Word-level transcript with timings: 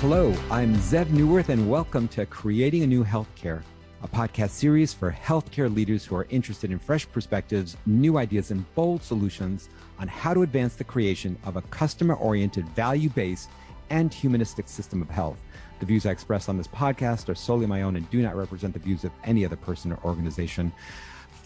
Hello, 0.00 0.32
I'm 0.48 0.76
Zev 0.76 1.06
Neuwirth, 1.06 1.48
and 1.48 1.68
welcome 1.68 2.06
to 2.10 2.24
Creating 2.24 2.84
a 2.84 2.86
New 2.86 3.02
Healthcare, 3.02 3.64
a 4.00 4.06
podcast 4.06 4.50
series 4.50 4.94
for 4.94 5.10
healthcare 5.10 5.74
leaders 5.74 6.04
who 6.04 6.14
are 6.14 6.28
interested 6.30 6.70
in 6.70 6.78
fresh 6.78 7.10
perspectives, 7.10 7.76
new 7.84 8.16
ideas, 8.16 8.52
and 8.52 8.64
bold 8.76 9.02
solutions 9.02 9.68
on 9.98 10.06
how 10.06 10.32
to 10.32 10.42
advance 10.42 10.76
the 10.76 10.84
creation 10.84 11.36
of 11.44 11.56
a 11.56 11.62
customer 11.62 12.14
oriented, 12.14 12.68
value 12.68 13.08
based, 13.08 13.50
and 13.90 14.14
humanistic 14.14 14.68
system 14.68 15.02
of 15.02 15.10
health. 15.10 15.38
The 15.80 15.86
views 15.86 16.06
I 16.06 16.12
express 16.12 16.48
on 16.48 16.56
this 16.56 16.68
podcast 16.68 17.28
are 17.28 17.34
solely 17.34 17.66
my 17.66 17.82
own 17.82 17.96
and 17.96 18.08
do 18.08 18.22
not 18.22 18.36
represent 18.36 18.74
the 18.74 18.78
views 18.78 19.02
of 19.02 19.10
any 19.24 19.44
other 19.44 19.56
person 19.56 19.90
or 19.90 19.98
organization 20.04 20.72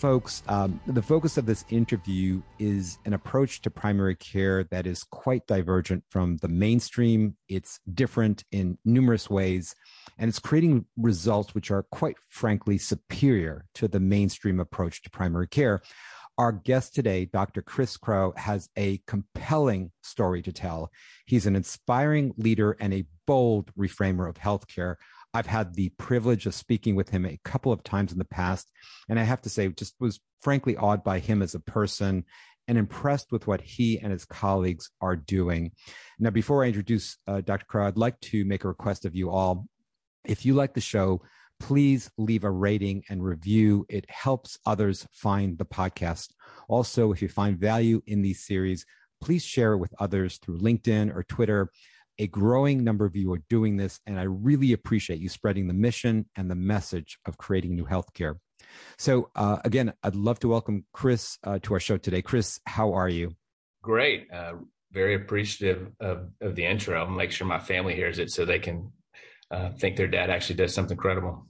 folks, 0.03 0.43
um, 0.49 0.81
the 0.89 1.01
focus 1.01 1.39
of 1.39 1.47
this 1.47 1.65
interview 1.71 2.43
is 2.59 2.99
an 3.05 3.13
approach 3.13 3.63
to 3.63 3.71
primary 3.71 4.17
care 4.17 4.65
that 4.65 4.85
is 4.85 5.05
quite 5.05 5.47
divergent 5.47 6.03
from 6.11 6.39
the 6.39 6.49
mainstream. 6.49 7.37
It's 7.49 7.79
different 7.95 8.43
in 8.51 8.79
numerous 8.85 9.31
ways, 9.31 9.77
and 10.19 10.29
it's 10.29 10.41
creating 10.41 10.87
results 10.97 11.55
which 11.55 11.71
are 11.71 11.85
quite 11.85 12.17
frankly 12.31 12.79
superior 12.79 13.65
to 13.75 13.87
the 13.87 14.01
mainstream 14.01 14.59
approach 14.59 15.03
to 15.03 15.11
primary 15.11 15.47
care. 15.47 15.83
Our 16.37 16.51
guest 16.51 16.97
today, 16.97 17.27
Dr. 17.27 17.63
Chris 17.63 17.97
Crow, 17.97 18.33
has 18.37 18.69
a 18.77 19.01
compelling 19.07 19.93
story 20.03 20.43
to 20.43 20.53
tell. 20.53 20.91
He's 21.27 21.47
an 21.47 21.55
inspiring 21.55 22.33
leader 22.37 22.77
and 22.81 22.93
a 22.93 23.07
bold 23.25 23.71
reframer 23.79 24.29
of 24.29 24.35
healthcare. 24.35 24.97
I've 25.35 25.47
had 25.47 25.75
the 25.75 25.89
privilege 25.91 26.47
of 26.47 26.55
speaking 26.55 26.95
with 26.95 27.09
him 27.09 27.25
a 27.25 27.41
couple 27.45 27.73
of 27.73 27.83
times 27.83 28.13
in 28.13 28.19
the 28.19 28.25
past. 28.25 28.71
And 29.09 29.19
I 29.19 29.23
have 29.23 29.41
to 29.43 29.49
say, 29.49 29.69
just 29.69 29.95
was 29.99 30.21
frankly 30.43 30.77
awed 30.77 31.03
by 31.03 31.19
him 31.21 31.43
as 31.43 31.55
a 31.55 31.61
person 31.61 32.25
and 32.69 32.79
impressed 32.79 33.33
with 33.33 33.47
what 33.47 33.61
he 33.61 33.99
and 33.99 34.13
his 34.13 34.25
colleagues 34.25 34.91
are 35.01 35.17
doing. 35.17 35.73
Now, 36.19 36.31
before 36.31 36.65
I 36.65 36.69
introduce 36.69 37.19
uh, 37.27 37.41
Dr. 37.41 37.67
Crow, 37.67 37.87
I'd 37.87 37.97
like 37.97 38.21
to 38.21 38.45
make 38.45 38.65
a 38.65 38.69
request 38.69 39.05
of 39.05 39.15
you 39.15 39.31
all. 39.31 39.67
If 40.25 40.45
you 40.45 40.55
like 40.55 40.75
the 40.75 40.81
show, 40.81 41.23
please 41.59 42.11
leave 42.19 42.45
a 42.45 42.51
rating 42.51 43.03
and 43.09 43.25
review. 43.25 43.87
It 43.89 44.09
helps 44.09 44.59
others 44.67 45.07
find 45.13 45.59
the 45.59 45.65
podcast. 45.65 46.31
Also, 46.69 47.13
if 47.13 47.23
you 47.23 47.29
find 47.29 47.59
value 47.59 48.03
in 48.07 48.23
these 48.23 48.45
series, 48.45 48.85
please 49.21 49.45
share 49.45 49.73
it 49.73 49.79
with 49.79 49.95
others 49.99 50.39
through 50.39 50.59
LinkedIn 50.59 51.15
or 51.15 51.23
Twitter. 51.23 51.71
A 52.19 52.27
growing 52.27 52.85
number 52.85 53.05
of 53.05 53.17
you 53.17 53.33
are 53.33 53.43
doing 53.49 53.77
this, 53.77 53.99
and 54.07 54.19
I 54.19 54.25
really 54.25 54.73
appreciate 54.73 55.19
you 55.19 55.29
spreading 55.29 55.67
the 55.67 55.75
mission 55.75 56.27
and 56.37 56.51
the 56.51 56.55
message 56.55 57.19
of 57.27 57.39
creating 57.39 57.75
new 57.75 57.87
healthcare. 57.87 58.37
So, 58.99 59.31
uh, 59.35 59.59
again, 59.65 59.93
I'd 60.03 60.15
love 60.15 60.39
to 60.41 60.49
welcome 60.49 60.85
Chris 60.93 61.39
uh, 61.45 61.59
to 61.63 61.75
our 61.75 61.81
show 61.81 61.97
today. 61.97 62.23
Chris, 62.23 62.61
how 62.67 62.93
are 62.93 63.09
you? 63.09 63.35
Great. 63.83 64.29
Uh, 64.33 64.55
very 64.93 65.15
appreciative 65.15 65.91
of, 66.01 66.29
of 66.41 66.55
the 66.55 66.65
intro. 66.65 67.01
I'll 67.01 67.11
make 67.11 67.33
sure 67.33 67.47
my 67.47 67.59
family 67.59 67.95
hears 67.95 68.19
it 68.19 68.31
so 68.31 68.45
they 68.45 68.59
can 68.59 68.93
uh, 69.51 69.71
think 69.71 69.97
their 69.97 70.07
dad 70.07 70.31
actually 70.31 70.57
does 70.57 70.75
something 70.75 70.97
credible. 70.97 71.47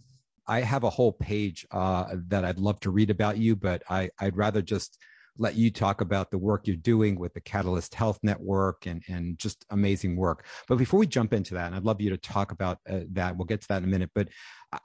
I 0.46 0.60
have 0.60 0.84
a 0.84 0.90
whole 0.90 1.12
page 1.12 1.66
uh, 1.70 2.06
that 2.28 2.44
I'd 2.44 2.58
love 2.58 2.80
to 2.80 2.90
read 2.90 3.10
about 3.10 3.38
you, 3.38 3.54
but 3.56 3.82
I, 3.88 4.10
I'd 4.18 4.36
rather 4.36 4.62
just 4.62 4.98
let 5.38 5.54
you 5.54 5.70
talk 5.70 6.00
about 6.00 6.30
the 6.30 6.38
work 6.38 6.66
you're 6.66 6.76
doing 6.76 7.18
with 7.18 7.34
the 7.34 7.40
Catalyst 7.40 7.94
Health 7.94 8.18
Network 8.22 8.86
and, 8.86 9.02
and 9.08 9.38
just 9.38 9.64
amazing 9.70 10.16
work. 10.16 10.44
But 10.68 10.76
before 10.76 11.00
we 11.00 11.06
jump 11.06 11.32
into 11.32 11.54
that, 11.54 11.66
and 11.66 11.74
I'd 11.74 11.84
love 11.84 12.00
you 12.00 12.10
to 12.10 12.18
talk 12.18 12.52
about 12.52 12.78
uh, 12.88 13.00
that, 13.12 13.36
we'll 13.36 13.46
get 13.46 13.62
to 13.62 13.68
that 13.68 13.78
in 13.78 13.84
a 13.84 13.88
minute. 13.88 14.10
But 14.14 14.28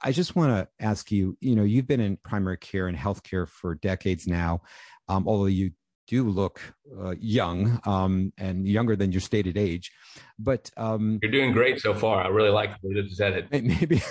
I 0.02 0.12
just 0.12 0.36
want 0.36 0.52
to 0.52 0.84
ask 0.84 1.10
you, 1.12 1.36
you 1.40 1.54
know, 1.54 1.64
you've 1.64 1.86
been 1.86 2.00
in 2.00 2.16
primary 2.16 2.58
care 2.58 2.88
and 2.88 2.96
healthcare 2.96 3.48
for 3.48 3.74
decades 3.74 4.26
now, 4.26 4.62
um, 5.08 5.28
although 5.28 5.46
you 5.46 5.72
do 6.08 6.28
look 6.28 6.60
uh, 6.98 7.14
young 7.20 7.80
um, 7.84 8.32
and 8.38 8.66
younger 8.66 8.96
than 8.96 9.12
your 9.12 9.20
stated 9.20 9.56
age. 9.56 9.92
But 10.38 10.70
um, 10.76 11.18
you're 11.22 11.30
doing 11.30 11.52
great 11.52 11.80
so 11.80 11.94
far. 11.94 12.24
I 12.24 12.28
really 12.28 12.50
like 12.50 12.70
where 12.80 13.00
this 13.00 13.12
is 13.12 13.18
headed. 13.18 13.48
Maybe, 13.50 14.02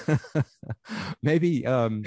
maybe 1.23 1.65
um, 1.65 2.03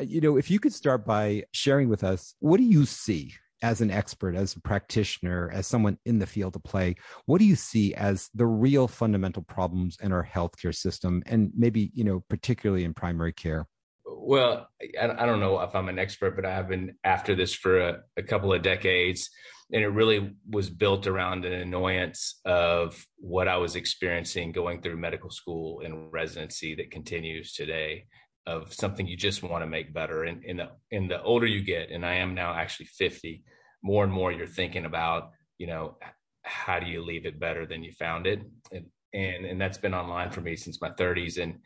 you 0.00 0.20
know, 0.20 0.36
if 0.36 0.50
you 0.50 0.58
could 0.58 0.72
start 0.72 1.06
by 1.06 1.44
sharing 1.52 1.88
with 1.88 2.04
us, 2.04 2.34
what 2.40 2.58
do 2.58 2.64
you 2.64 2.84
see 2.84 3.34
as 3.62 3.80
an 3.80 3.90
expert, 3.90 4.36
as 4.36 4.54
a 4.54 4.60
practitioner, 4.60 5.50
as 5.52 5.66
someone 5.66 5.98
in 6.04 6.18
the 6.18 6.26
field 6.26 6.54
of 6.56 6.62
play? 6.62 6.94
What 7.26 7.38
do 7.38 7.44
you 7.44 7.56
see 7.56 7.94
as 7.94 8.30
the 8.34 8.46
real 8.46 8.86
fundamental 8.86 9.42
problems 9.42 9.98
in 10.02 10.12
our 10.12 10.24
healthcare 10.24 10.74
system, 10.74 11.22
and 11.26 11.50
maybe 11.56 11.90
you 11.94 12.04
know, 12.04 12.24
particularly 12.28 12.84
in 12.84 12.94
primary 12.94 13.32
care? 13.32 13.66
Well, 14.06 14.68
I, 15.00 15.26
don't 15.26 15.40
know 15.40 15.60
if 15.60 15.74
I'm 15.74 15.88
an 15.88 15.98
expert, 15.98 16.36
but 16.36 16.44
I 16.44 16.52
have 16.52 16.68
been 16.68 16.96
after 17.04 17.34
this 17.34 17.54
for 17.54 17.78
a, 17.78 18.00
a 18.16 18.22
couple 18.22 18.52
of 18.52 18.62
decades 18.62 19.30
and 19.72 19.82
it 19.82 19.88
really 19.88 20.32
was 20.48 20.70
built 20.70 21.06
around 21.06 21.44
an 21.44 21.52
annoyance 21.52 22.40
of 22.44 23.06
what 23.16 23.48
I 23.48 23.58
was 23.58 23.76
experiencing 23.76 24.52
going 24.52 24.80
through 24.80 24.96
medical 24.96 25.30
school 25.30 25.82
and 25.84 26.10
residency 26.12 26.74
that 26.76 26.90
continues 26.90 27.52
today 27.52 28.06
of 28.48 28.72
something 28.72 29.06
you 29.06 29.16
just 29.16 29.42
want 29.42 29.62
to 29.62 29.66
make 29.66 29.92
better. 29.92 30.24
And 30.24 30.42
in 30.42 30.56
the 30.56 30.70
in 30.90 31.06
the 31.06 31.22
older 31.22 31.46
you 31.46 31.62
get, 31.62 31.90
and 31.90 32.04
I 32.04 32.14
am 32.14 32.34
now 32.34 32.54
actually 32.54 32.86
50, 32.86 33.44
more 33.82 34.04
and 34.04 34.12
more 34.12 34.32
you're 34.32 34.46
thinking 34.46 34.86
about, 34.86 35.30
you 35.58 35.66
know, 35.66 35.98
how 36.42 36.80
do 36.80 36.86
you 36.86 37.04
leave 37.04 37.26
it 37.26 37.38
better 37.38 37.66
than 37.66 37.84
you 37.84 37.92
found 37.92 38.26
it? 38.26 38.40
And 38.72 38.86
and, 39.12 39.44
and 39.44 39.60
that's 39.60 39.78
been 39.78 39.94
online 39.94 40.30
for 40.30 40.40
me 40.40 40.56
since 40.56 40.80
my 40.80 40.90
30s. 40.90 41.40
And 41.40 41.58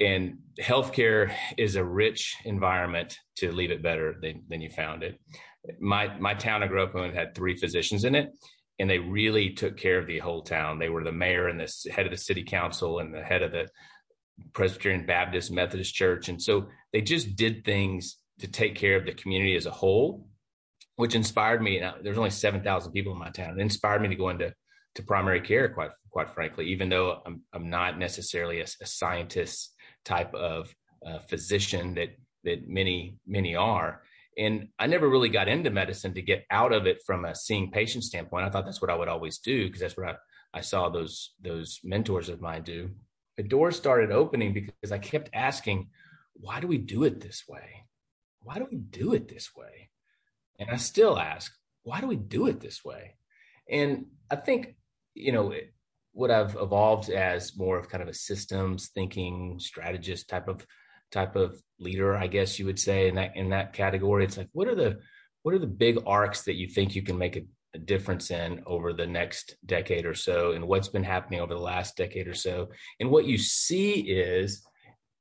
and 0.00 0.38
healthcare 0.60 1.32
is 1.56 1.76
a 1.76 1.84
rich 1.84 2.34
environment 2.44 3.16
to 3.36 3.52
leave 3.52 3.70
it 3.70 3.82
better 3.82 4.16
than, 4.20 4.42
than 4.48 4.60
you 4.60 4.70
found 4.70 5.02
it. 5.02 5.20
My 5.78 6.18
my 6.18 6.34
town 6.34 6.62
I 6.62 6.68
grew 6.68 6.82
up 6.82 6.94
in 6.96 7.14
had 7.14 7.34
three 7.34 7.56
physicians 7.56 8.04
in 8.04 8.14
it, 8.14 8.30
and 8.78 8.88
they 8.88 8.98
really 8.98 9.50
took 9.50 9.76
care 9.76 9.98
of 9.98 10.06
the 10.06 10.20
whole 10.20 10.42
town. 10.42 10.78
They 10.78 10.88
were 10.88 11.04
the 11.04 11.12
mayor 11.12 11.48
and 11.48 11.60
the 11.60 11.92
head 11.92 12.06
of 12.06 12.12
the 12.12 12.18
city 12.18 12.44
council 12.44 12.98
and 12.98 13.14
the 13.14 13.22
head 13.22 13.42
of 13.42 13.52
the 13.52 13.68
Presbyterian 14.52 15.06
Baptist 15.06 15.52
Methodist 15.52 15.94
Church. 15.94 16.28
And 16.28 16.40
so 16.40 16.68
they 16.92 17.00
just 17.00 17.36
did 17.36 17.64
things 17.64 18.18
to 18.40 18.48
take 18.48 18.74
care 18.74 18.96
of 18.96 19.06
the 19.06 19.12
community 19.12 19.56
as 19.56 19.66
a 19.66 19.70
whole, 19.70 20.26
which 20.96 21.14
inspired 21.14 21.62
me. 21.62 21.80
Now, 21.80 21.94
there's 22.02 22.18
only 22.18 22.30
7,000 22.30 22.92
people 22.92 23.12
in 23.12 23.18
my 23.18 23.30
town. 23.30 23.58
It 23.58 23.62
inspired 23.62 24.02
me 24.02 24.08
to 24.08 24.16
go 24.16 24.30
into 24.30 24.52
to 24.94 25.02
primary 25.02 25.40
care, 25.40 25.68
quite 25.68 25.90
quite 26.10 26.30
frankly, 26.30 26.66
even 26.66 26.88
though 26.88 27.20
I'm, 27.26 27.42
I'm 27.52 27.68
not 27.68 27.98
necessarily 27.98 28.60
a, 28.60 28.66
a 28.80 28.86
scientist 28.86 29.74
type 30.04 30.32
of 30.34 30.72
uh, 31.04 31.18
physician 31.18 31.94
that 31.94 32.10
that 32.44 32.68
many 32.68 33.16
many 33.26 33.56
are. 33.56 34.02
And 34.38 34.68
I 34.78 34.86
never 34.86 35.08
really 35.08 35.28
got 35.28 35.48
into 35.48 35.70
medicine 35.70 36.14
to 36.14 36.22
get 36.22 36.44
out 36.50 36.72
of 36.72 36.86
it 36.86 37.02
from 37.06 37.24
a 37.24 37.34
seeing 37.34 37.70
patient 37.70 38.04
standpoint. 38.04 38.44
I 38.44 38.50
thought 38.50 38.64
that's 38.64 38.80
what 38.80 38.90
I 38.90 38.96
would 38.96 39.08
always 39.08 39.38
do 39.38 39.66
because 39.66 39.80
that's 39.80 39.96
what 39.96 40.08
I, 40.08 40.14
I 40.52 40.60
saw 40.60 40.88
those 40.88 41.34
those 41.40 41.80
mentors 41.82 42.28
of 42.28 42.40
mine 42.40 42.62
do 42.62 42.90
the 43.36 43.42
door 43.42 43.72
started 43.72 44.10
opening 44.10 44.52
because 44.52 44.92
I 44.92 44.98
kept 44.98 45.30
asking, 45.32 45.88
why 46.34 46.60
do 46.60 46.66
we 46.66 46.78
do 46.78 47.04
it 47.04 47.20
this 47.20 47.44
way? 47.48 47.86
Why 48.40 48.58
do 48.58 48.66
we 48.70 48.76
do 48.76 49.14
it 49.14 49.28
this 49.28 49.50
way? 49.56 49.90
And 50.58 50.70
I 50.70 50.76
still 50.76 51.18
ask, 51.18 51.52
why 51.82 52.00
do 52.00 52.06
we 52.06 52.16
do 52.16 52.46
it 52.46 52.60
this 52.60 52.84
way? 52.84 53.16
And 53.68 54.06
I 54.30 54.36
think, 54.36 54.76
you 55.14 55.32
know, 55.32 55.52
what 56.12 56.30
I've 56.30 56.54
evolved 56.56 57.10
as 57.10 57.56
more 57.56 57.78
of 57.78 57.88
kind 57.88 58.02
of 58.02 58.08
a 58.08 58.14
systems 58.14 58.88
thinking 58.88 59.58
strategist 59.58 60.28
type 60.28 60.48
of 60.48 60.64
type 61.10 61.36
of 61.36 61.60
leader, 61.78 62.16
I 62.16 62.26
guess 62.26 62.58
you 62.58 62.66
would 62.66 62.78
say 62.78 63.08
in 63.08 63.16
that 63.16 63.36
in 63.36 63.50
that 63.50 63.72
category. 63.72 64.24
It's 64.24 64.36
like, 64.36 64.48
what 64.52 64.68
are 64.68 64.74
the 64.74 65.00
what 65.42 65.54
are 65.54 65.58
the 65.58 65.66
big 65.66 65.98
arcs 66.06 66.42
that 66.42 66.54
you 66.54 66.68
think 66.68 66.94
you 66.94 67.02
can 67.02 67.18
make 67.18 67.36
a 67.36 67.44
difference 67.78 68.30
in 68.30 68.62
over 68.66 68.92
the 68.92 69.06
next 69.06 69.56
decade 69.66 70.06
or 70.06 70.14
so 70.14 70.52
and 70.52 70.66
what's 70.66 70.88
been 70.88 71.04
happening 71.04 71.40
over 71.40 71.54
the 71.54 71.60
last 71.60 71.96
decade 71.96 72.28
or 72.28 72.34
so. 72.34 72.68
And 73.00 73.10
what 73.10 73.26
you 73.26 73.38
see 73.38 74.00
is 74.00 74.64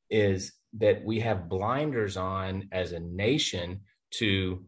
is 0.09 0.53
that 0.73 1.03
we 1.03 1.19
have 1.19 1.49
blinders 1.49 2.17
on 2.17 2.67
as 2.71 2.91
a 2.91 2.99
nation 2.99 3.81
to 4.11 4.63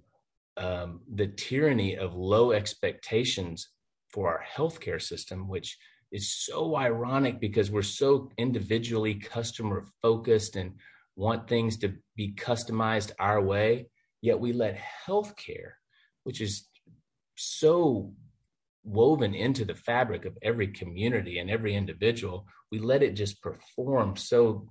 um, 0.58 1.02
the 1.14 1.28
tyranny 1.28 1.98
of 1.98 2.16
low 2.16 2.52
expectations 2.52 3.70
for 4.10 4.30
our 4.30 4.44
healthcare 4.56 5.02
system 5.02 5.48
which 5.48 5.78
is 6.12 6.34
so 6.34 6.78
ironic 6.78 7.40
because 7.40 7.70
we're 7.70 7.82
so 7.82 8.30
individually 8.38 9.14
customer 9.16 9.84
focused 10.02 10.56
and 10.56 10.72
want 11.16 11.48
things 11.48 11.78
to 11.78 11.94
be 12.16 12.34
customized 12.34 13.12
our 13.20 13.42
way 13.42 13.88
yet 14.22 14.40
we 14.40 14.54
let 14.54 14.80
healthcare 15.06 15.74
which 16.24 16.40
is 16.40 16.70
so 17.36 18.14
woven 18.84 19.34
into 19.34 19.66
the 19.66 19.76
fabric 19.76 20.26
of 20.26 20.38
every 20.42 20.68
community 20.68 21.40
and 21.40 21.50
every 21.50 21.76
individual 21.76 22.46
we 22.72 22.80
let 22.80 23.02
it 23.02 23.14
just 23.14 23.42
perform 23.42 24.16
so 24.16 24.68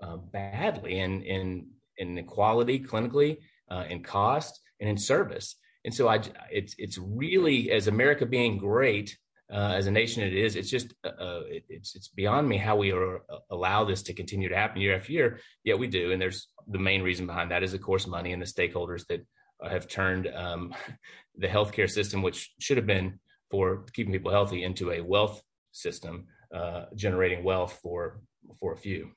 uh, 0.00 0.16
badly 0.16 1.00
in 1.00 1.22
in 1.22 1.66
in 1.96 2.24
quality 2.24 2.78
clinically 2.78 3.38
uh, 3.70 3.84
in 3.88 4.02
cost 4.02 4.60
and 4.80 4.88
in 4.88 4.96
service. 4.96 5.56
And 5.84 5.94
so 5.94 6.08
i 6.08 6.20
it's 6.50 6.74
it's 6.78 6.98
really 6.98 7.70
as 7.70 7.86
america 7.86 8.26
being 8.26 8.58
great 8.58 9.16
uh, 9.50 9.72
as 9.78 9.86
a 9.86 9.90
nation 9.90 10.22
it 10.22 10.34
is 10.34 10.56
it's 10.56 10.68
just 10.68 10.92
uh, 11.04 11.08
uh, 11.08 11.42
it, 11.48 11.64
it's 11.68 11.96
it's 11.96 12.08
beyond 12.08 12.46
me 12.46 12.58
how 12.58 12.76
we 12.76 12.92
are 12.92 13.16
uh, 13.30 13.38
allow 13.50 13.84
this 13.84 14.02
to 14.02 14.12
continue 14.12 14.48
to 14.48 14.56
happen 14.56 14.82
year 14.82 14.96
after 14.96 15.12
year. 15.12 15.40
Yet 15.64 15.78
we 15.78 15.86
do 15.86 16.12
and 16.12 16.20
there's 16.20 16.48
the 16.66 16.78
main 16.78 17.02
reason 17.02 17.26
behind 17.26 17.50
that 17.50 17.62
is 17.62 17.74
of 17.74 17.80
course 17.80 18.06
money 18.06 18.32
and 18.32 18.42
the 18.42 18.46
stakeholders 18.46 19.06
that 19.06 19.24
have 19.62 19.88
turned 19.88 20.28
um, 20.28 20.74
the 21.36 21.48
healthcare 21.48 21.90
system, 21.90 22.22
which 22.22 22.52
should 22.58 22.76
have 22.76 22.86
been 22.86 23.18
for 23.50 23.84
keeping 23.94 24.12
people 24.12 24.30
healthy, 24.30 24.62
into 24.62 24.92
a 24.92 25.00
wealth 25.00 25.42
system 25.72 26.26
uh, 26.54 26.84
generating 26.94 27.44
wealth 27.44 27.78
for 27.82 28.20
for 28.58 28.72
a 28.72 28.76
few. 28.76 29.10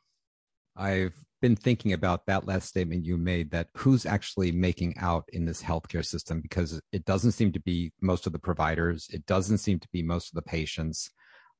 I've 0.75 1.15
been 1.41 1.55
thinking 1.55 1.93
about 1.93 2.25
that 2.27 2.45
last 2.45 2.67
statement 2.67 3.05
you 3.05 3.17
made 3.17 3.51
that 3.51 3.67
who's 3.75 4.05
actually 4.05 4.51
making 4.51 4.95
out 4.99 5.25
in 5.33 5.45
this 5.45 5.61
healthcare 5.61 6.05
system 6.05 6.39
because 6.39 6.79
it 6.91 7.03
doesn't 7.05 7.31
seem 7.31 7.51
to 7.53 7.59
be 7.59 7.91
most 8.01 8.27
of 8.27 8.33
the 8.33 8.39
providers, 8.39 9.07
it 9.11 9.25
doesn't 9.25 9.57
seem 9.57 9.79
to 9.79 9.87
be 9.91 10.03
most 10.03 10.29
of 10.29 10.35
the 10.35 10.41
patients. 10.41 11.09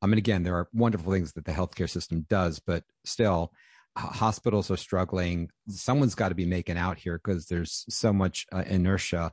I 0.01 0.07
mean, 0.07 0.18
again, 0.18 0.44
there 0.44 0.56
are 0.56 0.69
wonderful 0.74 1.12
things 1.12 1.33
that 1.33 1.45
the 1.45 1.51
healthcare 1.51 1.89
system 1.89 2.25
does, 2.30 2.60
but 2.60 2.83
still, 3.06 3.51
hospitals 3.97 4.71
are 4.71 4.77
struggling. 4.77 5.49
Someone's 5.67 6.15
got 6.15 6.29
to 6.29 6.35
be 6.35 6.45
making 6.45 6.77
out 6.77 6.97
here 6.97 7.19
because 7.23 7.45
there's 7.45 7.85
so 7.89 8.13
much 8.13 8.45
uh, 8.51 8.63
inertia 8.65 9.31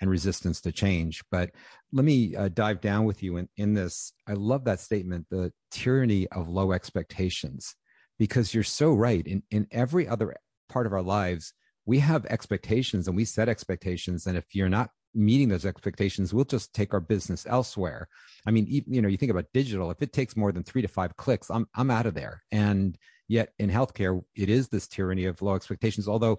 and 0.00 0.10
resistance 0.10 0.60
to 0.62 0.72
change. 0.72 1.22
But 1.30 1.50
let 1.92 2.04
me 2.04 2.34
uh, 2.34 2.48
dive 2.48 2.80
down 2.80 3.04
with 3.04 3.22
you 3.22 3.36
in, 3.36 3.48
in 3.56 3.74
this. 3.74 4.12
I 4.26 4.32
love 4.32 4.64
that 4.64 4.80
statement, 4.80 5.26
the 5.30 5.52
tyranny 5.70 6.26
of 6.28 6.48
low 6.48 6.72
expectations 6.72 7.74
because 8.18 8.54
you're 8.54 8.64
so 8.64 8.92
right. 8.92 9.26
In, 9.26 9.42
in 9.50 9.66
every 9.70 10.08
other 10.08 10.34
part 10.68 10.86
of 10.86 10.92
our 10.92 11.02
lives, 11.02 11.52
we 11.86 11.98
have 12.00 12.26
expectations 12.26 13.08
and 13.08 13.16
we 13.16 13.24
set 13.24 13.48
expectations. 13.48 14.26
And 14.26 14.36
if 14.36 14.44
you're 14.52 14.68
not 14.68 14.90
meeting 15.14 15.48
those 15.48 15.66
expectations, 15.66 16.32
we'll 16.32 16.44
just 16.44 16.72
take 16.72 16.94
our 16.94 17.00
business 17.00 17.46
elsewhere. 17.48 18.08
I 18.46 18.50
mean, 18.50 18.66
you 18.68 19.02
know, 19.02 19.08
you 19.08 19.16
think 19.16 19.30
about 19.30 19.46
digital, 19.52 19.90
if 19.90 20.02
it 20.02 20.12
takes 20.12 20.36
more 20.36 20.52
than 20.52 20.62
three 20.62 20.82
to 20.82 20.88
five 20.88 21.16
clicks, 21.16 21.50
I'm, 21.50 21.66
I'm 21.74 21.90
out 21.90 22.06
of 22.06 22.14
there. 22.14 22.42
And 22.52 22.96
yet 23.30 23.52
in 23.60 23.70
healthcare, 23.70 24.20
it 24.34 24.50
is 24.50 24.68
this 24.68 24.88
tyranny 24.88 25.24
of 25.26 25.40
low 25.40 25.54
expectations, 25.54 26.08
although 26.08 26.36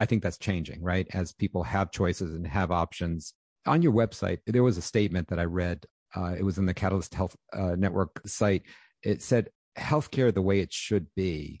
I 0.00 0.06
think 0.06 0.24
that's 0.24 0.38
changing, 0.38 0.82
right? 0.82 1.06
As 1.14 1.32
people 1.32 1.62
have 1.62 1.92
choices 1.92 2.34
and 2.34 2.44
have 2.46 2.72
options. 2.72 3.32
On 3.64 3.80
your 3.80 3.92
website, 3.92 4.40
there 4.46 4.64
was 4.64 4.76
a 4.76 4.82
statement 4.82 5.28
that 5.28 5.38
I 5.38 5.44
read. 5.44 5.86
Uh, 6.14 6.34
it 6.36 6.42
was 6.42 6.58
in 6.58 6.66
the 6.66 6.74
Catalyst 6.74 7.14
Health 7.14 7.36
uh, 7.52 7.76
Network 7.78 8.20
site. 8.26 8.62
It 9.04 9.22
said, 9.22 9.50
healthcare 9.78 10.34
the 10.34 10.42
way 10.42 10.58
it 10.60 10.70
should 10.70 11.06
be 11.16 11.58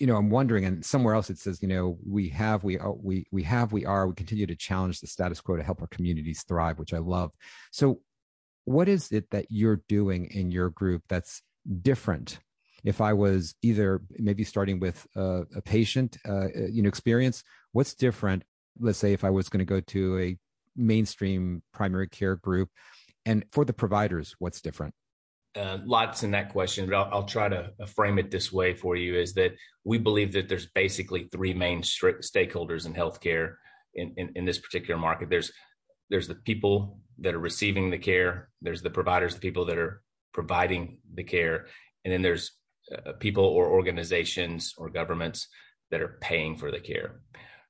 you 0.00 0.06
know 0.08 0.16
i'm 0.16 0.30
wondering 0.30 0.64
and 0.64 0.84
somewhere 0.84 1.14
else 1.14 1.30
it 1.30 1.38
says 1.38 1.62
you 1.62 1.68
know 1.68 1.96
we 2.04 2.28
have 2.28 2.64
we 2.64 2.76
are 2.76 2.92
we 2.92 3.24
we 3.30 3.44
have 3.44 3.72
we 3.72 3.86
are 3.86 4.08
we 4.08 4.14
continue 4.14 4.48
to 4.48 4.56
challenge 4.56 4.98
the 4.98 5.06
status 5.06 5.40
quo 5.40 5.56
to 5.56 5.62
help 5.62 5.80
our 5.80 5.86
communities 5.86 6.42
thrive 6.48 6.76
which 6.80 6.92
i 6.92 6.98
love 6.98 7.30
so 7.70 8.00
what 8.64 8.88
is 8.88 9.12
it 9.12 9.30
that 9.30 9.46
you're 9.48 9.80
doing 9.88 10.24
in 10.24 10.50
your 10.50 10.70
group 10.70 11.02
that's 11.08 11.40
different 11.82 12.40
if 12.84 13.00
i 13.00 13.12
was 13.12 13.54
either 13.62 14.00
maybe 14.18 14.44
starting 14.44 14.80
with 14.80 15.06
a, 15.16 15.42
a 15.56 15.62
patient 15.62 16.16
uh, 16.28 16.48
you 16.70 16.82
know 16.82 16.88
experience 16.88 17.42
what's 17.72 17.94
different 17.94 18.42
let's 18.80 18.98
say 18.98 19.12
if 19.12 19.24
i 19.24 19.30
was 19.30 19.48
going 19.48 19.58
to 19.58 19.64
go 19.64 19.80
to 19.80 20.18
a 20.18 20.36
mainstream 20.76 21.62
primary 21.72 22.08
care 22.08 22.36
group 22.36 22.68
and 23.26 23.44
for 23.52 23.64
the 23.64 23.72
providers 23.72 24.34
what's 24.38 24.60
different 24.60 24.94
uh, 25.54 25.78
lots 25.84 26.22
in 26.22 26.30
that 26.30 26.48
question, 26.48 26.86
but 26.86 26.94
I'll, 26.94 27.08
I'll, 27.12 27.24
try 27.24 27.46
to 27.46 27.72
uh, 27.78 27.84
frame 27.84 28.18
it 28.18 28.30
this 28.30 28.50
way 28.50 28.72
for 28.72 28.96
you: 28.96 29.16
is 29.18 29.34
that 29.34 29.52
we 29.84 29.98
believe 29.98 30.32
that 30.32 30.48
there's 30.48 30.68
basically 30.74 31.28
three 31.30 31.52
main 31.52 31.82
stakeholders 31.82 32.86
in 32.86 32.94
healthcare 32.94 33.56
in, 33.94 34.14
in, 34.16 34.32
in 34.34 34.44
this 34.46 34.58
particular 34.58 34.98
market. 34.98 35.28
There's 35.28 35.52
there's 36.08 36.28
the 36.28 36.36
people 36.36 36.98
that 37.18 37.34
are 37.34 37.38
receiving 37.38 37.90
the 37.90 37.98
care, 37.98 38.48
there's 38.62 38.80
the 38.80 38.90
providers, 38.90 39.34
the 39.34 39.40
people 39.40 39.66
that 39.66 39.78
are 39.78 40.02
providing 40.32 40.98
the 41.14 41.24
care, 41.24 41.66
and 42.04 42.12
then 42.12 42.22
there's 42.22 42.52
uh, 42.90 43.12
people 43.12 43.44
or 43.44 43.68
organizations 43.68 44.74
or 44.76 44.90
governments 44.90 45.48
that 45.90 46.00
are 46.00 46.18
paying 46.20 46.56
for 46.56 46.70
the 46.70 46.80
care. 46.80 47.20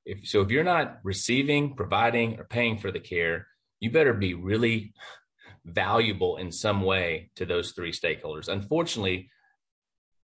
If, 0.05 0.27
so, 0.27 0.41
if 0.41 0.51
you're 0.51 0.65
not 0.65 0.99
receiving, 1.05 1.75
providing, 1.75 2.39
or 2.39 2.45
paying 2.45 2.79
for 2.79 2.91
the 2.91 3.01
care, 3.01 3.47
you 3.79 3.91
better 3.91 4.15
be 4.15 4.35
really 4.35 4.95
valuable 5.65 6.39
in 6.39 6.51
some 6.51 6.83
way 6.83 7.31
to 7.37 7.45
those 7.45 7.73
three 7.73 7.93
stakeholders. 7.93 8.49
Unfortunately, 8.49 9.29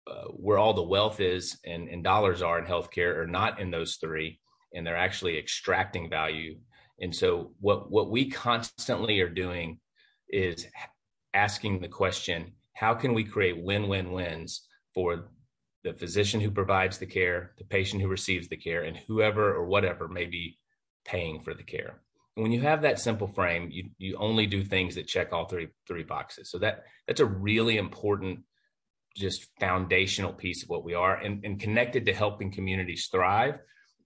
uh, 0.07 0.29
where 0.29 0.59
all 0.59 0.73
the 0.73 0.83
wealth 0.83 1.21
is 1.21 1.59
and, 1.67 1.89
and 1.89 2.03
dollars 2.03 2.41
are 2.41 2.59
in 2.59 2.65
healthcare 2.65 3.17
are 3.19 3.27
not 3.27 3.61
in 3.61 3.71
those 3.71 3.97
three, 3.97 4.41
and 4.75 4.87
they're 4.87 4.97
actually 4.97 5.37
extracting 5.37 6.09
value. 6.09 6.59
And 7.01 7.15
so, 7.15 7.53
what 7.61 7.91
what 7.91 8.11
we 8.11 8.31
constantly 8.31 9.21
are 9.21 9.29
doing 9.29 9.81
is 10.29 10.67
asking 11.35 11.81
the 11.81 11.89
question: 11.89 12.53
How 12.75 12.95
can 12.95 13.13
we 13.13 13.25
create 13.25 13.63
win-win 13.63 14.13
wins 14.13 14.68
for 14.95 15.29
the 15.85 15.93
physician 15.93 16.41
who 16.41 16.51
provides 16.51 16.99
the 16.99 17.07
care, 17.07 17.53
the 17.59 17.65
patient 17.65 18.03
who 18.03 18.09
receives 18.09 18.49
the 18.49 18.57
care, 18.57 18.83
and 18.83 18.97
whoever 18.97 19.55
or 19.55 19.67
whatever 19.67 20.09
may 20.09 20.27
be 20.27 20.59
paying 21.05 21.41
for 21.41 21.55
the 21.55 21.63
care? 21.63 22.01
when 22.39 22.53
you 22.53 22.61
have 22.61 22.83
that 22.83 23.01
simple 23.01 23.27
frame, 23.27 23.69
you 23.71 23.91
you 23.99 24.17
only 24.17 24.47
do 24.47 24.63
things 24.63 24.95
that 24.95 25.09
check 25.09 25.33
all 25.33 25.47
three 25.47 25.69
three 25.87 26.05
boxes. 26.05 26.51
So 26.51 26.59
that 26.59 26.85
that's 27.07 27.21
a 27.21 27.27
really 27.27 27.77
important, 27.77 28.41
just 29.17 29.49
foundational 29.59 30.33
piece 30.33 30.63
of 30.63 30.69
what 30.69 30.85
we 30.85 30.95
are, 30.95 31.17
and, 31.17 31.45
and 31.45 31.61
connected 31.61 32.07
to 32.07 32.15
helping 32.15 32.53
communities 32.53 33.09
thrive 33.11 33.59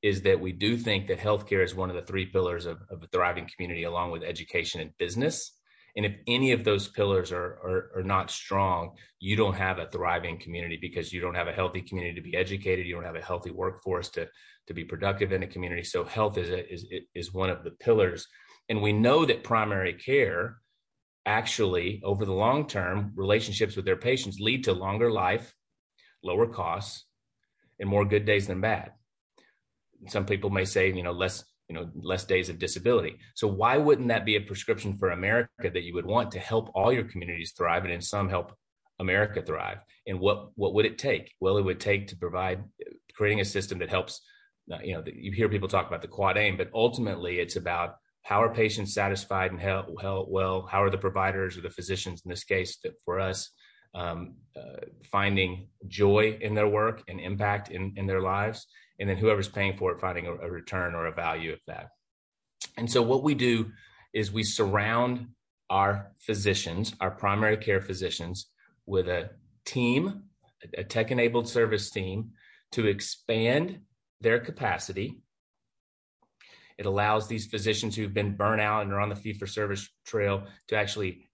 is 0.03 0.23
that 0.23 0.41
we 0.41 0.51
do 0.51 0.77
think 0.77 1.07
that 1.07 1.19
healthcare 1.19 1.63
is 1.63 1.75
one 1.75 1.91
of 1.91 1.95
the 1.95 2.03
three 2.03 2.27
pillars 2.27 2.67
of, 2.67 2.79
of 2.91 3.03
a 3.03 3.07
thriving 3.09 3.49
community, 3.55 3.85
along 3.85 4.11
with 4.11 4.25
education 4.25 4.81
and 4.81 4.97
business. 4.99 5.57
And 5.97 6.07
if 6.07 6.15
any 6.27 6.53
of 6.53 6.65
those 6.65 6.89
pillars 6.89 7.33
are, 7.33 7.59
are, 7.65 7.91
are 7.97 8.03
not 8.03 8.31
strong, 8.31 8.93
you 9.21 9.37
don't 9.37 9.55
have 9.55 9.79
a 9.79 9.89
thriving 9.91 10.39
community 10.39 10.79
because 10.81 11.13
you 11.13 11.21
don't 11.21 11.35
have 11.35 11.49
a 11.49 11.53
healthy 11.53 11.83
community 11.83 12.15
to 12.15 12.23
be 12.23 12.35
educated. 12.35 12.87
You 12.87 12.95
don't 12.95 13.05
have 13.05 13.17
a 13.17 13.21
healthy 13.21 13.51
workforce 13.51 14.09
to 14.11 14.29
to 14.69 14.75
be 14.75 14.85
productive 14.85 15.33
in 15.33 15.43
a 15.43 15.47
community. 15.47 15.83
So 15.83 16.05
health 16.05 16.39
is 16.39 16.51
a, 16.51 16.73
is 16.73 16.87
is 17.15 17.35
one 17.35 17.51
of 17.51 17.63
the 17.63 17.73
pillars, 17.73 18.27
and 18.69 18.81
we 18.81 18.93
know 18.93 19.27
that 19.27 19.45
primary 19.45 19.95
care 19.95 20.59
actually 21.27 22.01
over 22.05 22.25
the 22.25 22.33
long 22.33 22.67
term 22.67 23.13
relationships 23.15 23.77
with 23.77 23.85
their 23.85 23.97
patients 23.97 24.41
lead 24.41 24.65
to 24.65 24.73
longer 24.73 25.11
life, 25.11 25.55
lower 26.25 26.47
costs, 26.47 27.05
and 27.79 27.89
more 27.89 28.05
good 28.05 28.25
days 28.25 28.47
than 28.47 28.61
bad. 28.61 28.93
Some 30.09 30.27
people 30.27 30.51
may 30.51 30.65
say, 30.65 30.93
you 30.93 31.03
know, 31.03 31.13
less 31.13 31.45
you 31.73 31.79
know 31.79 31.91
less 31.95 32.25
days 32.25 32.49
of 32.49 32.59
disability. 32.59 33.17
So 33.35 33.49
why 33.49 33.77
wouldn't 33.79 34.09
that 34.09 34.25
be 34.25 34.37
a 34.37 34.41
prescription 34.41 34.99
for 34.99 35.11
america 35.11 35.49
that 35.75 35.83
you 35.83 35.95
would 35.95 36.07
want 36.07 36.31
to 36.33 36.39
help 36.39 36.71
all 36.75 36.93
your 36.93 37.05
communities 37.05 37.53
thrive 37.57 37.85
and 37.85 37.93
in 37.93 38.03
some 38.03 38.29
help 38.29 38.53
america 38.99 39.43
thrive? 39.43 39.79
And 40.07 40.21
what 40.21 40.51
what 40.55 40.75
would 40.75 40.87
it 40.87 40.99
take? 40.99 41.33
Well 41.41 41.57
it 41.57 41.65
would 41.65 41.81
take 41.81 42.09
to 42.09 42.17
provide 42.17 42.65
creating 43.15 43.41
a 43.41 43.45
system 43.45 43.79
that 43.79 43.91
helps 43.91 44.21
you 44.85 44.95
know, 44.95 45.03
you 45.07 45.33
hear 45.33 45.49
people 45.49 45.69
talk 45.69 45.89
about 45.89 46.03
the 46.03 46.09
quad 46.09 46.39
aim, 46.39 46.57
but 46.57 46.71
ultimately 46.73 47.41
it's 47.41 47.57
about 47.57 47.97
how 48.23 48.43
are 48.43 48.55
patients 48.55 48.95
satisfied 48.95 49.51
and 49.51 49.61
how, 49.61 49.87
how 50.01 50.25
well, 50.29 50.67
how 50.71 50.83
are 50.83 50.91
the 50.91 50.99
providers 50.99 51.57
or 51.57 51.61
the 51.61 51.71
physicians 51.71 52.23
in 52.25 52.31
this 52.31 52.45
case 52.45 52.79
that 52.85 52.93
for 53.05 53.19
us 53.19 53.51
um, 53.95 54.37
uh, 54.57 54.87
finding 55.11 55.69
joy 55.89 56.39
in 56.41 56.55
their 56.55 56.69
work 56.69 57.03
and 57.09 57.21
impact 57.21 57.71
in, 57.71 57.93
in 57.97 58.07
their 58.07 58.23
lives, 58.23 58.67
and 59.03 59.11
then 59.11 59.17
whoever's 59.17 59.49
paying 59.49 59.77
for 59.77 59.91
it 59.91 60.01
finding 60.01 60.29
a, 60.29 60.33
a 60.33 60.49
return 60.49 60.95
or 60.95 61.07
a 61.07 61.13
value 61.13 61.53
of 61.53 61.59
that. 61.67 61.89
And 62.77 62.89
so 62.89 63.03
what 63.03 63.25
we 63.25 63.35
do 63.35 63.73
is 64.15 64.31
we 64.31 64.45
surround 64.45 65.27
our 65.69 66.13
physicians, 66.21 66.95
our 67.01 67.11
primary 67.11 67.57
care 67.57 67.81
physicians, 67.81 68.47
with 68.87 69.09
a 69.09 69.31
team, 69.65 70.23
a 70.79 70.85
tech 70.85 71.11
enabled 71.11 71.49
service 71.49 71.91
team 71.91 72.31
to 72.71 72.87
expand 72.87 73.81
their 74.21 74.39
capacity. 74.39 75.21
It 76.79 76.87
allows 76.87 77.27
these 77.27 77.47
physicians 77.47 77.97
who've 77.97 78.15
been 78.15 78.37
burnt 78.37 78.61
out 78.61 78.83
and 78.83 78.93
are 78.93 79.01
on 79.01 79.09
the 79.09 79.17
fee 79.17 79.33
for 79.33 79.49
service 79.49 79.89
trail 80.07 80.45
to 80.69 80.77
actually 80.77 81.29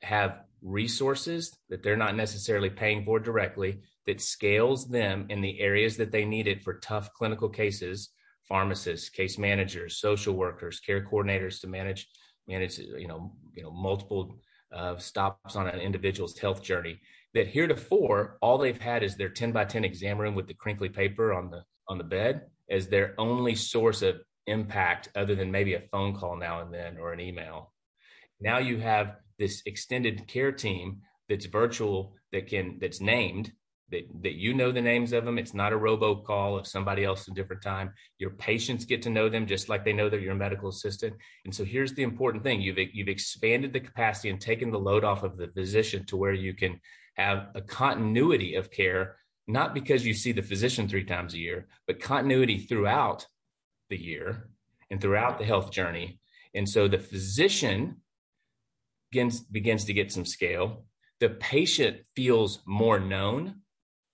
have 0.00 0.40
resources 0.62 1.54
that 1.68 1.82
they're 1.82 1.98
not 1.98 2.16
necessarily 2.16 2.70
paying 2.70 3.04
for 3.04 3.20
directly 3.20 3.82
that 4.06 4.20
scales 4.20 4.88
them 4.88 5.26
in 5.28 5.40
the 5.40 5.60
areas 5.60 5.96
that 5.96 6.12
they 6.12 6.24
need 6.24 6.46
it 6.46 6.62
for 6.62 6.74
tough 6.74 7.12
clinical 7.14 7.48
cases 7.48 8.10
pharmacists 8.48 9.08
case 9.08 9.38
managers 9.38 9.98
social 9.98 10.34
workers 10.34 10.80
care 10.80 11.04
coordinators 11.04 11.60
to 11.60 11.66
manage 11.66 12.08
manage 12.48 12.78
you 12.78 13.06
know 13.06 13.32
you 13.54 13.62
know 13.62 13.70
multiple 13.70 14.34
uh, 14.72 14.96
stops 14.98 15.56
on 15.56 15.66
an 15.66 15.80
individual's 15.80 16.38
health 16.38 16.62
journey. 16.62 17.00
That 17.34 17.48
heretofore 17.48 18.38
all 18.40 18.58
they've 18.58 18.80
had 18.80 19.02
is 19.02 19.16
their 19.16 19.28
10 19.28 19.52
by 19.52 19.64
10 19.64 19.84
exam 19.84 20.18
room 20.18 20.34
with 20.34 20.46
the 20.46 20.54
crinkly 20.54 20.88
paper 20.88 21.32
on 21.32 21.50
the 21.50 21.64
on 21.88 21.98
the 21.98 22.04
bed 22.04 22.46
as 22.68 22.86
their 22.86 23.14
only 23.18 23.54
source 23.54 24.02
of 24.02 24.20
impact 24.46 25.08
other 25.16 25.34
than 25.34 25.50
maybe 25.50 25.74
a 25.74 25.80
phone 25.92 26.14
call 26.14 26.36
now 26.36 26.60
and 26.60 26.72
then 26.72 26.98
or 26.98 27.12
an 27.12 27.20
email. 27.20 27.72
Now 28.40 28.58
you 28.58 28.78
have 28.78 29.16
this 29.38 29.62
extended 29.66 30.26
care 30.28 30.52
team 30.52 31.02
that's 31.28 31.46
virtual 31.46 32.14
that 32.32 32.46
can 32.46 32.78
that's 32.80 33.00
named 33.00 33.52
that, 33.90 34.02
that 34.22 34.34
you 34.34 34.54
know 34.54 34.72
the 34.72 34.80
names 34.80 35.12
of 35.12 35.24
them 35.24 35.38
it's 35.38 35.54
not 35.54 35.72
a 35.72 35.78
robocall 35.78 36.58
of 36.58 36.66
somebody 36.66 37.04
else 37.04 37.22
at 37.22 37.32
a 37.32 37.34
different 37.34 37.62
time 37.62 37.92
your 38.18 38.30
patients 38.30 38.84
get 38.84 39.02
to 39.02 39.10
know 39.10 39.28
them 39.28 39.46
just 39.46 39.68
like 39.68 39.84
they 39.84 39.92
know 39.92 40.08
they're 40.08 40.20
your 40.20 40.34
medical 40.34 40.68
assistant 40.68 41.14
and 41.44 41.54
so 41.54 41.64
here's 41.64 41.94
the 41.94 42.02
important 42.02 42.42
thing 42.42 42.60
you've 42.60 42.78
you've 42.92 43.08
expanded 43.08 43.72
the 43.72 43.80
capacity 43.80 44.30
and 44.30 44.40
taken 44.40 44.70
the 44.70 44.78
load 44.78 45.04
off 45.04 45.22
of 45.22 45.36
the 45.36 45.48
physician 45.48 46.04
to 46.06 46.16
where 46.16 46.32
you 46.32 46.54
can 46.54 46.80
have 47.14 47.48
a 47.54 47.60
continuity 47.60 48.54
of 48.54 48.70
care 48.70 49.16
not 49.50 49.74
because 49.74 50.06
you 50.06 50.14
see 50.14 50.32
the 50.32 50.42
physician 50.42 50.88
three 50.88 51.04
times 51.04 51.34
a 51.34 51.38
year, 51.38 51.66
but 51.86 52.00
continuity 52.00 52.58
throughout 52.58 53.26
the 53.88 54.00
year 54.00 54.48
and 54.90 55.00
throughout 55.00 55.38
the 55.38 55.44
health 55.44 55.70
journey. 55.70 56.20
And 56.54 56.68
so 56.68 56.88
the 56.88 56.98
physician 56.98 57.96
begins, 59.10 59.40
begins 59.40 59.84
to 59.84 59.92
get 59.92 60.12
some 60.12 60.24
scale. 60.24 60.84
the 61.20 61.28
patient 61.28 61.98
feels 62.16 62.62
more 62.64 62.98
known. 62.98 63.59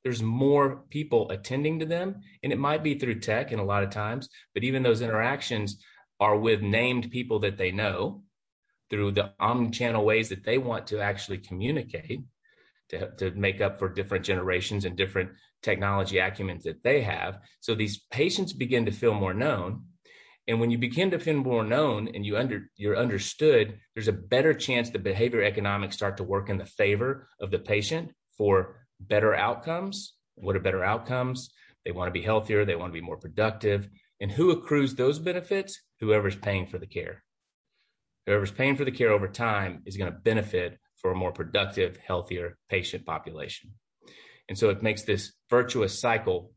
There's 0.06 0.22
more 0.22 0.84
people 0.88 1.28
attending 1.32 1.80
to 1.80 1.84
them, 1.84 2.20
and 2.44 2.52
it 2.52 2.60
might 2.60 2.84
be 2.84 2.96
through 2.96 3.18
tech 3.18 3.50
and 3.50 3.60
a 3.60 3.64
lot 3.64 3.82
of 3.82 3.90
times, 3.90 4.28
but 4.54 4.62
even 4.62 4.84
those 4.84 5.00
interactions 5.00 5.82
are 6.20 6.38
with 6.38 6.62
named 6.62 7.10
people 7.10 7.40
that 7.40 7.58
they 7.58 7.72
know 7.72 8.22
through 8.88 9.10
the 9.10 9.32
omni-channel 9.40 10.04
ways 10.04 10.28
that 10.28 10.44
they 10.44 10.58
want 10.58 10.86
to 10.86 11.00
actually 11.00 11.38
communicate 11.38 12.20
to, 12.90 13.10
to 13.16 13.32
make 13.32 13.60
up 13.60 13.80
for 13.80 13.88
different 13.88 14.24
generations 14.24 14.84
and 14.84 14.96
different 14.96 15.30
technology 15.60 16.18
acumen 16.18 16.60
that 16.62 16.84
they 16.84 17.00
have. 17.00 17.40
So 17.58 17.74
these 17.74 17.98
patients 18.12 18.52
begin 18.52 18.86
to 18.86 18.92
feel 18.92 19.12
more 19.12 19.34
known. 19.34 19.86
And 20.46 20.60
when 20.60 20.70
you 20.70 20.78
begin 20.78 21.10
to 21.10 21.18
feel 21.18 21.34
more 21.34 21.64
known 21.64 22.06
and 22.14 22.24
you 22.24 22.36
under 22.36 22.70
you're 22.76 22.96
understood, 22.96 23.80
there's 23.94 24.06
a 24.06 24.12
better 24.12 24.54
chance 24.54 24.88
the 24.88 25.00
behavior 25.00 25.42
economics 25.42 25.96
start 25.96 26.16
to 26.18 26.22
work 26.22 26.48
in 26.48 26.58
the 26.58 26.64
favor 26.64 27.28
of 27.40 27.50
the 27.50 27.58
patient 27.58 28.12
for 28.38 28.85
better 29.00 29.34
outcomes. 29.34 30.14
What 30.34 30.56
are 30.56 30.60
better 30.60 30.84
outcomes? 30.84 31.50
They 31.84 31.92
want 31.92 32.08
to 32.08 32.18
be 32.18 32.22
healthier, 32.22 32.64
they 32.64 32.76
want 32.76 32.92
to 32.92 33.00
be 33.00 33.04
more 33.04 33.16
productive. 33.16 33.88
And 34.20 34.30
who 34.30 34.50
accrues 34.50 34.94
those 34.94 35.18
benefits? 35.18 35.80
Whoever's 36.00 36.36
paying 36.36 36.66
for 36.66 36.78
the 36.78 36.86
care. 36.86 37.22
Whoever's 38.26 38.50
paying 38.50 38.76
for 38.76 38.84
the 38.84 38.90
care 38.90 39.10
over 39.10 39.28
time 39.28 39.82
is 39.86 39.96
going 39.96 40.10
to 40.10 40.18
benefit 40.18 40.78
for 40.96 41.12
a 41.12 41.14
more 41.14 41.32
productive, 41.32 41.96
healthier 41.98 42.56
patient 42.68 43.06
population. 43.06 43.72
And 44.48 44.58
so 44.58 44.70
it 44.70 44.82
makes 44.82 45.02
this 45.02 45.32
virtuous 45.48 45.98
cycle 45.98 46.52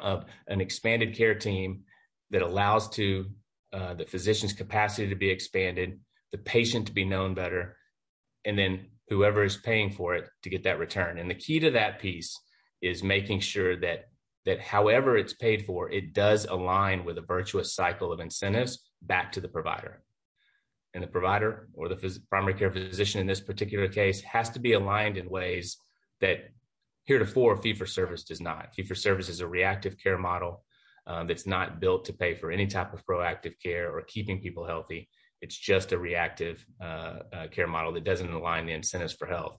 of 0.00 0.24
an 0.46 0.60
expanded 0.60 1.16
care 1.16 1.34
team 1.34 1.82
that 2.30 2.42
allows 2.42 2.88
to 2.90 3.26
uh, 3.72 3.94
the 3.94 4.06
physician's 4.06 4.52
capacity 4.52 5.08
to 5.08 5.16
be 5.16 5.30
expanded, 5.30 6.00
the 6.32 6.38
patient 6.38 6.86
to 6.86 6.92
be 6.92 7.04
known 7.04 7.34
better, 7.34 7.76
and 8.44 8.58
then 8.58 8.86
whoever 9.08 9.44
is 9.44 9.56
paying 9.56 9.90
for 9.90 10.14
it 10.14 10.28
to 10.42 10.50
get 10.50 10.64
that 10.64 10.78
return. 10.78 11.18
And 11.18 11.30
the 11.30 11.34
key 11.34 11.60
to 11.60 11.70
that 11.72 12.00
piece 12.00 12.38
is 12.80 13.02
making 13.02 13.40
sure 13.40 13.76
that 13.80 14.06
that 14.46 14.60
however 14.60 15.18
it's 15.18 15.34
paid 15.34 15.66
for, 15.66 15.90
it 15.90 16.14
does 16.14 16.46
align 16.46 17.04
with 17.04 17.18
a 17.18 17.22
virtuous 17.22 17.74
cycle 17.74 18.12
of 18.12 18.20
incentives 18.20 18.88
back 19.02 19.32
to 19.32 19.40
the 19.42 19.48
provider. 19.48 20.02
And 20.94 21.02
the 21.02 21.08
provider 21.08 21.68
or 21.74 21.88
the 21.88 21.96
phys- 21.96 22.20
primary 22.30 22.54
care 22.54 22.70
physician 22.70 23.20
in 23.20 23.26
this 23.26 23.40
particular 23.40 23.88
case 23.88 24.22
has 24.22 24.48
to 24.50 24.58
be 24.58 24.72
aligned 24.72 25.18
in 25.18 25.28
ways 25.28 25.76
that 26.22 26.50
heretofore 27.04 27.56
fee 27.56 27.74
for 27.74 27.84
service 27.84 28.24
does 28.24 28.40
not. 28.40 28.74
Fee 28.74 28.84
for 28.84 28.94
service 28.94 29.28
is 29.28 29.40
a 29.40 29.46
reactive 29.46 29.98
care 29.98 30.16
model 30.18 30.64
um, 31.06 31.26
that's 31.26 31.46
not 31.46 31.80
built 31.80 32.06
to 32.06 32.12
pay 32.12 32.34
for 32.34 32.50
any 32.50 32.66
type 32.66 32.94
of 32.94 33.04
proactive 33.04 33.54
care 33.62 33.94
or 33.94 34.02
keeping 34.02 34.40
people 34.40 34.66
healthy. 34.66 35.08
It's 35.40 35.56
just 35.56 35.92
a 35.92 35.98
reactive 35.98 36.64
uh, 36.82 37.18
uh, 37.32 37.46
care 37.50 37.66
model 37.66 37.92
that 37.92 38.04
doesn't 38.04 38.32
align 38.32 38.66
the 38.66 38.72
incentives 38.72 39.12
for 39.12 39.26
health. 39.26 39.58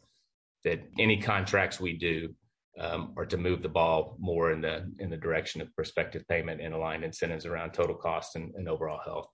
That 0.66 0.82
any 0.98 1.22
contracts 1.22 1.80
we 1.80 1.98
do 1.98 2.36
um, 2.80 3.14
are 3.18 3.26
to 3.26 3.38
move 3.38 3.62
the 3.62 3.70
ball 3.70 4.16
more 4.20 4.52
in 4.52 4.62
the 4.62 4.92
in 5.00 5.10
the 5.10 5.18
direction 5.18 5.62
of 5.62 5.74
prospective 5.76 6.28
payment 6.28 6.62
and 6.62 6.74
aligned 6.74 7.04
incentives 7.04 7.46
around 7.46 7.72
total 7.72 7.96
cost 7.96 8.36
and, 8.36 8.54
and 8.56 8.68
overall 8.68 9.00
health. 9.04 9.28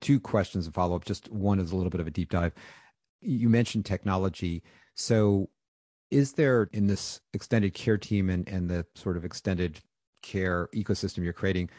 Two 0.00 0.20
questions 0.20 0.66
and 0.66 0.74
follow 0.74 0.96
up. 0.96 1.04
Just 1.04 1.30
one 1.30 1.58
is 1.58 1.72
a 1.72 1.76
little 1.76 1.90
bit 1.90 2.00
of 2.00 2.06
a 2.06 2.10
deep 2.10 2.30
dive. 2.30 2.52
You 3.20 3.48
mentioned 3.48 3.86
technology. 3.86 4.62
So, 4.94 5.48
is 6.10 6.32
there 6.32 6.68
in 6.72 6.86
this 6.86 7.20
extended 7.32 7.74
care 7.74 7.98
team 7.98 8.30
and, 8.30 8.48
and 8.48 8.68
the 8.68 8.86
sort 8.94 9.16
of 9.16 9.24
extended 9.24 9.80
care 10.22 10.68
ecosystem 10.74 11.24
you're 11.24 11.32
creating, 11.32 11.70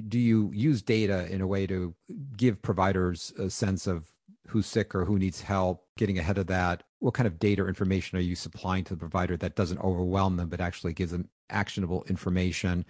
do 0.00 0.18
you 0.18 0.50
use 0.54 0.82
data 0.82 1.30
in 1.30 1.40
a 1.40 1.46
way 1.46 1.66
to 1.66 1.94
give 2.36 2.60
providers 2.62 3.32
a 3.38 3.50
sense 3.50 3.86
of 3.86 4.12
who's 4.46 4.66
sick 4.66 4.94
or 4.94 5.04
who 5.04 5.18
needs 5.18 5.40
help, 5.40 5.86
getting 5.96 6.18
ahead 6.18 6.38
of 6.38 6.46
that? 6.48 6.82
What 7.00 7.14
kind 7.14 7.26
of 7.26 7.38
data 7.38 7.62
or 7.62 7.68
information 7.68 8.18
are 8.18 8.22
you 8.22 8.34
supplying 8.34 8.84
to 8.84 8.94
the 8.94 8.98
provider 8.98 9.36
that 9.36 9.56
doesn't 9.56 9.80
overwhelm 9.80 10.36
them, 10.36 10.48
but 10.48 10.60
actually 10.60 10.94
gives 10.94 11.12
them 11.12 11.28
actionable 11.50 12.04
information? 12.08 12.84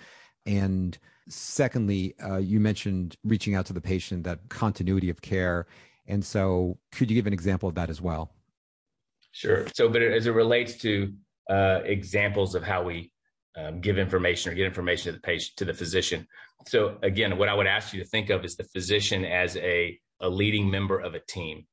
And 0.46 0.96
secondly, 1.28 2.14
uh, 2.24 2.38
you 2.38 2.60
mentioned 2.60 3.16
reaching 3.24 3.54
out 3.54 3.66
to 3.66 3.72
the 3.72 3.80
patient, 3.80 4.24
that 4.24 4.48
continuity 4.48 5.10
of 5.10 5.20
care. 5.20 5.66
And 6.06 6.24
so, 6.24 6.78
could 6.92 7.10
you 7.10 7.14
give 7.14 7.26
an 7.26 7.32
example 7.32 7.68
of 7.68 7.74
that 7.74 7.90
as 7.90 8.00
well? 8.00 8.32
Sure. 9.32 9.66
So, 9.74 9.88
but 9.88 10.00
as 10.00 10.26
it 10.26 10.32
relates 10.32 10.76
to 10.78 11.12
uh, 11.50 11.80
examples 11.84 12.54
of 12.54 12.62
how 12.62 12.82
we 12.82 13.12
um, 13.58 13.80
give 13.80 13.98
information 13.98 14.52
or 14.52 14.54
get 14.54 14.66
information 14.66 15.12
to 15.12 15.12
the 15.12 15.22
patient 15.22 15.56
to 15.56 15.64
the 15.64 15.74
physician. 15.74 16.26
So 16.66 16.98
again, 17.02 17.36
what 17.38 17.48
I 17.48 17.54
would 17.54 17.66
ask 17.66 17.92
you 17.92 18.02
to 18.02 18.08
think 18.08 18.30
of 18.30 18.44
is 18.44 18.56
the 18.56 18.64
physician 18.64 19.24
as 19.24 19.56
a 19.56 19.98
a 20.20 20.28
leading 20.28 20.70
member 20.70 20.98
of 20.98 21.14
a 21.14 21.20
team. 21.20 21.66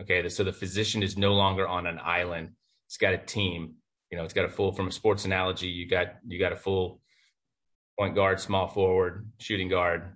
Okay, 0.00 0.28
so 0.28 0.44
the 0.44 0.52
physician 0.52 1.02
is 1.02 1.16
no 1.16 1.32
longer 1.34 1.66
on 1.66 1.86
an 1.86 1.98
island. 2.02 2.50
It's 2.86 2.98
got 2.98 3.14
a 3.14 3.18
team. 3.18 3.74
You 4.10 4.18
know, 4.18 4.24
it's 4.24 4.34
got 4.34 4.44
a 4.44 4.48
full 4.48 4.72
from 4.72 4.88
a 4.88 4.92
sports 4.92 5.24
analogy. 5.24 5.68
You 5.68 5.88
got 5.88 6.16
you 6.26 6.38
got 6.38 6.52
a 6.52 6.56
full 6.56 7.00
point 7.98 8.14
guard, 8.14 8.40
small 8.40 8.68
forward, 8.68 9.30
shooting 9.38 9.68
guard, 9.68 10.14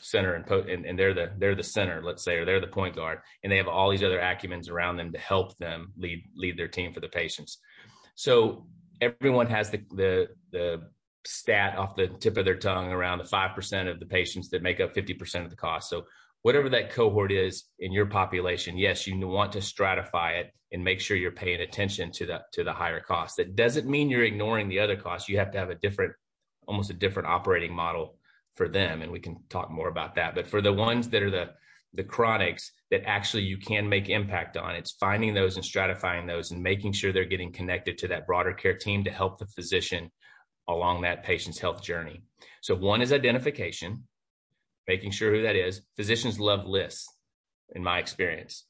center, 0.00 0.34
and, 0.34 0.46
po- 0.46 0.66
and 0.68 0.84
and 0.86 0.98
they're 0.98 1.14
the 1.14 1.30
they're 1.38 1.54
the 1.54 1.62
center, 1.62 2.02
let's 2.02 2.24
say, 2.24 2.36
or 2.36 2.44
they're 2.44 2.60
the 2.60 2.66
point 2.66 2.96
guard, 2.96 3.20
and 3.42 3.52
they 3.52 3.58
have 3.58 3.68
all 3.68 3.90
these 3.90 4.02
other 4.02 4.18
acumens 4.18 4.70
around 4.70 4.96
them 4.96 5.12
to 5.12 5.18
help 5.18 5.56
them 5.58 5.92
lead 5.96 6.22
lead 6.34 6.56
their 6.58 6.68
team 6.68 6.92
for 6.92 7.00
the 7.00 7.08
patients. 7.08 7.58
So 8.14 8.66
everyone 9.00 9.46
has 9.46 9.70
the 9.70 9.82
the 9.90 10.28
the 10.52 10.82
stat 11.24 11.76
off 11.76 11.96
the 11.96 12.08
tip 12.08 12.36
of 12.36 12.44
their 12.44 12.56
tongue 12.56 12.90
around 12.90 13.18
the 13.18 13.24
5% 13.24 13.90
of 13.90 14.00
the 14.00 14.06
patients 14.06 14.48
that 14.48 14.62
make 14.62 14.80
up 14.80 14.94
50% 14.94 15.44
of 15.44 15.50
the 15.50 15.56
cost. 15.56 15.90
So 15.90 16.04
whatever 16.40 16.70
that 16.70 16.90
cohort 16.90 17.30
is 17.32 17.64
in 17.80 17.92
your 17.92 18.06
population, 18.06 18.78
yes, 18.78 19.06
you 19.06 19.18
want 19.26 19.52
to 19.52 19.58
stratify 19.58 20.40
it 20.40 20.52
and 20.72 20.82
make 20.82 21.00
sure 21.00 21.16
you're 21.16 21.30
paying 21.30 21.60
attention 21.60 22.10
to 22.12 22.26
the 22.26 22.40
to 22.52 22.64
the 22.64 22.72
higher 22.72 23.00
costs. 23.00 23.36
That 23.36 23.56
doesn't 23.56 23.88
mean 23.88 24.10
you're 24.10 24.24
ignoring 24.24 24.68
the 24.68 24.80
other 24.80 24.96
costs. 24.96 25.28
You 25.28 25.38
have 25.38 25.50
to 25.52 25.58
have 25.58 25.70
a 25.70 25.74
different 25.74 26.12
almost 26.66 26.90
a 26.90 26.94
different 26.94 27.28
operating 27.28 27.74
model 27.74 28.18
for 28.54 28.68
them 28.68 29.02
and 29.02 29.10
we 29.10 29.20
can 29.20 29.36
talk 29.48 29.70
more 29.70 29.88
about 29.88 30.16
that. 30.16 30.34
But 30.34 30.46
for 30.46 30.60
the 30.60 30.72
ones 30.72 31.08
that 31.10 31.22
are 31.22 31.30
the 31.30 31.50
the 31.94 32.04
chronics 32.04 32.72
that 32.90 33.04
actually 33.06 33.42
you 33.42 33.58
can 33.58 33.88
make 33.88 34.08
impact 34.08 34.56
on. 34.56 34.74
It's 34.74 34.92
finding 34.92 35.34
those 35.34 35.56
and 35.56 35.64
stratifying 35.64 36.26
those 36.26 36.50
and 36.50 36.62
making 36.62 36.92
sure 36.92 37.12
they're 37.12 37.24
getting 37.24 37.52
connected 37.52 37.98
to 37.98 38.08
that 38.08 38.26
broader 38.26 38.52
care 38.52 38.76
team 38.76 39.04
to 39.04 39.10
help 39.10 39.38
the 39.38 39.46
physician 39.46 40.10
along 40.68 41.02
that 41.02 41.24
patient's 41.24 41.58
health 41.58 41.82
journey. 41.82 42.22
So 42.60 42.74
one 42.74 43.00
is 43.00 43.12
identification, 43.12 44.04
making 44.86 45.12
sure 45.12 45.34
who 45.34 45.42
that 45.42 45.56
is. 45.56 45.82
Physicians 45.96 46.38
love 46.38 46.66
lists 46.66 47.08
in 47.74 47.82
my 47.82 47.98
experience. 47.98 48.64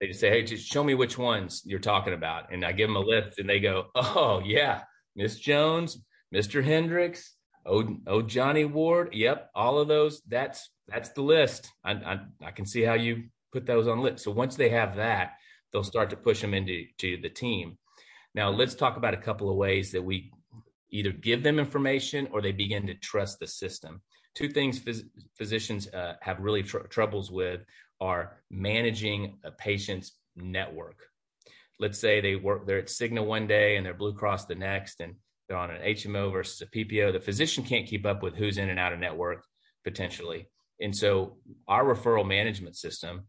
They 0.00 0.08
just 0.08 0.20
say, 0.20 0.30
Hey, 0.30 0.42
just 0.42 0.70
show 0.70 0.82
me 0.82 0.94
which 0.94 1.18
ones 1.18 1.62
you're 1.64 1.78
talking 1.78 2.12
about. 2.12 2.52
And 2.52 2.64
I 2.64 2.72
give 2.72 2.88
them 2.88 2.96
a 2.96 3.00
list 3.00 3.38
and 3.38 3.48
they 3.48 3.60
go, 3.60 3.86
Oh 3.94 4.42
yeah, 4.44 4.82
Miss 5.16 5.38
Jones, 5.38 5.98
Mr. 6.34 6.62
Hendricks, 6.62 7.34
oh, 7.66 7.96
oh, 8.06 8.22
Johnny 8.22 8.64
Ward. 8.64 9.10
Yep. 9.12 9.50
All 9.54 9.78
of 9.78 9.88
those. 9.88 10.22
That's 10.28 10.70
that's 10.88 11.10
the 11.10 11.22
list. 11.22 11.72
I, 11.84 11.92
I, 11.92 12.20
I 12.46 12.50
can 12.50 12.66
see 12.66 12.82
how 12.82 12.94
you 12.94 13.24
put 13.52 13.66
those 13.66 13.88
on 13.88 14.00
list. 14.00 14.24
So 14.24 14.30
once 14.30 14.56
they 14.56 14.70
have 14.70 14.96
that, 14.96 15.34
they'll 15.72 15.84
start 15.84 16.10
to 16.10 16.16
push 16.16 16.40
them 16.40 16.54
into 16.54 16.86
to 16.98 17.18
the 17.18 17.28
team. 17.28 17.78
Now 18.34 18.50
let's 18.50 18.74
talk 18.74 18.96
about 18.96 19.14
a 19.14 19.18
couple 19.18 19.50
of 19.50 19.56
ways 19.56 19.92
that 19.92 20.02
we 20.02 20.32
either 20.90 21.12
give 21.12 21.42
them 21.42 21.58
information 21.58 22.28
or 22.32 22.40
they 22.40 22.52
begin 22.52 22.86
to 22.86 22.94
trust 22.94 23.38
the 23.38 23.46
system. 23.46 24.00
Two 24.34 24.48
things 24.48 24.78
phys- 24.80 25.08
physicians 25.36 25.88
uh, 25.88 26.14
have 26.20 26.40
really 26.40 26.62
tr- 26.62 26.78
troubles 26.88 27.30
with 27.30 27.60
are 28.00 28.38
managing 28.50 29.38
a 29.44 29.50
patient's 29.50 30.12
network. 30.36 31.08
Let's 31.80 31.98
say 31.98 32.20
they 32.20 32.36
work 32.36 32.66
they're 32.66 32.78
at 32.78 32.86
Cigna 32.86 33.24
one 33.24 33.46
day 33.46 33.76
and 33.76 33.84
they're 33.84 33.94
Blue 33.94 34.14
Cross 34.14 34.46
the 34.46 34.54
next, 34.54 35.00
and 35.00 35.14
they're 35.48 35.56
on 35.56 35.70
an 35.70 35.82
HMO 35.82 36.32
versus 36.32 36.60
a 36.62 36.66
PPO. 36.66 37.12
The 37.12 37.20
physician 37.20 37.64
can't 37.64 37.86
keep 37.86 38.06
up 38.06 38.22
with 38.22 38.34
who's 38.34 38.58
in 38.58 38.68
and 38.68 38.78
out 38.78 38.92
of 38.92 38.98
network 38.98 39.44
potentially. 39.84 40.48
And 40.80 40.96
so 40.96 41.36
our 41.66 41.84
referral 41.84 42.26
management 42.26 42.76
system, 42.76 43.26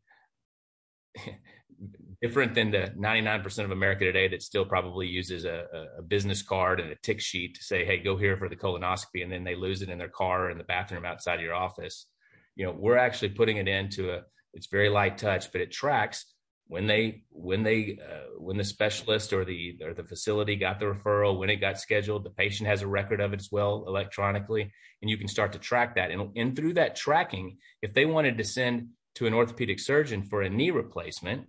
different 2.21 2.53
than 2.53 2.71
the 2.71 2.93
99% 2.97 3.63
of 3.63 3.71
America 3.71 4.03
today 4.03 4.27
that 4.27 4.41
still 4.41 4.65
probably 4.65 5.07
uses 5.07 5.45
a, 5.45 5.65
a, 5.97 6.01
business 6.01 6.41
card 6.41 6.79
and 6.79 6.91
a 6.91 6.95
tick 6.95 7.21
sheet 7.21 7.55
to 7.55 7.63
say, 7.63 7.85
hey, 7.85 7.97
go 7.97 8.17
here 8.17 8.35
for 8.35 8.49
the 8.49 8.55
colonoscopy, 8.55 9.23
and 9.23 9.31
then 9.31 9.43
they 9.43 9.55
lose 9.55 9.81
it 9.81 9.89
in 9.89 9.97
their 9.97 10.09
car 10.09 10.45
or 10.45 10.51
in 10.51 10.57
the 10.57 10.63
bathroom 10.65 11.05
outside 11.05 11.39
your 11.39 11.53
office. 11.53 12.07
You 12.55 12.65
know, 12.65 12.75
we're 12.77 12.97
actually 12.97 13.29
putting 13.29 13.57
it 13.57 13.67
into 13.67 14.11
a, 14.11 14.21
it's 14.53 14.67
very 14.67 14.89
light 14.89 15.17
touch, 15.17 15.51
but 15.51 15.61
it 15.61 15.71
tracks 15.71 16.25
when 16.69 16.85
they 16.85 17.23
when 17.31 17.63
they 17.63 17.97
uh, 17.99 18.29
when 18.37 18.55
the 18.55 18.63
specialist 18.63 19.33
or 19.33 19.43
the 19.43 19.75
or 19.83 19.93
the 19.93 20.03
facility 20.03 20.55
got 20.55 20.79
the 20.79 20.85
referral 20.85 21.37
when 21.37 21.49
it 21.49 21.55
got 21.55 21.79
scheduled 21.79 22.23
the 22.23 22.29
patient 22.29 22.69
has 22.69 22.83
a 22.83 22.87
record 22.87 23.19
of 23.19 23.33
it 23.33 23.39
as 23.39 23.49
well 23.51 23.83
electronically 23.87 24.71
and 25.01 25.09
you 25.09 25.17
can 25.17 25.27
start 25.27 25.51
to 25.53 25.59
track 25.59 25.95
that. 25.95 26.11
And, 26.11 26.29
and 26.37 26.55
through 26.55 26.75
that 26.75 26.95
tracking 26.95 27.57
if 27.81 27.93
they 27.93 28.05
wanted 28.05 28.37
to 28.37 28.43
send 28.43 28.89
to 29.15 29.25
an 29.25 29.33
orthopedic 29.33 29.79
surgeon 29.79 30.21
for 30.21 30.43
a 30.43 30.49
knee 30.49 30.69
replacement 30.69 31.47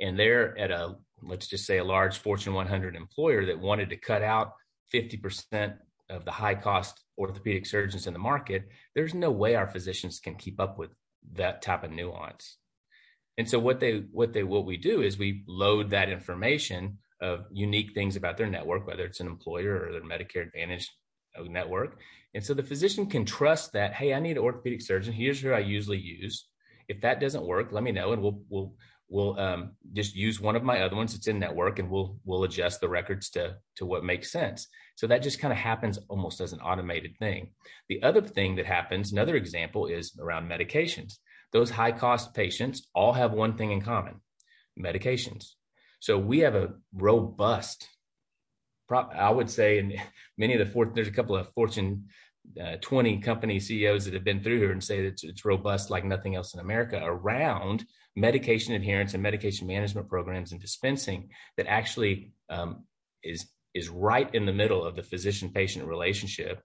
and 0.00 0.18
they're 0.18 0.56
at 0.58 0.70
a 0.70 0.96
let's 1.22 1.48
just 1.48 1.66
say 1.66 1.76
a 1.76 1.84
large 1.84 2.18
fortune 2.18 2.54
100 2.54 2.96
employer 2.96 3.44
that 3.46 3.60
wanted 3.60 3.90
to 3.90 3.96
cut 3.96 4.22
out 4.22 4.52
50% 4.92 5.76
of 6.08 6.24
the 6.24 6.30
high 6.30 6.54
cost 6.54 7.02
orthopedic 7.18 7.66
surgeons 7.66 8.06
in 8.06 8.14
the 8.14 8.18
market 8.18 8.68
there's 8.94 9.12
no 9.12 9.30
way 9.30 9.54
our 9.54 9.66
physicians 9.66 10.18
can 10.18 10.34
keep 10.34 10.58
up 10.58 10.78
with 10.78 10.90
that 11.34 11.60
type 11.60 11.84
of 11.84 11.90
nuance 11.90 12.56
and 13.38 13.48
so 13.48 13.58
what 13.58 13.80
they 13.80 14.04
what 14.12 14.32
they 14.32 14.42
what 14.42 14.64
we 14.64 14.76
do 14.76 15.02
is 15.02 15.18
we 15.18 15.44
load 15.46 15.90
that 15.90 16.08
information 16.08 16.98
of 17.20 17.46
unique 17.50 17.92
things 17.94 18.16
about 18.16 18.36
their 18.36 18.46
network, 18.46 18.86
whether 18.86 19.04
it's 19.04 19.20
an 19.20 19.26
employer 19.26 19.86
or 19.86 19.92
their 19.92 20.02
Medicare 20.02 20.46
Advantage 20.46 20.90
network. 21.44 21.98
And 22.34 22.44
so 22.44 22.54
the 22.54 22.62
physician 22.62 23.06
can 23.06 23.24
trust 23.24 23.72
that, 23.72 23.94
hey, 23.94 24.12
I 24.12 24.20
need 24.20 24.36
an 24.36 24.42
orthopedic 24.42 24.82
surgeon. 24.82 25.12
Here's 25.12 25.40
who 25.40 25.52
I 25.52 25.60
usually 25.60 25.98
use. 25.98 26.46
If 26.88 27.00
that 27.00 27.20
doesn't 27.20 27.46
work, 27.46 27.72
let 27.72 27.82
me 27.82 27.92
know, 27.92 28.12
and 28.12 28.22
we'll 28.22 28.42
we'll 28.48 28.74
we'll 29.08 29.38
um, 29.38 29.72
just 29.92 30.14
use 30.14 30.40
one 30.40 30.56
of 30.56 30.62
my 30.62 30.82
other 30.82 30.96
ones 30.96 31.12
that's 31.12 31.26
in 31.26 31.38
network, 31.38 31.78
and 31.78 31.90
we'll 31.90 32.18
we'll 32.24 32.44
adjust 32.44 32.80
the 32.80 32.88
records 32.88 33.30
to 33.30 33.56
to 33.76 33.86
what 33.86 34.04
makes 34.04 34.30
sense. 34.30 34.68
So 34.94 35.06
that 35.08 35.22
just 35.22 35.40
kind 35.40 35.52
of 35.52 35.58
happens 35.58 35.98
almost 36.08 36.40
as 36.40 36.52
an 36.52 36.60
automated 36.60 37.16
thing. 37.18 37.50
The 37.88 38.02
other 38.02 38.22
thing 38.22 38.56
that 38.56 38.66
happens, 38.66 39.12
another 39.12 39.36
example, 39.36 39.86
is 39.86 40.16
around 40.20 40.48
medications. 40.48 41.14
Those 41.52 41.70
high 41.70 41.92
cost 41.92 42.34
patients 42.34 42.88
all 42.94 43.12
have 43.12 43.32
one 43.32 43.56
thing 43.56 43.72
in 43.72 43.80
common: 43.80 44.20
medications. 44.78 45.52
So 46.00 46.18
we 46.18 46.40
have 46.40 46.54
a 46.54 46.74
robust, 46.92 47.88
I 48.90 49.30
would 49.30 49.50
say, 49.50 49.78
and 49.78 49.94
many 50.36 50.54
of 50.54 50.58
the 50.58 50.72
fourth, 50.72 50.94
there's 50.94 51.08
a 51.08 51.12
couple 51.12 51.36
of 51.36 51.52
Fortune 51.54 52.04
uh, 52.60 52.76
20 52.80 53.18
company 53.18 53.58
CEOs 53.58 54.04
that 54.04 54.14
have 54.14 54.24
been 54.24 54.42
through 54.42 54.58
here 54.58 54.72
and 54.72 54.82
say 54.82 55.02
that 55.02 55.08
it's, 55.08 55.24
it's 55.24 55.44
robust 55.44 55.90
like 55.90 56.04
nothing 56.04 56.36
else 56.36 56.54
in 56.54 56.60
America 56.60 57.00
around 57.02 57.84
medication 58.14 58.74
adherence 58.74 59.14
and 59.14 59.22
medication 59.22 59.66
management 59.66 60.08
programs 60.08 60.52
and 60.52 60.60
dispensing 60.60 61.28
that 61.56 61.66
actually 61.66 62.32
um, 62.48 62.84
is 63.22 63.46
is 63.74 63.88
right 63.90 64.34
in 64.34 64.46
the 64.46 64.52
middle 64.52 64.84
of 64.84 64.96
the 64.96 65.02
physician 65.02 65.50
patient 65.50 65.86
relationship 65.86 66.62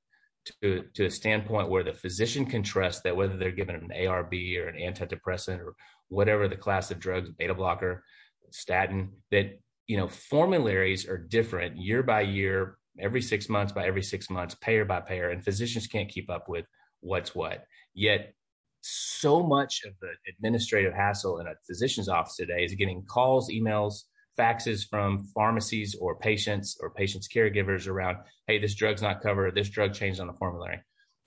to, 0.62 0.83
to 0.93 1.05
a 1.05 1.12
standpoint 1.12 1.69
where 1.69 1.83
the 1.83 1.93
physician 1.93 2.45
can 2.45 2.63
trust 2.63 3.03
that 3.03 3.15
whether 3.15 3.38
they're 3.38 3.51
given 3.51 3.75
an 3.75 3.91
ARB 3.95 4.57
or 4.57 4.67
an 4.67 4.75
antidepressant 4.75 5.60
or 5.60 5.75
whatever 6.10 6.48
the 6.48 6.55
class 6.55 6.91
of 6.91 7.00
drugs, 7.00 7.29
beta 7.29 7.53
blocker, 7.53 8.03
statin 8.51 9.12
that 9.31 9.60
you 9.88 9.98
know 9.98 10.07
formularies 10.07 11.07
are 11.07 11.17
different 11.17 11.77
year 11.77 12.03
by 12.03 12.21
year 12.21 12.77
every 13.00 13.21
six 13.21 13.48
months 13.48 13.71
by 13.71 13.86
every 13.86 14.03
six 14.03 14.29
months 14.29 14.55
payer 14.55 14.83
by 14.83 15.00
payer 15.00 15.29
and 15.29 15.43
physicians 15.43 15.88
can't 15.88 16.10
keep 16.10 16.29
up 16.29 16.50
with 16.50 16.65
what's 17.00 17.33
what. 17.33 17.65
Yet 17.93 18.33
so 18.81 19.43
much 19.43 19.83
of 19.86 19.93
the 20.01 20.10
administrative 20.29 20.93
hassle 20.93 21.39
in 21.39 21.48
a 21.48 21.53
physician's 21.65 22.10
office 22.10 22.36
today 22.36 22.63
is 22.63 22.74
getting 22.74 23.03
calls 23.03 23.50
emails 23.50 24.03
faxes 24.38 24.88
from 24.89 25.25
pharmacies 25.35 25.95
or 26.00 26.15
patients 26.15 26.77
or 26.81 26.89
patients 26.89 27.27
caregivers 27.27 27.88
around 27.88 28.17
hey 28.47 28.59
this 28.59 28.75
drug's 28.75 29.01
not 29.01 29.21
covered. 29.21 29.55
This 29.55 29.69
drug 29.69 29.93
changed 29.93 30.19
on 30.19 30.27
the 30.27 30.33
formulary. 30.33 30.79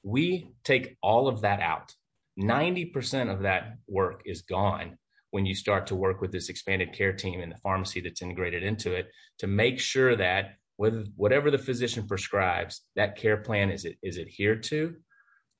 We 0.02 0.50
take 0.64 0.96
all 1.02 1.28
of 1.28 1.42
that 1.42 1.60
out. 1.60 1.94
90% 2.38 3.32
of 3.32 3.42
that 3.42 3.76
work 3.86 4.22
is 4.24 4.42
gone 4.42 4.98
when 5.30 5.46
you 5.46 5.54
start 5.54 5.86
to 5.88 5.96
work 5.96 6.20
with 6.20 6.32
this 6.32 6.48
expanded 6.48 6.92
care 6.92 7.12
team 7.12 7.40
and 7.40 7.52
the 7.52 7.58
pharmacy 7.58 8.00
that's 8.00 8.22
integrated 8.22 8.62
into 8.62 8.92
it 8.92 9.08
to 9.38 9.46
make 9.46 9.80
sure 9.80 10.16
that 10.16 10.56
with 10.78 11.12
whatever 11.16 11.50
the 11.50 11.58
physician 11.58 12.06
prescribes, 12.06 12.82
that 12.96 13.16
care 13.16 13.36
plan 13.36 13.70
is 13.70 13.86
is 14.02 14.18
adhered 14.18 14.62
to, 14.64 14.94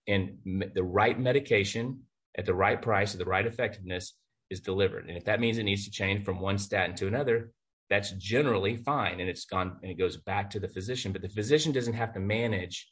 and 0.08 0.38
the 0.74 0.82
right 0.82 1.18
medication 1.18 2.00
at 2.36 2.46
the 2.46 2.54
right 2.54 2.80
price, 2.80 3.14
at 3.14 3.18
the 3.18 3.24
right 3.24 3.46
effectiveness 3.46 4.14
is 4.50 4.60
delivered. 4.60 5.08
And 5.08 5.16
if 5.16 5.24
that 5.24 5.40
means 5.40 5.58
it 5.58 5.64
needs 5.64 5.84
to 5.84 5.90
change 5.90 6.24
from 6.24 6.40
one 6.40 6.58
statin 6.58 6.94
to 6.96 7.06
another, 7.06 7.50
that's 7.90 8.12
generally 8.12 8.76
fine, 8.76 9.20
and 9.20 9.28
it's 9.28 9.44
gone 9.44 9.76
and 9.82 9.90
it 9.90 9.98
goes 9.98 10.16
back 10.16 10.50
to 10.50 10.60
the 10.60 10.68
physician. 10.68 11.12
But 11.12 11.22
the 11.22 11.28
physician 11.28 11.72
doesn't 11.72 11.94
have 11.94 12.14
to 12.14 12.20
manage 12.20 12.90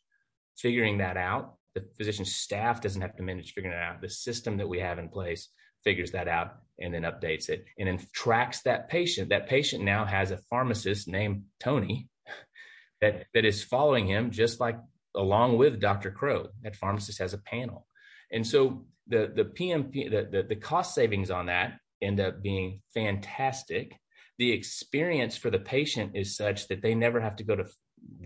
figuring 0.56 0.98
that 0.98 1.16
out. 1.16 1.54
The 1.74 1.80
physician 1.96 2.24
staff 2.24 2.80
doesn't 2.80 3.00
have 3.00 3.16
to 3.16 3.22
manage 3.22 3.54
figuring 3.54 3.76
it 3.76 3.82
out. 3.82 4.02
The 4.02 4.10
system 4.10 4.58
that 4.58 4.68
we 4.68 4.80
have 4.80 4.98
in 4.98 5.08
place 5.08 5.48
figures 5.82 6.12
that 6.12 6.28
out 6.28 6.56
and 6.78 6.92
then 6.92 7.02
updates 7.02 7.48
it 7.48 7.64
and 7.78 7.88
then 7.88 7.98
tracks 8.12 8.62
that 8.62 8.88
patient. 8.88 9.30
That 9.30 9.48
patient 9.48 9.82
now 9.82 10.04
has 10.04 10.30
a 10.30 10.36
pharmacist 10.36 11.08
named 11.08 11.44
Tony 11.58 12.08
that, 13.00 13.26
that 13.34 13.44
is 13.44 13.64
following 13.64 14.06
him 14.06 14.30
just 14.30 14.60
like 14.60 14.78
along 15.14 15.58
with 15.58 15.80
Dr. 15.80 16.10
Crow. 16.10 16.48
That 16.62 16.76
pharmacist 16.76 17.18
has 17.18 17.32
a 17.32 17.38
panel. 17.38 17.86
And 18.30 18.46
so 18.46 18.86
the, 19.08 19.32
the 19.34 19.44
PMP, 19.44 20.10
the, 20.10 20.28
the, 20.30 20.42
the 20.48 20.56
cost 20.56 20.94
savings 20.94 21.30
on 21.30 21.46
that 21.46 21.78
end 22.00 22.20
up 22.20 22.42
being 22.42 22.80
fantastic. 22.94 23.96
The 24.38 24.52
experience 24.52 25.36
for 25.36 25.50
the 25.50 25.58
patient 25.58 26.12
is 26.14 26.36
such 26.36 26.68
that 26.68 26.82
they 26.82 26.94
never 26.94 27.20
have 27.20 27.36
to 27.36 27.44
go 27.44 27.54
to 27.54 27.66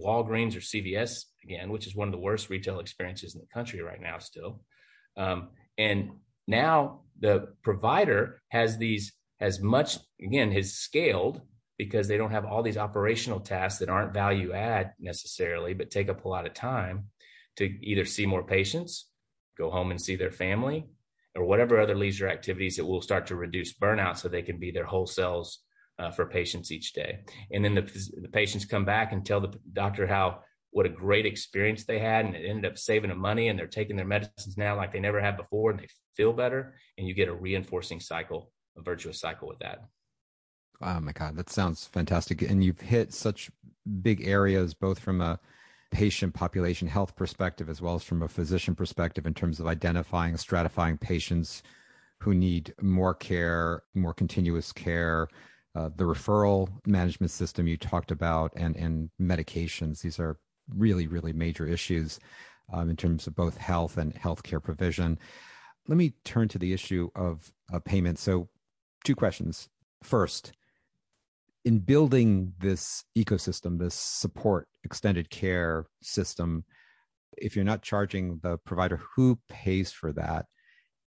Walgreens 0.01 0.57
or 0.57 0.61
CVS 0.61 1.25
again, 1.45 1.71
which 1.71 1.87
is 1.87 1.95
one 1.95 2.09
of 2.09 2.13
the 2.13 2.19
worst 2.19 2.49
retail 2.49 2.81
experiences 2.81 3.35
in 3.35 3.41
the 3.41 3.47
country 3.53 3.83
right 3.83 4.01
now, 4.01 4.19
still. 4.19 4.61
Um, 5.17 5.49
and 5.77 6.13
now 6.47 7.01
the 7.21 7.49
provider 7.63 8.41
has 8.49 8.79
these 8.79 9.13
has 9.39 9.61
much 9.61 9.99
again 10.23 10.53
has 10.53 10.75
scaled 10.75 11.41
because 11.79 12.09
they 12.09 12.17
don't 12.17 12.31
have 12.31 12.47
all 12.47 12.63
these 12.63 12.79
operational 12.79 13.41
tasks 13.41 13.81
that 13.81 13.89
aren't 13.89 14.15
value 14.15 14.53
add 14.53 14.93
necessarily 14.99 15.75
but 15.75 15.91
take 15.91 16.09
up 16.09 16.25
a 16.25 16.29
lot 16.29 16.47
of 16.47 16.55
time 16.55 17.07
to 17.57 17.65
either 17.65 18.05
see 18.05 18.27
more 18.27 18.45
patients 18.45 19.07
go 19.57 19.71
home 19.71 19.91
and 19.91 20.01
see 20.01 20.17
their 20.17 20.31
family 20.31 20.87
or 21.35 21.45
whatever 21.45 21.81
other 21.81 21.95
leisure 21.95 22.29
activities 22.29 22.77
that 22.77 22.85
will 22.85 23.03
start 23.03 23.27
to 23.27 23.37
reduce 23.37 23.75
burnout 23.75 24.17
so 24.17 24.29
they 24.29 24.43
can 24.43 24.59
be 24.59 24.71
their 24.71 24.85
whole 24.85 25.07
selves 25.07 25.61
uh, 25.99 26.11
for 26.11 26.27
patients 26.27 26.73
each 26.73 26.93
day. 26.93 27.21
And 27.53 27.65
then 27.65 27.75
the, 27.75 27.83
the 28.21 28.29
patients 28.29 28.65
come 28.65 28.85
back 28.85 29.13
and 29.13 29.25
tell 29.25 29.41
the 29.41 29.55
doctor 29.73 30.07
how 30.07 30.41
what 30.71 30.87
a 30.87 30.91
great 30.91 31.25
experience 31.25 31.85
they 31.85 31.99
had 31.99 32.27
and 32.27 32.37
it 32.37 32.47
ended 32.47 32.71
up 32.71 32.77
saving 32.77 33.09
them 33.09 33.19
money 33.19 33.49
and 33.49 33.59
they're 33.59 33.67
taking 33.67 33.97
their 33.97 34.05
medicines 34.05 34.59
now 34.59 34.77
like 34.77 34.93
they 34.93 35.01
never 35.01 35.21
have 35.21 35.37
before 35.37 35.71
and 35.71 35.81
they 35.81 35.89
feel 36.15 36.35
better 36.35 36.75
and 36.99 37.09
you 37.09 37.15
get 37.15 37.29
a 37.29 37.35
reinforcing 37.35 37.99
cycle 37.99 38.53
a 38.77 38.83
virtuous 38.83 39.19
cycle 39.19 39.49
with 39.49 39.59
that. 39.61 39.85
Oh 40.83 41.01
my 41.01 41.13
god 41.13 41.37
that 41.37 41.49
sounds 41.49 41.87
fantastic. 41.87 42.43
And 42.43 42.63
you've 42.63 42.81
hit 42.81 43.15
such 43.15 43.51
big 44.03 44.27
areas 44.27 44.75
both 44.75 44.99
from 44.99 45.23
a 45.23 45.41
patient 45.91 46.35
population 46.35 46.89
health 46.89 47.17
perspective 47.17 47.69
as 47.69 47.81
well 47.81 47.95
as 47.95 48.03
from 48.03 48.23
a 48.23 48.29
physician 48.29 48.75
perspective 48.75 49.27
in 49.27 49.35
terms 49.35 49.61
of 49.61 49.67
identifying 49.67 50.35
stratifying 50.35 51.01
patients 51.01 51.63
who 52.21 52.35
need 52.35 52.75
more 52.81 53.15
care 53.15 53.83
more 53.95 54.15
continuous 54.15 54.73
care 54.73 55.29
uh, 55.75 55.91
the 55.97 56.05
referral 56.05 56.69
management 56.87 57.31
system 57.31 57.67
you 57.67 57.77
talked 57.77 58.11
about 58.11 58.53
and 58.57 58.77
and 58.77 59.11
medications 59.21 60.01
these 60.01 60.19
are 60.19 60.39
really, 60.75 61.07
really 61.07 61.33
major 61.33 61.67
issues 61.67 62.19
um, 62.73 62.91
in 62.91 62.97
terms 62.97 63.27
of 63.27 63.35
both 63.35 63.57
health 63.57 63.97
and 63.97 64.15
healthcare 64.15 64.63
provision. 64.63 65.19
Let 65.89 65.97
me 65.97 66.15
turn 66.25 66.49
to 66.49 66.59
the 66.59 66.73
issue 66.73 67.11
of, 67.15 67.53
of 67.73 67.85
payment. 67.85 68.19
So, 68.19 68.49
two 69.05 69.15
questions. 69.15 69.69
First, 70.03 70.53
in 71.67 71.81
building 71.81 72.53
this 72.61 73.05
ecosystem, 73.19 73.77
this 73.77 73.97
support 73.97 74.69
extended 74.85 75.29
care 75.29 75.87
system, 76.01 76.65
if 77.37 77.57
you're 77.57 77.65
not 77.65 77.83
charging 77.83 78.39
the 78.45 78.57
provider, 78.59 79.01
who 79.17 79.37
pays 79.49 79.91
for 79.91 80.13
that? 80.13 80.47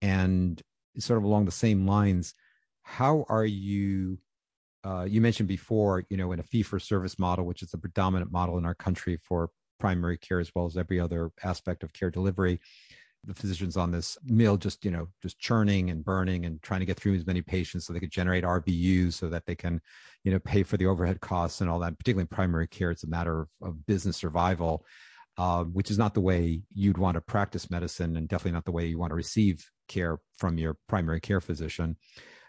And 0.02 0.60
sort 0.98 1.20
of 1.20 1.24
along 1.24 1.46
the 1.46 1.52
same 1.52 1.86
lines, 1.86 2.34
how 2.82 3.24
are 3.30 3.46
you 3.46 4.18
uh, 4.84 5.04
you 5.04 5.22
mentioned 5.22 5.50
before, 5.50 6.06
you 6.10 6.18
know, 6.18 6.32
in 6.32 6.40
a 6.40 6.44
fee 6.44 6.64
for 6.64 6.80
service 6.80 7.20
model, 7.20 7.46
which 7.46 7.62
is 7.62 7.70
the 7.72 7.78
predominant 7.78 8.32
model 8.32 8.58
in 8.58 8.66
our 8.66 8.76
country 8.76 9.20
for 9.22 9.50
primary 9.80 10.18
care 10.18 10.40
as 10.40 10.52
well 10.56 10.66
as 10.66 10.78
every 10.78 11.00
other 11.00 11.30
aspect 11.44 11.84
of 11.84 11.94
care 11.94 12.10
delivery, 12.10 12.60
the 13.24 13.34
physicians 13.34 13.76
on 13.78 13.92
this 13.92 14.18
mill 14.24 14.58
just, 14.58 14.86
you 14.86 14.92
know, 14.92 15.08
just 15.22 15.40
churning 15.40 15.90
and 15.90 16.04
burning 16.04 16.46
and 16.46 16.62
trying 16.62 16.80
to 16.80 16.86
get 16.86 16.98
through 16.98 17.16
as 17.16 17.26
many 17.26 17.42
patients 17.42 17.86
so 17.86 17.94
they 17.94 18.00
could 18.00 18.12
generate 18.12 18.44
RVUs 18.44 19.14
so 19.14 19.30
that 19.30 19.46
they 19.46 19.56
can, 19.56 19.82
you 20.24 20.32
know, 20.32 20.40
pay 20.40 20.64
for 20.64 20.78
the 20.78 20.86
overhead 20.86 21.20
costs 21.20 21.62
and 21.62 21.70
all 21.70 21.80
that. 21.80 21.98
Particularly 21.98 22.24
in 22.24 22.36
primary 22.36 22.68
care, 22.68 22.92
it's 22.92 23.04
a 23.04 23.10
matter 23.10 23.42
of, 23.42 23.48
of 23.62 23.86
business 23.86 24.18
survival. 24.18 24.86
Uh, 25.40 25.66
which 25.66 25.92
is 25.92 26.00
not 26.00 26.16
the 26.16 26.20
way 26.20 26.64
you'd 26.74 26.98
want 26.98 27.14
to 27.14 27.22
practice 27.22 27.70
medicine 27.70 28.18
and 28.18 28.28
definitely 28.28 28.54
not 28.54 28.66
the 28.66 28.72
way 28.72 28.88
you 28.88 28.98
want 28.98 29.12
to 29.12 29.16
receive 29.16 29.70
care 29.88 30.20
from 30.40 30.58
your 30.58 30.76
primary 30.90 31.20
care 31.20 31.40
physician 31.40 31.96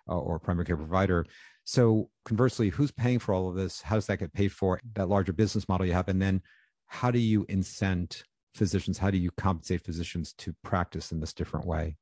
uh, 0.08 0.16
or 0.16 0.38
primary 0.38 0.64
care 0.64 0.78
provider. 0.78 1.26
So 1.64 2.08
conversely, 2.24 2.70
who's 2.70 2.90
paying 2.90 3.18
for 3.18 3.34
all 3.34 3.50
of 3.50 3.56
this? 3.56 3.82
How 3.82 3.96
does 3.96 4.06
that 4.06 4.20
get 4.20 4.32
paid 4.32 4.52
for? 4.52 4.80
That 4.94 5.10
larger 5.10 5.34
business 5.34 5.68
model 5.68 5.86
you 5.86 5.92
have, 5.92 6.08
and 6.08 6.20
then 6.20 6.40
how 6.86 7.10
do 7.10 7.18
you 7.18 7.44
incent 7.44 8.22
physicians? 8.58 8.98
How 8.98 9.10
do 9.10 9.18
you 9.18 9.30
compensate 9.36 9.82
physicians 9.82 10.32
to 10.34 10.54
practice 10.62 11.12
in 11.12 11.20
this 11.20 11.32
different 11.32 11.66
way? 11.66 11.96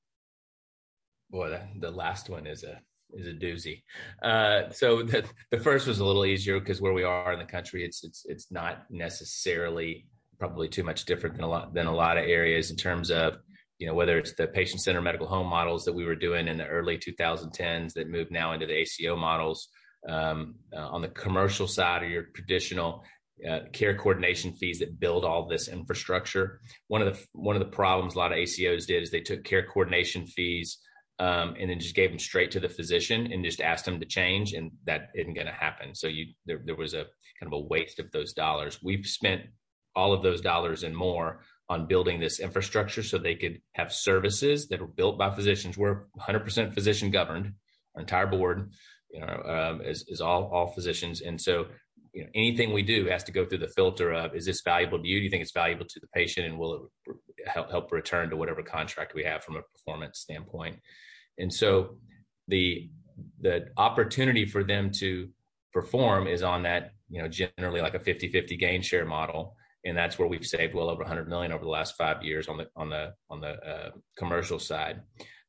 Boy, 1.31 1.51
the, 1.51 1.61
the 1.79 1.91
last 1.91 2.29
one 2.29 2.47
is 2.47 2.65
a 2.65 2.81
is 3.13 3.29
a 3.29 3.33
doozy. 3.33 3.83
Uh, 4.23 4.71
so 4.71 5.03
the 5.03 5.25
the 5.51 5.61
first 5.61 5.87
was 5.87 6.01
a 6.01 6.05
little 6.05 6.27
easier 6.27 6.59
because 6.59 6.81
where 6.81 6.93
we 6.93 7.05
are 7.05 7.33
in 7.33 7.39
the 7.39 7.45
country, 7.45 7.85
it's 7.85 8.03
it's 8.03 8.25
it's 8.27 8.51
not 8.51 8.85
necessarily 8.91 10.07
probably 10.39 10.69
too 10.69 10.83
much 10.83 11.05
different 11.05 11.37
than 11.37 11.45
a 11.45 11.49
lot 11.49 11.75
than 11.75 11.87
a 11.87 11.95
lot 11.95 12.19
of 12.19 12.25
areas 12.25 12.71
in 12.71 12.77
terms 12.77 13.11
of 13.11 13.39
you 13.79 13.87
know, 13.87 13.95
whether 13.95 14.19
it's 14.19 14.33
the 14.35 14.47
patient 14.47 14.81
centered 14.81 15.03
medical 15.03 15.27
home 15.27 15.49
models 15.49 15.85
that 15.85 15.93
we 15.93 16.05
were 16.05 16.17
doing 16.17 16.49
in 16.49 16.57
the 16.57 16.67
early 16.67 16.99
2010s 16.99 17.93
that 17.93 18.09
moved 18.09 18.31
now 18.31 18.53
into 18.53 18.67
the 18.67 18.73
ACO 18.73 19.17
models 19.17 19.69
um, 20.09 20.55
uh, 20.75 20.89
on 20.89 21.03
the 21.03 21.09
commercial 21.09 21.69
side 21.69 22.03
or 22.03 22.09
your 22.09 22.25
traditional 22.35 23.03
uh, 23.49 23.61
care 23.73 23.95
coordination 23.97 24.53
fees 24.53 24.79
that 24.79 24.99
build 24.99 25.25
all 25.25 25.47
this 25.47 25.69
infrastructure. 25.69 26.61
One 26.89 27.03
of 27.03 27.15
the 27.15 27.27
one 27.33 27.57
of 27.57 27.61
the 27.61 27.77
problems 27.77 28.15
a 28.15 28.19
lot 28.19 28.33
of 28.33 28.39
ACOs 28.39 28.87
did 28.87 29.03
is 29.03 29.11
they 29.11 29.21
took 29.21 29.45
care 29.45 29.67
coordination 29.67 30.27
fees 30.27 30.79
um, 31.19 31.55
and 31.59 31.71
then 31.71 31.81
just 31.81 31.95
gave 31.95 32.11
them 32.11 32.19
straight 32.19 32.51
to 32.53 32.61
the 32.61 32.69
physician 32.69 33.33
and 33.33 33.45
just 33.45 33.61
asked 33.61 33.85
them 33.85 34.01
to 34.01 34.07
change, 34.07 34.53
and 34.53 34.71
that 34.87 35.09
isn't 35.15 35.35
going 35.35 35.47
to 35.47 35.53
happen. 35.53 35.95
So 35.95 36.07
you 36.07 36.27
there, 36.47 36.61
there 36.65 36.77
was 36.77 36.95
a 36.95 37.07
kind 37.39 37.53
of 37.53 37.53
a 37.53 37.61
waste 37.61 37.99
of 37.99 38.11
those 38.13 38.33
dollars. 38.33 38.81
We've 38.83 39.07
spent 39.07 39.43
all 39.95 40.13
of 40.13 40.23
those 40.23 40.41
dollars 40.41 40.83
and 40.83 40.97
more 40.97 41.41
on 41.69 41.87
building 41.87 42.21
this 42.21 42.39
infrastructure 42.39 43.03
so 43.03 43.19
they 43.19 43.35
could 43.35 43.61
have 43.75 43.93
services 43.93 44.69
that 44.69 44.81
are 44.81 44.87
built 44.87 45.19
by 45.19 45.35
physicians. 45.35 45.77
We're 45.77 46.05
100% 46.21 46.73
physician 46.75 47.11
governed. 47.11 47.53
Our 47.95 48.03
entire 48.03 48.27
board, 48.27 48.71
you 49.11 49.21
know, 49.21 49.43
um, 49.45 49.81
is, 49.81 50.05
is 50.09 50.21
all 50.21 50.51
all 50.53 50.69
physicians, 50.69 51.23
and 51.23 51.41
so 51.41 51.67
you 52.17 52.23
know 52.25 52.31
anything 52.35 52.73
we 52.73 52.83
do 52.83 53.07
has 53.07 53.23
to 53.25 53.33
go 53.33 53.45
through 53.45 53.59
the 53.59 53.69
filter 53.69 54.11
of 54.13 54.35
is 54.35 54.47
this 54.47 54.63
valuable 54.63 54.99
to 54.99 55.07
you? 55.07 55.19
Do 55.19 55.25
you 55.25 55.31
think 55.31 55.43
it's 55.43 55.53
valuable 55.53 55.85
to 55.85 56.01
the 56.01 56.07
patient, 56.09 56.47
and 56.47 56.59
will 56.59 56.89
it 57.07 57.17
help 57.47 57.71
help 57.71 57.93
return 57.93 58.31
to 58.31 58.37
whatever 58.37 58.63
contract 58.63 59.15
we 59.15 59.25
have 59.25 59.45
from 59.45 59.57
a 59.57 59.63
performance 59.63 60.21
standpoint? 60.21 60.81
And 61.39 61.53
so 61.53 61.99
the 62.49 62.89
the 63.41 63.67
opportunity 63.77 64.47
for 64.47 64.65
them 64.65 64.91
to 64.93 65.29
perform 65.73 66.27
is 66.27 66.43
on 66.43 66.63
that 66.63 66.93
you 67.11 67.21
know 67.21 67.29
generally 67.29 67.83
like 67.83 67.95
a 67.95 67.99
50-50 67.99 68.59
gain 68.59 68.81
share 68.83 69.05
model 69.05 69.57
and 69.87 69.97
that's 69.97 70.19
where 70.19 70.29
we've 70.29 70.47
saved 70.47 70.75
well 70.75 70.91
over 70.91 71.03
100 71.03 71.29
million 71.29 71.53
over 71.53 71.65
the 71.65 71.71
last 71.71 71.97
five 71.97 72.23
years 72.23 72.49
on 72.49 72.57
the 72.59 72.67
on 72.77 72.91
the 72.91 73.13
on 73.31 73.41
the 73.41 73.55
uh, 73.65 73.91
commercial 74.19 74.59
side. 74.59 75.01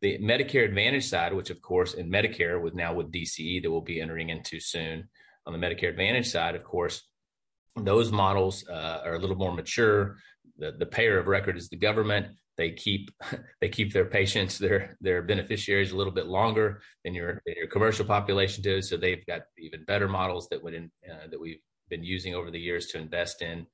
The 0.02 0.20
Medicare 0.20 0.66
Advantage 0.66 1.06
side, 1.06 1.34
which 1.34 1.50
of 1.50 1.60
course 1.62 1.96
in 1.96 2.10
Medicare 2.10 2.62
with 2.62 2.76
now 2.76 2.94
with 2.94 3.12
DCE 3.12 3.64
that 3.64 3.72
we'll 3.72 3.82
be 3.82 4.00
entering 4.00 4.30
into 4.30 4.60
soon, 4.60 5.10
on 5.48 5.54
the 5.54 5.66
Medicare 5.66 5.90
Advantage 5.90 6.28
side, 6.28 6.56
of 6.56 6.64
course, 6.64 7.08
those 7.76 8.12
models 8.12 8.68
uh, 8.70 9.02
are 9.06 9.16
a 9.16 9.20
little 9.20 9.38
more 9.38 9.54
mature. 9.54 10.18
The, 10.58 10.74
the 10.78 10.86
payer 10.86 11.18
of 11.18 11.28
record 11.28 11.58
is 11.58 11.70
the 11.70 11.78
government. 11.78 12.28
They 12.58 12.72
keep 12.72 13.12
they 13.62 13.70
keep 13.70 13.94
their 13.94 14.06
patients, 14.06 14.58
their 14.58 14.98
their 15.00 15.22
beneficiaries, 15.22 15.92
a 15.92 15.98
little 15.98 16.14
bit 16.14 16.28
longer 16.28 16.82
than 17.04 17.14
your 17.14 17.42
than 17.46 17.56
your 17.56 17.68
commercial 17.68 18.06
population 18.06 18.62
does. 18.62 18.90
So 18.90 18.98
they've 18.98 19.26
got 19.26 19.44
even 19.58 19.86
better 19.86 20.08
models 20.08 20.50
that 20.50 20.62
would 20.64 20.74
in, 20.74 20.92
uh, 21.10 21.28
that 21.32 21.40
we've 21.40 21.62
been 21.90 22.04
using 22.04 22.36
over 22.36 22.52
the 22.52 22.60
years 22.60 22.88
to 22.88 22.98
invest 22.98 23.42
in 23.42 23.66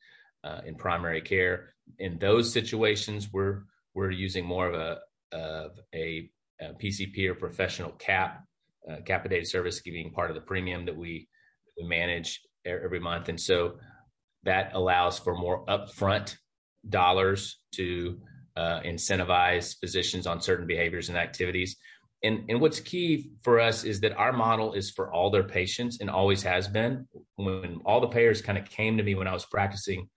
uh, 0.44 0.62
in 0.66 0.76
primary 0.76 1.22
care. 1.22 1.74
In 1.98 2.20
those 2.20 2.54
situations, 2.54 3.30
we're 3.34 3.64
we're 3.96 4.12
using 4.12 4.46
more 4.46 4.68
of 4.68 4.76
a 4.76 5.00
of 5.36 5.72
a, 5.96 6.30
a 6.62 6.74
PCP 6.74 7.28
or 7.30 7.36
professional 7.36 7.92
cap 7.92 8.44
uh, 8.90 8.98
capitated 9.06 9.48
service, 9.48 9.80
giving 9.80 10.12
part 10.12 10.30
of 10.30 10.36
the 10.36 10.42
premium 10.42 10.86
that 10.86 10.96
we 10.96 11.04
we 11.06 11.28
manage 11.80 12.42
every 12.66 13.00
month, 13.00 13.30
and 13.30 13.40
so 13.40 13.76
that 14.44 14.72
allows 14.74 15.20
for 15.20 15.36
more 15.36 15.66
upfront 15.66 16.38
dollars 16.90 17.60
to 17.74 18.20
uh, 18.56 18.82
incentivize 18.82 19.80
physicians 19.80 20.28
on 20.28 20.42
certain 20.42 20.68
behaviors 20.68 21.10
and 21.10 21.18
activities. 21.18 21.78
And, 22.24 22.46
and 22.50 22.62
what's 22.62 22.80
key 22.80 23.32
for 23.44 23.60
us 23.60 23.84
is 23.84 24.00
that 24.02 24.16
our 24.16 24.32
model 24.32 24.74
is 24.74 24.92
for 24.92 25.12
all 25.12 25.30
their 25.30 25.44
patients 25.44 26.00
and 26.00 26.10
always 26.10 26.42
has 26.44 26.68
been. 26.68 27.08
When 27.36 27.82
all 27.86 28.00
the 28.00 28.08
payers 28.08 28.42
kind 28.42 28.58
of 28.58 28.66
came 28.66 28.98
to 28.98 29.04
me 29.04 29.16
when 29.16 29.28
I 29.28 29.34
was 29.34 29.46
practicing 29.46 30.10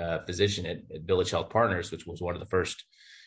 uh, 0.00 0.20
physician 0.24 0.64
at, 0.64 0.78
at, 0.94 1.02
Village 1.02 1.30
Health 1.30 1.50
Partners, 1.50 1.90
which 1.90 2.06
was 2.06 2.22
one 2.22 2.34
of 2.34 2.40
the 2.40 2.46
first, 2.46 2.84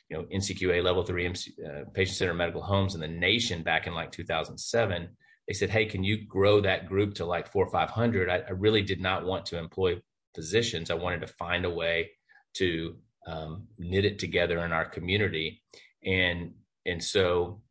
you 0.09 0.17
know, 0.17 0.23
NCQA 0.33 0.83
level 0.83 1.03
three 1.03 1.25
MC, 1.25 1.53
uh, 1.63 1.83
patient 1.93 2.17
centered 2.17 2.33
medical 2.35 2.63
homes 2.63 2.95
in 2.95 3.01
the 3.01 3.07
nation 3.07 3.61
back 3.61 3.85
in 3.85 3.93
like 3.93 4.11
2007. 4.11 5.09
They 5.47 5.53
said, 5.53 5.69
"Hey, 5.69 5.85
can 5.85 6.03
you 6.03 6.25
grow 6.25 6.61
that 6.61 6.87
group 6.87 7.15
to 7.15 7.25
like 7.25 7.51
four 7.51 7.65
or 7.65 7.71
five 7.71 7.89
hundred? 7.89 8.29
I, 8.29 8.37
I 8.47 8.51
really 8.51 8.81
did 8.81 9.01
not 9.01 9.25
want 9.25 9.45
to 9.47 9.57
employ 9.57 10.01
physicians. 10.33 10.89
I 10.89 10.95
wanted 10.95 11.21
to 11.21 11.27
find 11.27 11.65
a 11.65 11.69
way 11.69 12.11
to 12.55 12.95
um, 13.27 13.67
knit 13.77 14.05
it 14.05 14.19
together 14.19 14.59
in 14.65 14.71
our 14.71 14.85
community, 14.85 15.61
and 16.03 16.53
and 16.85 17.03
so 17.03 17.61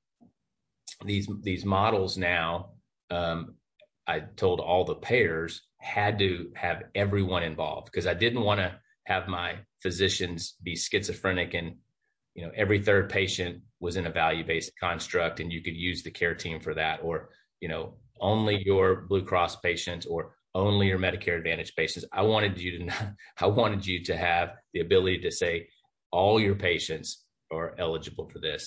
these 1.05 1.29
these 1.43 1.65
models 1.65 2.17
now." 2.17 2.71
Um, 3.11 3.57
I 4.07 4.21
told 4.21 4.61
all 4.61 4.85
the 4.85 4.95
payers 4.95 5.63
had 5.79 6.19
to 6.19 6.51
have 6.55 6.85
everyone 6.95 7.43
involved 7.43 7.87
because 7.87 8.07
I 8.07 8.15
didn't 8.15 8.43
want 8.43 8.61
to 8.61 8.79
have 9.05 9.29
my 9.29 9.57
physicians 9.83 10.55
be 10.63 10.77
schizophrenic 10.77 11.55
and 11.55 11.77
you 12.35 12.45
know 12.45 12.51
every 12.55 12.83
third 12.83 13.11
patient 13.11 13.63
was 13.81 13.97
in 13.97 14.07
a 14.07 14.11
value 14.11 14.45
based 14.45 14.73
construct 14.81 15.41
and 15.41 15.53
you 15.53 15.63
could 15.63 15.77
use 15.77 16.03
the 16.03 16.11
care 16.11 16.35
team 16.35 16.61
for 16.61 16.75
that 16.75 17.01
or 17.03 17.31
you 17.65 17.71
know 17.73 17.95
only 18.21 18.63
your 18.71 19.07
blue 19.09 19.25
cross 19.25 19.57
patients 19.57 20.05
or 20.05 20.21
only 20.55 20.87
your 20.89 20.99
medicare 20.99 21.39
advantage 21.39 21.75
patients 21.75 22.07
i 22.13 22.21
wanted 22.21 22.61
you 22.61 22.71
to 22.79 23.15
i 23.41 23.47
wanted 23.47 23.87
you 23.87 24.05
to 24.05 24.15
have 24.15 24.51
the 24.75 24.81
ability 24.81 25.19
to 25.19 25.31
say 25.31 25.67
all 26.11 26.39
your 26.39 26.55
patients 26.55 27.25
are 27.51 27.75
eligible 27.79 28.29
for 28.29 28.39
this 28.39 28.63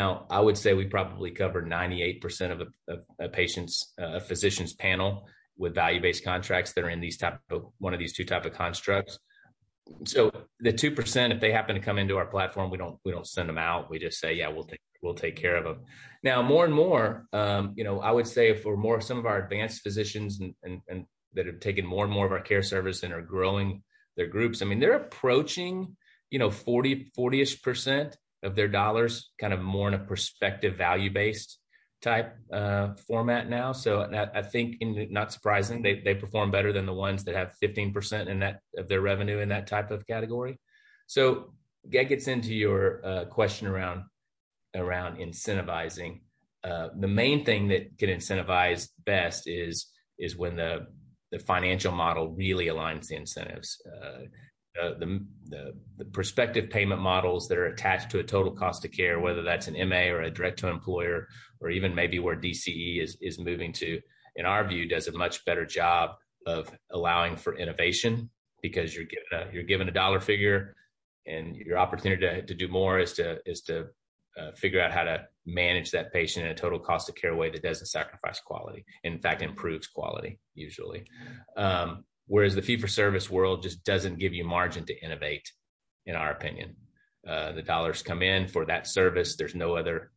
now 0.00 0.26
i 0.30 0.40
would 0.40 0.56
say 0.56 0.72
we 0.72 0.86
probably 0.86 1.30
cover 1.30 1.60
98% 1.62 2.52
of 2.54 2.62
a, 2.88 3.24
a, 3.26 3.28
patient's 3.28 3.92
uh, 4.00 4.14
a 4.18 4.20
physician's 4.20 4.72
panel 4.72 5.26
with 5.58 5.74
value-based 5.74 6.24
contracts 6.24 6.72
that 6.72 6.84
are 6.84 6.90
in 6.96 7.00
these 7.00 7.18
type 7.18 7.38
of 7.50 7.66
one 7.78 7.92
of 7.92 8.00
these 8.00 8.14
two 8.14 8.24
type 8.24 8.46
of 8.46 8.54
constructs. 8.54 9.18
So 10.04 10.32
the 10.60 10.72
two 10.72 10.90
percent, 10.90 11.32
if 11.32 11.40
they 11.40 11.52
happen 11.52 11.74
to 11.74 11.80
come 11.80 11.98
into 11.98 12.16
our 12.16 12.26
platform, 12.26 12.70
we 12.70 12.78
don't 12.78 12.98
we 13.04 13.12
don't 13.12 13.26
send 13.26 13.48
them 13.48 13.58
out. 13.58 13.90
We 13.90 13.98
just 13.98 14.18
say, 14.18 14.34
yeah, 14.34 14.48
we'll 14.48 14.64
take 14.64 14.80
we'll 15.02 15.14
take 15.14 15.36
care 15.36 15.56
of 15.56 15.64
them. 15.64 15.80
Now, 16.22 16.42
more 16.42 16.64
and 16.64 16.72
more, 16.74 17.26
um, 17.32 17.74
you 17.76 17.84
know, 17.84 18.00
I 18.00 18.10
would 18.12 18.26
say 18.26 18.54
for 18.54 18.76
more 18.76 19.00
some 19.00 19.18
of 19.18 19.26
our 19.26 19.42
advanced 19.42 19.82
physicians 19.82 20.40
and, 20.40 20.54
and, 20.62 20.80
and 20.88 21.06
that 21.34 21.46
have 21.46 21.60
taken 21.60 21.84
more 21.84 22.04
and 22.04 22.12
more 22.12 22.26
of 22.26 22.32
our 22.32 22.40
care 22.40 22.62
service 22.62 23.02
and 23.02 23.12
are 23.12 23.22
growing 23.22 23.82
their 24.16 24.28
groups. 24.28 24.62
I 24.62 24.66
mean, 24.66 24.78
they're 24.78 24.92
approaching, 24.92 25.96
you 26.30 26.38
know, 26.38 26.50
40, 26.50 27.10
40-ish 27.18 27.62
percent 27.62 28.16
of 28.42 28.54
their 28.54 28.68
dollars 28.68 29.30
kind 29.40 29.52
of 29.52 29.60
more 29.60 29.88
in 29.88 29.94
a 29.94 29.98
perspective 29.98 30.76
value 30.76 31.10
based 31.10 31.58
type 32.02 32.36
uh, 32.52 32.94
format 33.06 33.48
now. 33.48 33.72
So 33.72 34.02
I 34.34 34.42
think, 34.42 34.76
in, 34.80 35.08
not 35.10 35.32
surprising, 35.32 35.82
they 35.82 36.00
they 36.00 36.14
perform 36.14 36.50
better 36.50 36.72
than 36.72 36.84
the 36.84 36.92
ones 36.92 37.24
that 37.24 37.34
have 37.34 37.54
15% 37.62 38.26
in 38.26 38.40
that 38.40 38.60
of 38.76 38.88
their 38.88 39.00
revenue 39.00 39.38
in 39.38 39.48
that 39.50 39.66
type 39.66 39.90
of 39.90 40.06
category. 40.06 40.58
So 41.06 41.54
that 41.90 42.08
gets 42.08 42.28
into 42.28 42.54
your 42.54 43.04
uh, 43.06 43.24
question 43.26 43.68
around 43.68 44.02
around 44.74 45.18
incentivizing. 45.18 46.20
Uh, 46.64 46.88
the 46.98 47.08
main 47.08 47.44
thing 47.44 47.68
that 47.68 47.96
can 47.98 48.08
incentivize 48.08 48.88
best 49.04 49.48
is 49.48 49.86
is 50.18 50.36
when 50.36 50.56
the 50.56 50.86
the 51.30 51.38
financial 51.38 51.92
model 51.92 52.30
really 52.32 52.66
aligns 52.66 53.06
the 53.06 53.16
incentives. 53.16 53.80
Uh, 53.86 54.24
the, 54.74 55.24
the, 55.48 55.74
the 55.98 56.04
prospective 56.06 56.70
payment 56.70 57.00
models 57.00 57.48
that 57.48 57.58
are 57.58 57.66
attached 57.66 58.10
to 58.10 58.18
a 58.18 58.24
total 58.24 58.52
cost 58.52 58.84
of 58.84 58.92
care, 58.92 59.20
whether 59.20 59.42
that's 59.42 59.68
an 59.68 59.88
MA 59.88 60.10
or 60.10 60.22
a 60.22 60.30
direct 60.30 60.58
to 60.60 60.68
employer, 60.68 61.28
or 61.60 61.70
even 61.70 61.94
maybe 61.94 62.18
where 62.18 62.36
DCE 62.36 63.02
is 63.02 63.16
is 63.20 63.38
moving 63.38 63.72
to, 63.74 64.00
in 64.36 64.46
our 64.46 64.66
view, 64.66 64.88
does 64.88 65.08
a 65.08 65.16
much 65.16 65.44
better 65.44 65.66
job 65.66 66.16
of 66.46 66.70
allowing 66.90 67.36
for 67.36 67.56
innovation 67.56 68.30
because 68.62 68.94
you're 68.94 69.04
given 69.04 69.26
a 69.32 69.52
you're 69.52 69.62
given 69.62 69.88
a 69.88 69.92
dollar 69.92 70.20
figure, 70.20 70.74
and 71.26 71.56
your 71.56 71.78
opportunity 71.78 72.22
to, 72.22 72.42
to 72.42 72.54
do 72.54 72.68
more 72.68 72.98
is 72.98 73.12
to 73.14 73.38
is 73.46 73.60
to 73.62 73.86
uh, 74.38 74.52
figure 74.52 74.80
out 74.80 74.92
how 74.92 75.04
to 75.04 75.26
manage 75.44 75.90
that 75.90 76.12
patient 76.12 76.46
in 76.46 76.52
a 76.52 76.54
total 76.54 76.78
cost 76.78 77.08
of 77.08 77.14
care 77.14 77.34
way 77.36 77.50
that 77.50 77.62
doesn't 77.62 77.86
sacrifice 77.86 78.40
quality. 78.40 78.84
In 79.04 79.18
fact, 79.18 79.42
improves 79.42 79.86
quality 79.86 80.38
usually. 80.54 81.04
Um, 81.56 82.04
Whereas 82.26 82.54
the 82.54 82.62
fee 82.62 82.78
for 82.78 82.88
service 82.88 83.30
world 83.30 83.62
just 83.62 83.84
doesn't 83.84 84.18
give 84.18 84.32
you 84.32 84.44
margin 84.44 84.84
to 84.86 85.04
innovate, 85.04 85.50
in 86.06 86.14
our 86.14 86.30
opinion. 86.30 86.76
Uh, 87.26 87.52
the 87.52 87.62
dollars 87.62 88.02
come 88.02 88.22
in 88.22 88.48
for 88.48 88.64
that 88.66 88.86
service. 88.86 89.36
There's 89.36 89.54
no 89.54 89.76
other 89.76 90.10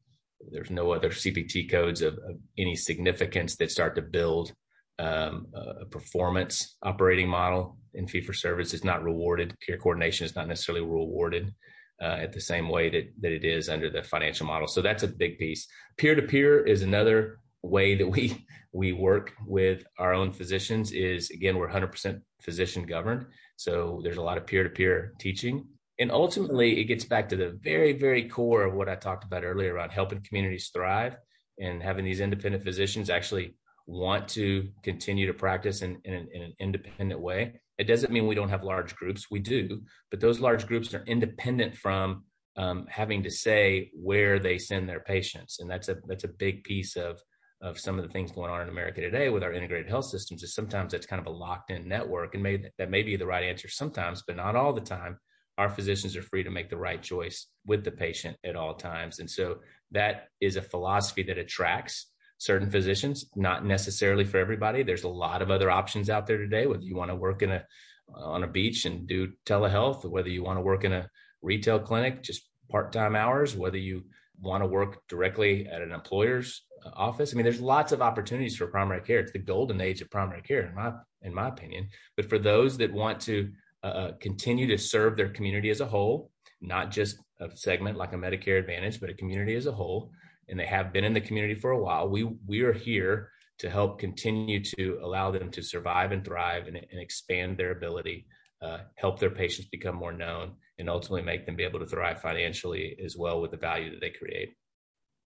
there's 0.51 0.69
no 0.69 0.91
other 0.91 1.09
CPT 1.09 1.71
codes 1.71 2.01
of, 2.01 2.15
of 2.15 2.37
any 2.57 2.75
significance 2.75 3.55
that 3.55 3.71
start 3.71 3.95
to 3.95 4.01
build 4.01 4.53
um, 4.99 5.47
a 5.53 5.85
performance 5.85 6.77
operating 6.83 7.27
model 7.27 7.77
in 7.93 8.07
fee 8.07 8.21
for 8.21 8.33
service. 8.33 8.73
It's 8.73 8.83
not 8.83 9.03
rewarded. 9.03 9.55
Care 9.65 9.77
coordination 9.77 10.25
is 10.25 10.35
not 10.35 10.47
necessarily 10.47 10.85
rewarded 10.85 11.53
uh, 12.01 12.17
at 12.19 12.33
the 12.33 12.41
same 12.41 12.69
way 12.69 12.89
that, 12.89 13.11
that 13.21 13.31
it 13.31 13.43
is 13.43 13.69
under 13.69 13.89
the 13.89 14.03
financial 14.03 14.45
model. 14.45 14.67
So 14.67 14.81
that's 14.81 15.03
a 15.03 15.07
big 15.07 15.37
piece. 15.37 15.67
Peer 15.97 16.15
to 16.15 16.21
peer 16.21 16.65
is 16.65 16.81
another 16.81 17.39
way 17.65 17.95
that 17.95 18.08
we 18.08 18.45
we 18.73 18.91
work 18.91 19.32
with 19.47 19.86
our 19.99 20.13
own 20.13 20.32
physicians 20.32 20.91
is 20.91 21.30
again 21.30 21.58
we're 21.58 21.69
100% 21.69 22.21
physician 22.41 22.84
governed. 22.86 23.25
So 23.56 24.01
there's 24.04 24.17
a 24.17 24.21
lot 24.21 24.38
of 24.38 24.45
peer-to-peer 24.45 25.13
teaching. 25.17 25.65
And 25.97 26.12
ultimately 26.12 26.82
it 26.82 26.86
gets 26.86 27.06
back 27.06 27.30
to 27.30 27.38
the 27.38 27.58
very 27.63 27.93
very 27.93 28.28
core 28.28 28.63
of 28.63 28.73
what 28.73 28.89
i 28.89 28.95
talked 28.95 29.23
about 29.23 29.45
earlier 29.45 29.73
around 29.73 29.91
helping 29.91 30.21
communities 30.21 30.69
thrive 30.73 31.15
and 31.60 31.82
having 31.82 32.04
these 32.04 32.19
independent 32.19 32.65
physicians 32.65 33.10
actually 33.10 33.56
want 33.88 34.28
to 34.28 34.67
continue 34.84 35.28
to 35.28 35.34
practice 35.34 35.82
in, 35.82 36.01
in, 36.04 36.13
an, 36.13 36.28
in 36.34 36.41
an 36.41 36.54
independent 36.60 37.21
way. 37.21 37.62
It 37.78 37.86
doesn't 37.86 38.12
mean 38.12 38.25
we 38.28 38.36
don't 38.36 38.49
have 38.49 38.63
large 38.63 38.95
groups. 38.95 39.28
We 39.32 39.39
do 39.39 39.82
but 40.12 40.19
those 40.19 40.39
large 40.39 40.67
groups 40.67 40.93
are 40.93 41.04
independent 41.08 41.75
from 41.75 42.25
um, 42.58 42.86
having 42.89 43.23
to 43.23 43.32
say 43.32 43.91
where 43.93 44.39
they 44.39 44.58
send 44.58 44.88
their 44.88 45.01
patients. 45.01 45.60
And 45.60 45.69
that's 45.69 45.89
a 45.89 45.97
that's 46.08 46.23
a 46.23 46.30
big 46.30 46.63
piece 46.63 46.95
of 46.95 47.21
of 47.65 47.80
some 47.80 47.97
of 47.97 48.06
the 48.06 48.12
things 48.12 48.32
going 48.32 48.51
on 48.51 48.62
in 48.62 48.69
America 48.69 49.01
today 49.01 49.30
with 49.30 49.43
our 49.43 49.51
integrated 49.51 49.89
health 49.89 50.06
systems 50.06 50.43
is 50.43 50.54
sometimes 50.54 50.93
it's 50.93 51.08
kind 51.08 51.19
of 51.19 51.25
a 51.25 51.36
locked 51.36 51.71
in 51.71 51.88
network 51.88 52.36
and 52.36 52.43
may, 52.43 52.63
that 52.78 52.91
may 52.91 53.01
be 53.01 53.15
the 53.15 53.25
right 53.25 53.43
answer 53.43 53.67
sometimes, 53.67 54.23
but 54.25 54.36
not 54.36 54.56
all 54.56 54.71
the 54.71 54.80
time 54.80 55.17
our 55.58 55.69
physicians 55.69 56.15
are 56.15 56.21
free 56.21 56.43
to 56.43 56.51
make 56.51 56.69
the 56.69 56.78
right 56.78 57.01
choice 57.01 57.47
with 57.65 57.84
the 57.84 57.91
patient 57.91 58.38
at 58.43 58.56
all 58.56 58.75
times. 58.75 59.19
And 59.19 59.30
so 59.30 59.58
that 59.91 60.28
is 60.39 60.58
a 60.58 60.62
philosophy 60.62 61.23
that 61.23 61.39
attracts 61.39 62.12
certain 62.38 62.69
physicians, 62.69 63.25
not 63.36 63.65
necessarily 63.65 64.25
for 64.25 64.38
everybody. 64.38 64.84
There's 64.84 65.06
a 65.06 65.10
lot 65.10 65.41
of 65.41 65.49
other 65.49 65.71
options 65.71 66.10
out 66.10 66.28
there 66.28 66.38
today, 66.38 66.67
whether 66.67 66.84
you 66.84 66.95
want 66.95 67.10
to 67.10 67.15
work 67.15 67.41
in 67.41 67.51
a 67.51 67.65
on 68.13 68.43
a 68.43 68.47
beach 68.47 68.86
and 68.86 69.08
do 69.08 69.32
telehealth, 69.47 70.06
whether 70.06 70.30
you 70.30 70.43
want 70.43 70.58
to 70.58 70.62
work 70.62 70.84
in 70.84 70.93
a 70.93 71.10
retail 71.41 71.80
clinic, 71.80 72.21
just 72.21 72.47
part-time 72.69 73.15
hours, 73.15 73.56
whether 73.56 73.80
you 73.80 74.04
want 74.39 74.62
to 74.62 74.67
work 74.67 75.01
directly 75.08 75.65
at 75.67 75.82
an 75.82 75.91
employer's 75.91 76.64
office. 76.93 77.33
I 77.33 77.35
mean, 77.35 77.43
there's 77.43 77.61
lots 77.61 77.91
of 77.91 78.01
opportunities 78.01 78.55
for 78.55 78.67
primary 78.67 79.01
care. 79.01 79.19
It's 79.19 79.31
the 79.31 79.39
golden 79.39 79.81
age 79.81 80.01
of 80.01 80.09
primary 80.09 80.41
care, 80.41 80.67
in 80.67 80.75
my 80.75 80.93
in 81.21 81.33
my 81.33 81.47
opinion. 81.47 81.89
But 82.15 82.29
for 82.29 82.37
those 82.37 82.77
that 82.77 82.93
want 82.93 83.19
to 83.21 83.51
uh, 83.83 83.87
uh 83.87 84.11
continue 84.19 84.67
to 84.67 84.77
serve 84.77 85.17
their 85.17 85.29
community 85.29 85.69
as 85.69 85.81
a 85.81 85.85
whole, 85.85 86.31
not 86.61 86.91
just 86.91 87.17
a 87.39 87.55
segment 87.55 87.97
like 87.97 88.13
a 88.13 88.17
Medicare 88.17 88.59
Advantage, 88.59 88.99
but 88.99 89.09
a 89.09 89.13
community 89.13 89.55
as 89.55 89.65
a 89.65 89.71
whole, 89.71 90.11
and 90.49 90.59
they 90.59 90.65
have 90.65 90.93
been 90.93 91.03
in 91.03 91.13
the 91.13 91.21
community 91.21 91.55
for 91.55 91.71
a 91.71 91.79
while. 91.79 92.07
We 92.09 92.23
we 92.45 92.61
are 92.61 92.73
here 92.73 93.31
to 93.57 93.69
help 93.69 93.99
continue 93.99 94.61
to 94.61 94.99
allow 95.01 95.31
them 95.31 95.49
to 95.49 95.63
survive 95.63 96.11
and 96.11 96.25
thrive 96.25 96.67
and, 96.67 96.75
and 96.75 96.99
expand 96.99 97.57
their 97.57 97.71
ability, 97.71 98.27
uh, 98.61 98.79
help 98.95 99.19
their 99.19 99.29
patients 99.29 99.69
become 99.69 99.95
more 99.95 100.11
known, 100.11 100.53
and 100.77 100.89
ultimately 100.89 101.21
make 101.21 101.45
them 101.45 101.55
be 101.55 101.63
able 101.63 101.79
to 101.79 101.85
thrive 101.85 102.21
financially 102.21 102.97
as 103.03 103.15
well 103.15 103.41
with 103.41 103.51
the 103.51 103.57
value 103.57 103.91
that 103.91 104.01
they 104.01 104.09
create. 104.09 104.55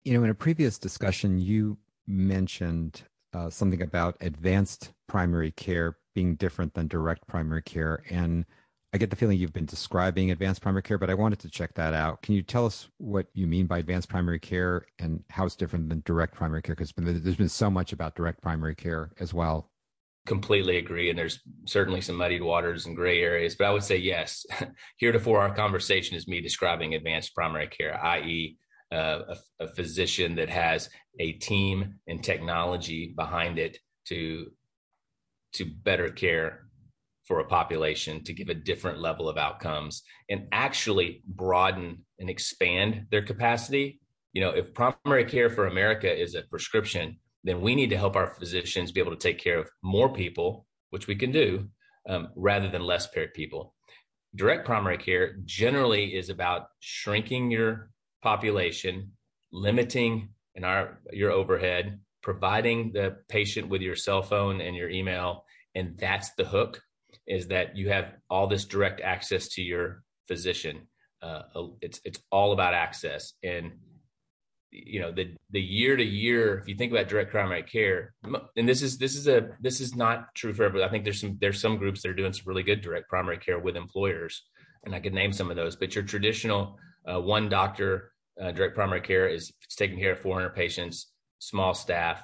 You 0.03 0.13
know, 0.13 0.23
in 0.23 0.29
a 0.29 0.35
previous 0.35 0.77
discussion, 0.77 1.39
you 1.39 1.77
mentioned 2.07 3.03
uh, 3.33 3.49
something 3.49 3.81
about 3.81 4.17
advanced 4.21 4.91
primary 5.07 5.51
care 5.51 5.97
being 6.13 6.35
different 6.35 6.73
than 6.73 6.87
direct 6.87 7.25
primary 7.27 7.61
care, 7.61 8.03
and 8.09 8.45
I 8.93 8.99
get 8.99 9.09
the 9.09 9.15
feeling 9.15 9.39
you've 9.39 9.53
been 9.53 9.65
describing 9.65 10.29
advanced 10.29 10.61
primary 10.61 10.83
care, 10.83 10.99
but 10.99 11.09
I 11.09 11.15
wanted 11.15 11.39
to 11.39 11.49
check 11.49 11.73
that 11.73 11.95
out. 11.95 12.21
Can 12.21 12.35
you 12.35 12.43
tell 12.43 12.67
us 12.67 12.89
what 12.97 13.25
you 13.33 13.47
mean 13.47 13.65
by 13.65 13.79
advanced 13.79 14.07
primary 14.07 14.37
care 14.37 14.85
and 14.99 15.23
how 15.31 15.47
it's 15.47 15.55
different 15.55 15.89
than 15.89 16.03
direct 16.05 16.35
primary 16.35 16.61
care? 16.61 16.75
Because 16.75 16.93
there's 16.95 17.35
been 17.35 17.49
so 17.49 17.71
much 17.71 17.91
about 17.91 18.13
direct 18.13 18.39
primary 18.43 18.75
care 18.75 19.09
as 19.19 19.33
well. 19.33 19.71
Completely 20.27 20.77
agree. 20.77 21.09
And 21.09 21.17
there's 21.17 21.39
certainly 21.65 22.01
some 22.01 22.15
muddied 22.15 22.43
waters 22.43 22.85
and 22.85 22.95
gray 22.95 23.19
areas, 23.19 23.55
but 23.55 23.65
I 23.65 23.71
would 23.71 23.83
say 23.83 23.97
yes. 23.97 24.45
Heretofore, 24.97 25.39
our 25.39 25.55
conversation 25.55 26.15
is 26.15 26.27
me 26.27 26.39
describing 26.39 26.93
advanced 26.93 27.33
primary 27.33 27.67
care, 27.67 27.99
i.e., 28.05 28.57
uh, 28.93 29.35
a, 29.59 29.67
physician 29.69 30.35
that 30.35 30.49
has 30.49 30.89
a 31.19 31.33
team 31.33 31.95
and 32.07 32.23
technology 32.23 33.13
behind 33.15 33.57
it 33.57 33.77
to 34.05 34.51
to 35.53 35.65
better 35.65 36.09
care 36.09 36.67
for 37.25 37.39
a 37.39 37.45
population 37.45 38.23
to 38.23 38.33
give 38.33 38.49
a 38.49 38.53
different 38.53 38.99
level 38.99 39.29
of 39.29 39.37
outcomes 39.37 40.03
and 40.29 40.47
actually 40.51 41.21
broaden 41.27 42.03
and 42.19 42.29
expand 42.29 43.05
their 43.11 43.21
capacity. 43.21 43.99
You 44.33 44.41
know, 44.41 44.49
if 44.49 44.73
primary 44.73 45.25
care 45.25 45.49
for 45.49 45.67
America 45.67 46.11
is 46.11 46.35
a 46.35 46.41
prescription, 46.41 47.17
then 47.43 47.61
we 47.61 47.75
need 47.75 47.91
to 47.91 47.97
help 47.97 48.15
our 48.15 48.27
physicians 48.27 48.91
be 48.91 48.99
able 48.99 49.15
to 49.15 49.17
take 49.17 49.37
care 49.37 49.59
of 49.59 49.69
more 49.83 50.11
people, 50.11 50.65
which 50.89 51.07
we 51.07 51.15
can 51.15 51.31
do, 51.31 51.69
um, 52.09 52.29
rather 52.35 52.67
than 52.67 52.81
less 52.81 53.07
paired 53.07 53.33
people. 53.33 53.73
Direct 54.35 54.65
primary 54.65 54.97
care 54.97 55.37
generally 55.45 56.15
is 56.15 56.29
about 56.29 56.67
shrinking 56.79 57.51
your 57.51 57.91
population, 58.23 59.11
limiting 59.51 60.29
in 60.55 60.63
our 60.63 60.99
your 61.11 61.31
overhead, 61.31 61.99
providing 62.21 62.91
the 62.93 63.17
patient 63.27 63.67
with 63.67 63.81
your 63.81 63.95
cell 63.95 64.23
phone 64.23 64.61
and 64.61 64.75
your 64.75 64.89
email, 64.89 65.45
and 65.75 65.97
that's 65.99 66.31
the 66.33 66.45
hook 66.45 66.81
is 67.27 67.47
that 67.47 67.77
you 67.77 67.89
have 67.89 68.13
all 68.29 68.47
this 68.47 68.65
direct 68.65 69.01
access 69.01 69.49
to 69.49 69.61
your 69.61 70.03
physician. 70.27 70.87
Uh, 71.21 71.43
it's 71.81 72.01
it's 72.03 72.19
all 72.31 72.53
about 72.53 72.73
access, 72.73 73.33
and 73.43 73.73
you 74.71 74.99
know 74.99 75.11
the 75.11 75.35
the 75.51 75.61
year 75.61 75.95
to 75.95 76.03
year. 76.03 76.57
If 76.57 76.67
you 76.67 76.75
think 76.75 76.91
about 76.91 77.07
direct 77.07 77.31
primary 77.31 77.63
care, 77.63 78.13
and 78.57 78.67
this 78.67 78.81
is 78.81 78.97
this 78.97 79.15
is 79.15 79.27
a 79.27 79.49
this 79.61 79.79
is 79.79 79.95
not 79.95 80.33
true 80.35 80.53
for 80.53 80.63
everybody. 80.63 80.87
I 80.87 80.91
think 80.91 81.03
there's 81.03 81.21
some 81.21 81.37
there's 81.39 81.61
some 81.61 81.77
groups 81.77 82.01
that 82.01 82.09
are 82.09 82.15
doing 82.15 82.33
some 82.33 82.45
really 82.45 82.63
good 82.63 82.81
direct 82.81 83.09
primary 83.09 83.37
care 83.37 83.59
with 83.59 83.77
employers, 83.77 84.43
and 84.85 84.93
I 84.93 84.99
could 84.99 85.13
name 85.13 85.31
some 85.31 85.49
of 85.49 85.55
those. 85.55 85.75
But 85.75 85.95
your 85.95 86.03
traditional 86.03 86.77
uh, 87.05 87.21
one 87.21 87.49
doctor 87.49 88.12
uh, 88.41 88.51
direct 88.51 88.75
primary 88.75 89.01
care 89.01 89.27
is 89.27 89.53
taking 89.77 89.99
care 89.99 90.13
of 90.13 90.19
400 90.19 90.55
patients, 90.55 91.11
small 91.39 91.73
staff. 91.73 92.21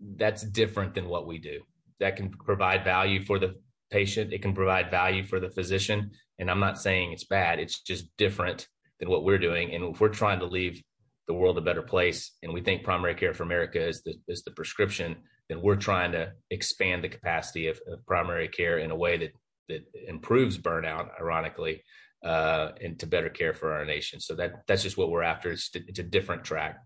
That's 0.00 0.42
different 0.42 0.94
than 0.94 1.08
what 1.08 1.26
we 1.26 1.38
do. 1.38 1.60
That 2.00 2.16
can 2.16 2.30
provide 2.30 2.84
value 2.84 3.24
for 3.24 3.38
the 3.38 3.54
patient. 3.90 4.32
It 4.32 4.42
can 4.42 4.54
provide 4.54 4.90
value 4.90 5.24
for 5.24 5.40
the 5.40 5.50
physician. 5.50 6.10
And 6.38 6.50
I'm 6.50 6.60
not 6.60 6.80
saying 6.80 7.12
it's 7.12 7.24
bad. 7.24 7.58
It's 7.58 7.80
just 7.82 8.06
different 8.18 8.68
than 9.00 9.08
what 9.08 9.24
we're 9.24 9.38
doing. 9.38 9.74
And 9.74 9.84
if 9.84 10.00
we're 10.00 10.08
trying 10.08 10.40
to 10.40 10.46
leave 10.46 10.82
the 11.26 11.34
world 11.34 11.58
a 11.58 11.62
better 11.62 11.82
place, 11.82 12.32
and 12.42 12.52
we 12.52 12.60
think 12.60 12.84
primary 12.84 13.14
care 13.14 13.34
for 13.34 13.42
America 13.42 13.84
is 13.84 14.02
the 14.02 14.14
is 14.28 14.42
the 14.44 14.52
prescription, 14.52 15.16
then 15.48 15.62
we're 15.62 15.76
trying 15.76 16.12
to 16.12 16.32
expand 16.50 17.02
the 17.02 17.08
capacity 17.08 17.68
of, 17.68 17.80
of 17.90 18.04
primary 18.06 18.48
care 18.48 18.78
in 18.78 18.90
a 18.90 18.96
way 18.96 19.16
that 19.16 19.32
that 19.68 19.84
improves 20.06 20.58
burnout, 20.58 21.10
ironically, 21.20 21.82
uh, 22.24 22.72
and 22.80 22.98
to 23.00 23.06
better 23.06 23.28
care 23.28 23.52
for 23.52 23.72
our 23.72 23.84
nation. 23.84 24.20
So 24.20 24.34
that 24.36 24.66
that's 24.66 24.82
just 24.82 24.96
what 24.96 25.10
we're 25.10 25.22
after. 25.22 25.52
It's 25.52 25.70
it's 25.74 25.98
a 25.98 26.02
different 26.02 26.44
track. 26.44 26.78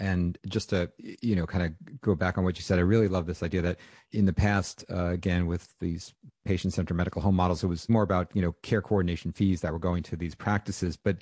And 0.00 0.36
just 0.48 0.70
to 0.70 0.90
you 0.98 1.36
know, 1.36 1.46
kind 1.46 1.64
of 1.64 2.00
go 2.00 2.14
back 2.16 2.36
on 2.36 2.44
what 2.44 2.56
you 2.56 2.62
said, 2.62 2.78
I 2.78 2.82
really 2.82 3.06
love 3.06 3.26
this 3.26 3.44
idea 3.44 3.62
that 3.62 3.78
in 4.12 4.26
the 4.26 4.32
past, 4.32 4.84
uh, 4.90 5.06
again 5.06 5.46
with 5.46 5.68
these 5.80 6.12
patient-centered 6.44 6.94
medical 6.94 7.22
home 7.22 7.36
models, 7.36 7.62
it 7.62 7.68
was 7.68 7.88
more 7.88 8.02
about 8.02 8.30
you 8.34 8.42
know 8.42 8.52
care 8.62 8.82
coordination 8.82 9.32
fees 9.32 9.60
that 9.60 9.72
were 9.72 9.78
going 9.78 10.02
to 10.04 10.16
these 10.16 10.34
practices. 10.34 10.96
But 10.96 11.18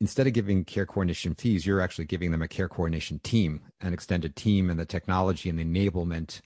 instead 0.00 0.26
of 0.26 0.32
giving 0.32 0.64
care 0.64 0.86
coordination 0.86 1.34
fees, 1.34 1.66
you're 1.66 1.80
actually 1.80 2.06
giving 2.06 2.30
them 2.30 2.42
a 2.42 2.48
care 2.48 2.68
coordination 2.68 3.18
team, 3.20 3.60
an 3.80 3.92
extended 3.92 4.36
team, 4.36 4.70
and 4.70 4.78
the 4.78 4.86
technology 4.86 5.50
and 5.50 5.58
the 5.58 5.64
enablement, 5.64 6.40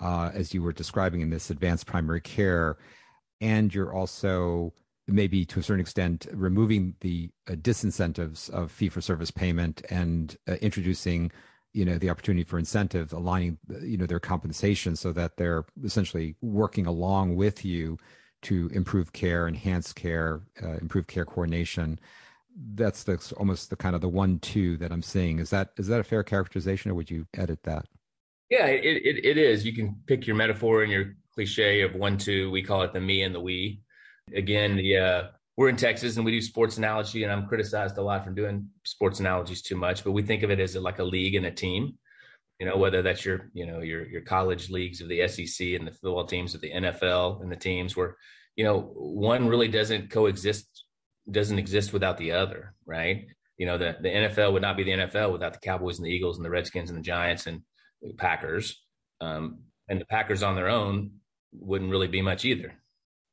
uh, 0.00 0.30
as 0.32 0.54
you 0.54 0.62
were 0.62 0.72
describing 0.72 1.20
in 1.20 1.30
this 1.30 1.50
advanced 1.50 1.86
primary 1.86 2.20
care. 2.20 2.78
And 3.42 3.74
you're 3.74 3.92
also 3.92 4.72
maybe 5.08 5.44
to 5.44 5.60
a 5.60 5.62
certain 5.62 5.80
extent 5.80 6.26
removing 6.32 6.94
the 7.00 7.30
uh, 7.48 7.52
disincentives 7.52 8.48
of 8.50 8.70
fee 8.70 8.88
for 8.88 9.00
service 9.00 9.30
payment 9.30 9.82
and 9.90 10.36
uh, 10.48 10.54
introducing 10.62 11.30
you 11.72 11.84
know 11.84 11.98
the 11.98 12.10
opportunity 12.10 12.44
for 12.44 12.58
incentives 12.58 13.12
aligning 13.12 13.58
you 13.82 13.96
know 13.96 14.06
their 14.06 14.20
compensation 14.20 14.94
so 14.94 15.12
that 15.12 15.36
they're 15.36 15.64
essentially 15.82 16.36
working 16.40 16.86
along 16.86 17.34
with 17.34 17.64
you 17.64 17.98
to 18.42 18.68
improve 18.72 19.12
care 19.12 19.48
enhance 19.48 19.92
care 19.92 20.42
uh, 20.62 20.76
improve 20.80 21.06
care 21.06 21.24
coordination. 21.24 21.98
That's 22.74 23.04
the 23.04 23.34
almost 23.38 23.70
the 23.70 23.76
kind 23.76 23.94
of 23.94 24.02
the 24.02 24.08
one 24.08 24.38
two 24.38 24.76
that 24.78 24.92
i'm 24.92 25.02
seeing. 25.02 25.38
Is 25.38 25.50
that 25.50 25.70
is 25.78 25.88
that 25.88 26.00
a 26.00 26.04
fair 26.04 26.22
characterization 26.22 26.90
or 26.90 26.94
would 26.94 27.10
you 27.10 27.26
edit 27.34 27.62
that? 27.64 27.86
Yeah 28.50 28.66
it, 28.66 28.84
it, 28.84 29.24
it 29.24 29.38
is. 29.38 29.64
You 29.64 29.74
can 29.74 29.96
pick 30.06 30.26
your 30.26 30.36
metaphor 30.36 30.82
and 30.82 30.92
your 30.92 31.14
cliche 31.34 31.82
of 31.82 31.94
one 31.94 32.18
two 32.18 32.50
we 32.50 32.62
call 32.62 32.82
it 32.82 32.92
the 32.92 33.00
me 33.00 33.22
and 33.22 33.34
the 33.34 33.40
we 33.40 33.82
again, 34.34 34.76
the 34.76 34.96
uh, 34.96 35.22
we're 35.56 35.68
in 35.68 35.76
Texas 35.76 36.16
and 36.16 36.24
we 36.24 36.32
do 36.32 36.40
sports 36.40 36.78
analogy, 36.78 37.24
and 37.24 37.32
I'm 37.32 37.46
criticized 37.46 37.98
a 37.98 38.02
lot 38.02 38.24
for 38.24 38.30
doing 38.30 38.68
sports 38.84 39.20
analogies 39.20 39.62
too 39.62 39.76
much, 39.76 40.04
but 40.04 40.12
we 40.12 40.22
think 40.22 40.42
of 40.42 40.50
it 40.50 40.60
as 40.60 40.76
like 40.76 40.98
a 40.98 41.04
league 41.04 41.34
and 41.34 41.46
a 41.46 41.50
team. 41.50 41.98
You 42.58 42.66
know, 42.66 42.76
whether 42.76 43.02
that's 43.02 43.24
your 43.24 43.50
you 43.54 43.66
know 43.66 43.80
your 43.80 44.06
your 44.06 44.22
college 44.22 44.70
leagues 44.70 45.00
of 45.00 45.08
the 45.08 45.26
SEC 45.26 45.68
and 45.68 45.86
the 45.86 45.92
football 45.92 46.26
teams 46.26 46.54
of 46.54 46.60
the 46.60 46.70
NFL 46.70 47.42
and 47.42 47.50
the 47.50 47.56
teams 47.56 47.96
where 47.96 48.16
you 48.56 48.64
know 48.64 48.92
one 48.94 49.48
really 49.48 49.68
doesn't 49.68 50.10
coexist 50.10 50.84
doesn't 51.30 51.58
exist 51.58 51.92
without 51.92 52.18
the 52.18 52.32
other, 52.32 52.74
right? 52.86 53.26
You 53.58 53.66
know, 53.66 53.78
the 53.78 53.96
the 54.00 54.08
NFL 54.08 54.52
would 54.52 54.62
not 54.62 54.76
be 54.76 54.84
the 54.84 54.92
NFL 54.92 55.32
without 55.32 55.54
the 55.54 55.58
Cowboys 55.58 55.98
and 55.98 56.06
the 56.06 56.10
Eagles 56.10 56.36
and 56.36 56.44
the 56.44 56.50
Redskins 56.50 56.90
and 56.90 56.98
the 56.98 57.02
Giants 57.02 57.46
and 57.46 57.62
the 58.00 58.14
Packers. 58.14 58.80
Um, 59.20 59.58
and 59.88 60.00
the 60.00 60.06
Packers 60.06 60.42
on 60.42 60.56
their 60.56 60.68
own 60.68 61.10
wouldn't 61.52 61.90
really 61.90 62.08
be 62.08 62.22
much 62.22 62.44
either, 62.44 62.74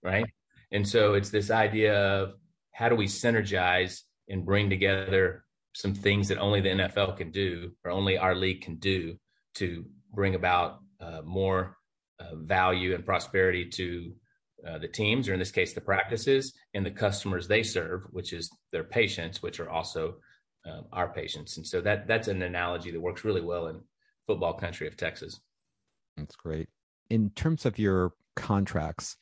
right? 0.04 0.26
And 0.72 0.88
so 0.88 1.14
it's 1.14 1.30
this 1.30 1.52
idea 1.52 1.96
of 1.96 2.34
how 2.74 2.90
do 2.90 2.96
we 2.96 3.08
synergize 3.08 4.02
and 4.28 4.46
bring 4.46 4.70
together 4.70 5.46
some 5.74 5.94
things 5.94 6.28
that 6.28 6.38
only 6.38 6.62
the 6.62 6.70
NFL 6.70 7.18
can 7.18 7.32
do 7.32 7.72
or 7.84 7.92
only 7.92 8.18
our 8.18 8.36
league 8.36 8.62
can 8.62 8.76
do 8.76 9.18
to 9.56 9.86
bring 10.14 10.36
about 10.36 10.80
uh, 11.00 11.22
more 11.24 11.78
uh, 12.20 12.36
value 12.36 12.94
and 12.94 13.06
prosperity 13.06 13.66
to 13.66 14.14
uh, 14.68 14.78
the 14.78 14.88
teams, 14.88 15.30
or 15.30 15.34
in 15.34 15.40
this 15.40 15.52
case, 15.52 15.74
the 15.74 15.82
practices 15.82 16.54
and 16.74 16.86
the 16.86 16.92
customers 16.92 17.48
they 17.48 17.64
serve, 17.64 18.04
which 18.12 18.34
is 18.34 18.50
their 18.72 18.84
patients, 18.84 19.42
which 19.42 19.60
are 19.60 19.70
also 19.70 20.16
um, 20.70 20.86
our 20.92 21.14
patients. 21.14 21.58
And 21.58 21.66
so 21.66 21.80
that 21.82 22.08
that's 22.08 22.28
an 22.28 22.42
analogy 22.42 22.92
that 22.92 23.00
works 23.00 23.24
really 23.24 23.42
well 23.42 23.68
in 23.68 23.82
football 24.28 24.54
country 24.54 24.88
of 24.88 24.98
Texas. 24.98 25.40
That's 26.18 26.36
great. 26.36 26.68
In 27.10 27.32
terms 27.32 27.66
of 27.66 27.80
your 27.80 28.14
contracts, 28.36 29.18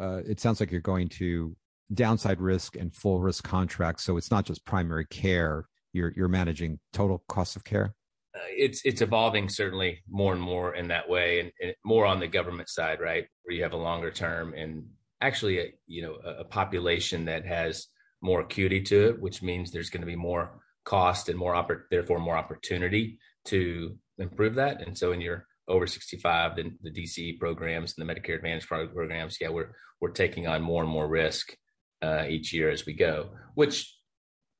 uh, 0.00 0.20
it 0.26 0.40
sounds 0.40 0.60
like 0.60 0.70
you're 0.70 0.80
going 0.80 1.08
to 1.08 1.56
downside 1.92 2.40
risk 2.40 2.76
and 2.76 2.94
full 2.94 3.20
risk 3.20 3.44
contracts. 3.44 4.04
So 4.04 4.16
it's 4.16 4.30
not 4.30 4.44
just 4.44 4.64
primary 4.64 5.06
care. 5.06 5.66
You're 5.92 6.12
you're 6.16 6.28
managing 6.28 6.80
total 6.92 7.22
cost 7.28 7.56
of 7.56 7.64
care. 7.64 7.94
Uh, 8.34 8.40
it's 8.50 8.82
it's 8.84 9.00
evolving 9.00 9.48
certainly 9.48 10.02
more 10.08 10.32
and 10.32 10.42
more 10.42 10.74
in 10.74 10.88
that 10.88 11.08
way, 11.08 11.40
and, 11.40 11.52
and, 11.62 11.74
more 11.84 12.04
on 12.04 12.18
the 12.18 12.26
government 12.26 12.68
side, 12.68 13.00
right, 13.00 13.26
where 13.42 13.54
you 13.54 13.62
have 13.62 13.74
a 13.74 13.76
longer 13.76 14.10
term 14.10 14.54
and 14.54 14.84
actually 15.20 15.60
a 15.60 15.72
you 15.86 16.02
know 16.02 16.16
a, 16.24 16.40
a 16.40 16.44
population 16.44 17.24
that 17.26 17.46
has 17.46 17.86
more 18.22 18.40
acuity 18.40 18.80
to 18.80 19.08
it, 19.08 19.20
which 19.20 19.42
means 19.42 19.70
there's 19.70 19.90
going 19.90 20.00
to 20.00 20.06
be 20.06 20.16
more 20.16 20.60
cost 20.84 21.28
and 21.28 21.38
more 21.38 21.54
oppor- 21.54 21.84
therefore 21.90 22.18
more 22.18 22.36
opportunity 22.36 23.18
to 23.44 23.96
improve 24.18 24.54
that. 24.54 24.80
And 24.86 24.96
so 24.96 25.12
in 25.12 25.20
your 25.20 25.46
over 25.68 25.86
65, 25.86 26.56
the, 26.56 26.70
the 26.82 26.90
DCE 26.90 27.38
programs 27.38 27.94
and 27.96 28.08
the 28.08 28.12
Medicare 28.12 28.36
Advantage 28.36 28.66
programs, 28.66 29.38
yeah, 29.40 29.48
we're 29.48 29.72
we're 30.00 30.10
taking 30.10 30.46
on 30.46 30.62
more 30.62 30.82
and 30.82 30.90
more 30.90 31.08
risk 31.08 31.56
uh, 32.02 32.24
each 32.28 32.52
year 32.52 32.70
as 32.70 32.84
we 32.84 32.92
go, 32.92 33.30
which 33.54 33.96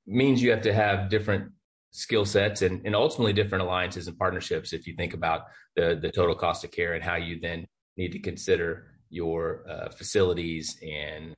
means 0.07 0.43
you 0.43 0.51
have 0.51 0.63
to 0.63 0.73
have 0.73 1.11
different 1.11 1.53
skill 1.91 2.25
sets 2.25 2.63
and, 2.63 2.85
and 2.85 2.95
ultimately 2.95 3.33
different 3.33 3.63
alliances 3.63 4.09
and 4.09 4.19
partnerships 4.19 4.73
if 4.73 4.87
you 4.87 4.95
think 4.97 5.15
about 5.15 5.43
the 5.77 5.99
the 6.01 6.11
total 6.11 6.35
cost 6.35 6.65
of 6.65 6.71
care 6.71 6.95
and 6.95 7.05
how 7.05 7.17
you 7.17 7.39
then 7.41 7.67
need 7.97 8.13
to 8.13 8.19
consider 8.19 8.87
your 9.11 9.65
uh, 9.69 9.89
facilities 9.91 10.77
and 10.83 11.35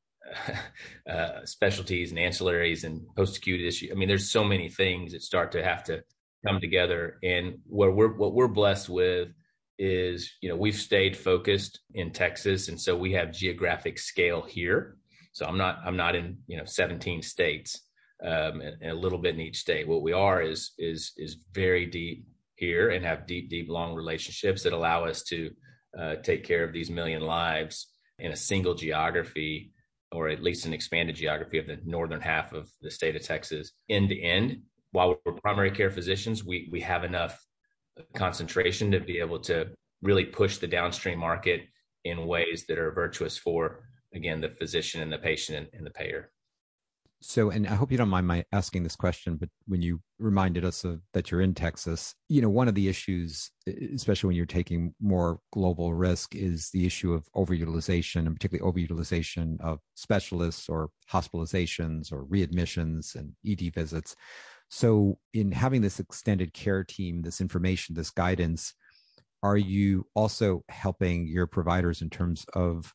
uh, 1.10 1.44
specialties 1.44 2.10
and 2.10 2.18
ancillaries 2.18 2.84
and 2.84 3.02
post 3.16 3.36
acute 3.36 3.60
issue. 3.60 3.88
I 3.90 3.94
mean, 3.94 4.08
there's 4.08 4.30
so 4.30 4.44
many 4.44 4.68
things 4.68 5.12
that 5.12 5.22
start 5.22 5.52
to 5.52 5.62
have 5.62 5.84
to 5.84 6.02
come 6.46 6.60
together. 6.60 7.18
And 7.22 7.58
where 7.66 7.90
we're 7.90 8.16
what 8.16 8.34
we're 8.34 8.48
blessed 8.48 8.88
with 8.88 9.28
is, 9.78 10.30
you 10.40 10.48
know, 10.48 10.56
we've 10.56 10.76
stayed 10.76 11.16
focused 11.16 11.80
in 11.94 12.10
Texas, 12.10 12.68
and 12.68 12.80
so 12.80 12.96
we 12.96 13.12
have 13.12 13.32
geographic 13.32 13.98
scale 13.98 14.42
here. 14.42 14.96
So 15.32 15.44
I'm 15.46 15.58
not 15.58 15.80
I'm 15.84 15.96
not 15.96 16.14
in 16.14 16.38
you 16.46 16.56
know 16.56 16.64
17 16.64 17.22
states 17.22 17.82
um, 18.24 18.60
and, 18.60 18.76
and 18.80 18.90
a 18.90 18.94
little 18.94 19.18
bit 19.18 19.34
in 19.34 19.40
each 19.40 19.58
state. 19.58 19.86
What 19.86 20.02
we 20.02 20.12
are 20.12 20.40
is 20.40 20.72
is 20.78 21.12
is 21.16 21.36
very 21.52 21.86
deep 21.86 22.26
here 22.54 22.90
and 22.90 23.04
have 23.04 23.26
deep 23.26 23.50
deep 23.50 23.68
long 23.68 23.94
relationships 23.94 24.62
that 24.62 24.72
allow 24.72 25.04
us 25.04 25.22
to 25.24 25.50
uh, 25.98 26.16
take 26.16 26.44
care 26.44 26.64
of 26.64 26.72
these 26.72 26.90
million 26.90 27.22
lives 27.22 27.88
in 28.18 28.32
a 28.32 28.36
single 28.36 28.74
geography 28.74 29.72
or 30.12 30.28
at 30.28 30.42
least 30.42 30.64
an 30.64 30.72
expanded 30.72 31.16
geography 31.16 31.58
of 31.58 31.66
the 31.66 31.78
northern 31.84 32.20
half 32.20 32.52
of 32.52 32.70
the 32.80 32.90
state 32.90 33.16
of 33.16 33.22
Texas 33.22 33.72
end 33.88 34.08
to 34.08 34.20
end. 34.20 34.62
While 34.92 35.16
we're 35.24 35.32
primary 35.34 35.70
care 35.70 35.90
physicians, 35.90 36.44
we 36.44 36.68
we 36.72 36.80
have 36.80 37.04
enough 37.04 37.45
concentration 38.14 38.90
to 38.90 39.00
be 39.00 39.18
able 39.18 39.38
to 39.40 39.68
really 40.02 40.24
push 40.24 40.58
the 40.58 40.66
downstream 40.66 41.18
market 41.18 41.62
in 42.04 42.26
ways 42.26 42.64
that 42.68 42.78
are 42.78 42.92
virtuous 42.92 43.36
for 43.36 43.88
again 44.14 44.40
the 44.40 44.50
physician 44.50 45.02
and 45.02 45.12
the 45.12 45.18
patient 45.18 45.58
and, 45.58 45.68
and 45.72 45.86
the 45.86 45.90
payer. 45.90 46.30
So, 47.22 47.50
and 47.50 47.66
I 47.66 47.74
hope 47.74 47.90
you 47.90 47.96
don't 47.96 48.10
mind 48.10 48.26
my 48.26 48.44
asking 48.52 48.82
this 48.82 48.94
question, 48.94 49.36
but 49.36 49.48
when 49.66 49.80
you 49.80 50.00
reminded 50.18 50.64
us 50.64 50.84
of 50.84 51.00
that 51.14 51.30
you're 51.30 51.40
in 51.40 51.54
Texas, 51.54 52.14
you 52.28 52.42
know, 52.42 52.50
one 52.50 52.68
of 52.68 52.74
the 52.74 52.88
issues, 52.88 53.50
especially 53.94 54.28
when 54.28 54.36
you're 54.36 54.46
taking 54.46 54.94
more 55.00 55.40
global 55.52 55.94
risk, 55.94 56.34
is 56.34 56.68
the 56.70 56.84
issue 56.84 57.14
of 57.14 57.26
overutilization, 57.34 58.26
and 58.26 58.36
particularly 58.36 58.70
overutilization 58.70 59.58
of 59.62 59.80
specialists 59.94 60.68
or 60.68 60.90
hospitalizations 61.10 62.12
or 62.12 62.26
readmissions 62.26 63.14
and 63.14 63.32
ED 63.46 63.74
visits. 63.74 64.14
So, 64.68 65.18
in 65.32 65.52
having 65.52 65.80
this 65.80 66.00
extended 66.00 66.52
care 66.52 66.84
team, 66.84 67.22
this 67.22 67.40
information, 67.40 67.94
this 67.94 68.10
guidance, 68.10 68.74
are 69.42 69.56
you 69.56 70.06
also 70.14 70.64
helping 70.68 71.26
your 71.26 71.46
providers 71.46 72.02
in 72.02 72.10
terms 72.10 72.44
of 72.54 72.92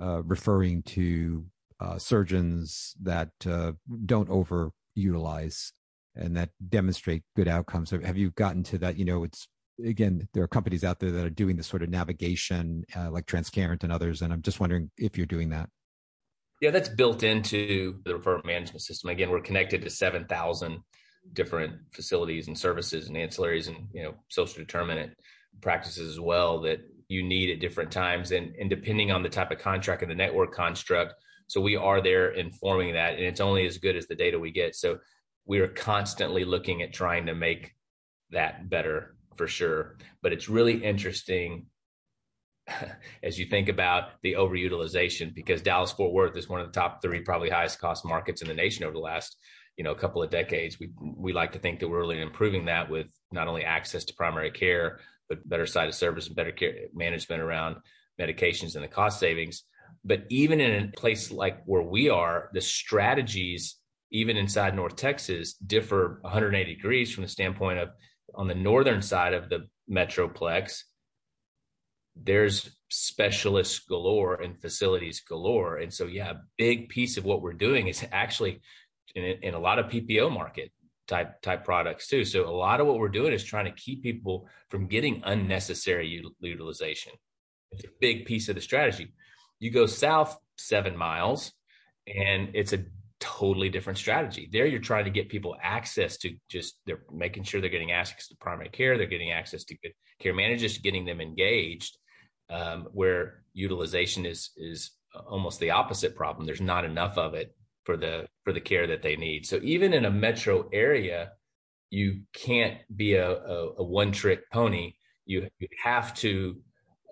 uh, 0.00 0.22
referring 0.24 0.82
to 0.82 1.44
uh, 1.80 1.98
surgeons 1.98 2.94
that 3.02 3.30
uh, 3.46 3.72
don't 4.06 4.28
overutilize 4.28 5.72
and 6.16 6.36
that 6.36 6.50
demonstrate 6.68 7.22
good 7.36 7.48
outcomes. 7.48 7.90
Have 7.90 8.16
you 8.16 8.30
gotten 8.30 8.62
to 8.64 8.78
that? 8.78 8.96
You 8.96 9.04
know, 9.04 9.24
it's 9.24 9.48
again, 9.84 10.28
there 10.32 10.42
are 10.44 10.48
companies 10.48 10.84
out 10.84 11.00
there 11.00 11.10
that 11.10 11.26
are 11.26 11.30
doing 11.30 11.56
this 11.56 11.66
sort 11.66 11.82
of 11.82 11.88
navigation, 11.88 12.84
uh, 12.96 13.10
like 13.10 13.26
Transcarent 13.26 13.82
and 13.82 13.92
others, 13.92 14.22
and 14.22 14.32
I'm 14.32 14.42
just 14.42 14.60
wondering 14.60 14.90
if 14.96 15.16
you're 15.16 15.26
doing 15.26 15.50
that. 15.50 15.68
Yeah, 16.60 16.70
that's 16.70 16.88
built 16.88 17.24
into 17.24 18.00
the 18.04 18.12
referral 18.12 18.44
management 18.44 18.82
system. 18.82 19.10
Again, 19.10 19.30
we're 19.30 19.40
connected 19.40 19.82
to 19.82 19.90
7,000 19.90 20.78
different 21.32 21.72
facilities 21.92 22.48
and 22.48 22.58
services 22.58 23.08
and 23.08 23.16
ancillaries 23.16 23.68
and 23.68 23.88
you 23.92 24.02
know 24.02 24.14
social 24.28 24.58
determinant 24.58 25.12
practices 25.60 26.08
as 26.08 26.20
well 26.20 26.60
that 26.60 26.80
you 27.08 27.22
need 27.22 27.50
at 27.50 27.60
different 27.60 27.90
times 27.90 28.32
and 28.32 28.54
and 28.56 28.70
depending 28.70 29.10
on 29.10 29.22
the 29.22 29.28
type 29.28 29.50
of 29.50 29.58
contract 29.58 30.02
and 30.02 30.10
the 30.10 30.14
network 30.14 30.52
construct 30.52 31.14
so 31.46 31.60
we 31.60 31.76
are 31.76 32.00
there 32.00 32.30
informing 32.30 32.94
that, 32.94 33.14
and 33.14 33.22
it's 33.22 33.40
only 33.40 33.66
as 33.66 33.78
good 33.78 33.96
as 33.96 34.06
the 34.06 34.14
data 34.14 34.38
we 34.38 34.50
get. 34.50 34.74
So 34.74 34.98
we 35.46 35.60
are 35.60 35.68
constantly 35.68 36.44
looking 36.44 36.82
at 36.82 36.92
trying 36.92 37.26
to 37.26 37.34
make 37.34 37.74
that 38.30 38.70
better 38.70 39.16
for 39.36 39.46
sure. 39.46 39.98
But 40.22 40.32
it's 40.32 40.48
really 40.48 40.82
interesting 40.82 41.66
as 43.22 43.38
you 43.38 43.46
think 43.46 43.68
about 43.68 44.20
the 44.22 44.34
overutilization 44.34 45.34
because 45.34 45.60
Dallas 45.60 45.92
Fort 45.92 46.12
Worth 46.12 46.36
is 46.36 46.48
one 46.48 46.60
of 46.60 46.66
the 46.66 46.80
top 46.80 47.02
three 47.02 47.20
probably 47.20 47.50
highest 47.50 47.78
cost 47.78 48.04
markets 48.06 48.40
in 48.40 48.48
the 48.48 48.54
nation 48.54 48.84
over 48.84 48.94
the 48.94 49.00
last 49.00 49.36
you 49.76 49.84
know 49.84 49.92
a 49.92 49.98
couple 49.98 50.22
of 50.22 50.30
decades. 50.30 50.78
We 50.78 50.90
we 50.98 51.32
like 51.32 51.52
to 51.52 51.58
think 51.58 51.80
that 51.80 51.88
we're 51.88 52.00
really 52.00 52.20
improving 52.20 52.66
that 52.66 52.90
with 52.90 53.06
not 53.32 53.48
only 53.48 53.64
access 53.64 54.04
to 54.04 54.14
primary 54.14 54.50
care 54.50 55.00
but 55.28 55.48
better 55.48 55.66
side 55.66 55.88
of 55.88 55.94
service 55.94 56.26
and 56.26 56.36
better 56.36 56.52
care 56.52 56.74
management 56.94 57.40
around 57.40 57.76
medications 58.20 58.74
and 58.74 58.84
the 58.84 58.88
cost 58.88 59.18
savings. 59.18 59.64
But 60.04 60.24
even 60.28 60.60
in 60.60 60.84
a 60.84 60.96
place 60.96 61.30
like 61.30 61.62
where 61.64 61.82
we 61.82 62.10
are, 62.10 62.50
the 62.52 62.60
strategies, 62.60 63.76
even 64.10 64.36
inside 64.36 64.76
North 64.76 64.96
Texas, 64.96 65.54
differ 65.54 66.18
180 66.22 66.74
degrees 66.74 67.12
from 67.12 67.22
the 67.22 67.28
standpoint 67.28 67.78
of 67.78 67.88
on 68.34 68.48
the 68.48 68.54
northern 68.54 69.00
side 69.00 69.32
of 69.32 69.48
the 69.48 69.66
metroplex, 69.90 70.82
there's 72.16 72.70
specialists 72.90 73.80
galore 73.80 74.40
and 74.40 74.60
facilities 74.60 75.20
galore. 75.20 75.78
And 75.78 75.92
so, 75.92 76.06
yeah, 76.06 76.30
a 76.30 76.40
big 76.56 76.88
piece 76.88 77.16
of 77.16 77.24
what 77.24 77.42
we're 77.42 77.52
doing 77.52 77.88
is 77.88 78.04
actually 78.12 78.60
in, 79.14 79.24
in 79.42 79.54
a 79.54 79.58
lot 79.58 79.78
of 79.78 79.86
PPO 79.86 80.32
market 80.32 80.70
type 81.06 81.40
type 81.42 81.64
products 81.64 82.06
too. 82.06 82.24
So 82.24 82.48
a 82.48 82.50
lot 82.50 82.80
of 82.80 82.86
what 82.86 82.98
we're 82.98 83.08
doing 83.08 83.32
is 83.32 83.44
trying 83.44 83.66
to 83.66 83.72
keep 83.72 84.02
people 84.02 84.48
from 84.70 84.86
getting 84.86 85.22
unnecessary 85.24 86.22
utilization. 86.40 87.12
It's 87.72 87.84
a 87.84 87.88
big 88.00 88.24
piece 88.24 88.48
of 88.48 88.54
the 88.54 88.60
strategy. 88.60 89.12
You 89.58 89.70
go 89.70 89.86
south 89.86 90.38
seven 90.56 90.96
miles, 90.96 91.52
and 92.06 92.50
it's 92.54 92.72
a 92.72 92.84
totally 93.20 93.68
different 93.68 93.98
strategy. 93.98 94.48
There, 94.52 94.66
you're 94.66 94.80
trying 94.80 95.04
to 95.04 95.10
get 95.10 95.28
people 95.28 95.56
access 95.62 96.16
to 96.18 96.36
just 96.48 96.78
they're 96.86 97.02
making 97.12 97.44
sure 97.44 97.60
they're 97.60 97.70
getting 97.70 97.92
access 97.92 98.28
to 98.28 98.36
primary 98.40 98.68
care, 98.68 98.96
they're 98.96 99.06
getting 99.06 99.32
access 99.32 99.64
to 99.64 99.78
good 99.78 99.92
care 100.20 100.34
managers, 100.34 100.78
getting 100.78 101.04
them 101.04 101.20
engaged. 101.20 101.98
Um, 102.50 102.88
where 102.92 103.42
utilization 103.54 104.26
is 104.26 104.50
is 104.56 104.90
almost 105.26 105.60
the 105.60 105.70
opposite 105.70 106.14
problem. 106.14 106.44
There's 106.44 106.60
not 106.60 106.84
enough 106.84 107.16
of 107.16 107.32
it 107.32 107.54
for 107.84 107.96
the 107.96 108.26
for 108.44 108.52
the 108.52 108.60
care 108.60 108.86
that 108.86 109.02
they 109.02 109.16
need. 109.16 109.46
So 109.46 109.60
even 109.62 109.92
in 109.92 110.04
a 110.04 110.10
metro 110.10 110.68
area, 110.72 111.32
you 111.90 112.22
can't 112.32 112.78
be 112.94 113.14
a, 113.14 113.30
a, 113.30 113.72
a 113.78 113.84
one 113.84 114.12
trick 114.12 114.50
pony. 114.50 114.94
You 115.26 115.48
you 115.58 115.68
have 115.82 116.14
to 116.14 116.56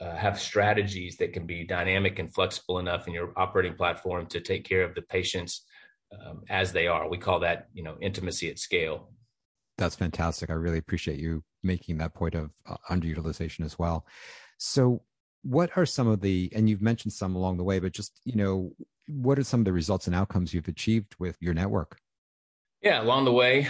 uh, 0.01 0.17
have 0.17 0.41
strategies 0.41 1.17
that 1.19 1.33
can 1.33 1.47
be 1.47 1.65
dynamic 1.65 2.19
and 2.19 2.35
flexible 2.35 2.79
enough 2.79 3.07
in 3.07 3.15
your 3.15 3.33
operating 3.37 3.75
platform 3.75 4.27
to 4.27 4.41
take 4.41 4.65
care 4.65 4.83
of 4.83 4.95
the 4.95 5.03
patients 5.03 5.65
um, 6.27 6.43
as 6.51 6.73
they 6.73 6.87
are. 6.87 7.09
We 7.09 7.19
call 7.19 7.41
that, 7.41 7.69
you 7.73 7.83
know, 7.83 7.97
intimacy 8.01 8.51
at 8.51 8.59
scale. 8.59 9.11
That's 9.79 9.95
fantastic. 9.95 10.51
I 10.51 10.55
really 10.55 10.79
appreciate 10.79 11.19
you 11.19 11.45
making 11.63 11.99
that 11.99 12.15
point 12.15 12.35
of 12.35 12.51
uh, 12.67 12.77
underutilization 12.91 13.65
as 13.65 13.79
well. 13.79 14.07
So, 14.59 15.03
what 15.45 15.71
are 15.77 15.87
some 15.87 16.07
of 16.07 16.21
the, 16.21 16.53
and 16.55 16.69
you've 16.69 16.83
mentioned 16.83 17.13
some 17.13 17.35
along 17.35 17.57
the 17.57 17.65
way, 17.65 17.81
but 17.81 17.93
just, 17.93 18.21
you 18.25 18.37
know, 18.37 18.73
what 19.07 19.39
are 19.39 19.45
some 19.45 19.61
of 19.61 19.65
the 19.65 19.73
results 19.73 20.07
and 20.07 20.17
outcomes 20.17 20.55
you've 20.55 20.69
achieved 20.69 21.15
with 21.19 21.37
your 21.41 21.55
network? 21.55 21.99
Yeah, 22.81 23.03
along 23.03 23.25
the 23.25 23.33
way, 23.33 23.69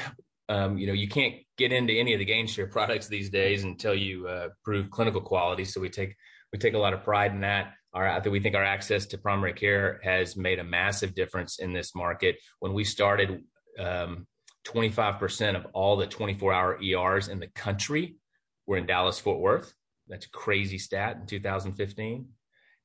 um, 0.49 0.79
you 0.79 0.87
know, 0.87 0.93
you 0.93 1.09
can't 1.09 1.37
get 1.59 1.73
into 1.73 1.93
any 1.93 2.13
of 2.13 2.19
the 2.19 2.25
gain 2.25 2.47
share 2.47 2.67
products 2.67 3.09
these 3.09 3.31
days 3.31 3.65
until 3.65 3.95
you 3.95 4.27
uh, 4.27 4.49
prove 4.65 4.91
clinical 4.91 5.21
quality. 5.21 5.65
So 5.65 5.81
we 5.81 5.89
take 5.89 6.17
we 6.53 6.59
take 6.59 6.75
a 6.75 6.79
lot 6.79 6.93
of 6.93 7.03
pride 7.03 7.33
in 7.33 7.41
that. 7.41 7.75
Our, 7.95 8.23
we 8.29 8.41
think 8.41 8.55
our 8.55 8.65
access 8.65 9.07
to 9.07 9.19
primary 9.19 9.53
care 9.53 10.01
has 10.03 10.37
made 10.37 10.59
a 10.59 10.65
massive 10.65 11.15
difference 11.15 11.59
in 11.59 11.73
this 11.73 11.95
market. 11.95 12.37
When 12.61 12.73
we 12.73 12.85
started, 12.85 13.43
um, 13.79 14.27
25% 14.67 15.57
of 15.57 15.67
all 15.73 15.97
the 15.97 16.07
24-hour 16.07 16.81
ERs 16.83 17.29
in 17.29 17.41
the 17.41 17.49
country 17.49 18.17
were 18.67 18.77
in 18.77 18.87
Dallas 18.87 19.19
Fort 19.19 19.41
Worth. 19.41 19.75
That's 20.09 20.27
a 20.27 20.31
crazy 20.31 20.79
stat 20.79 21.17
in 21.21 21.27
2015, 21.27 22.27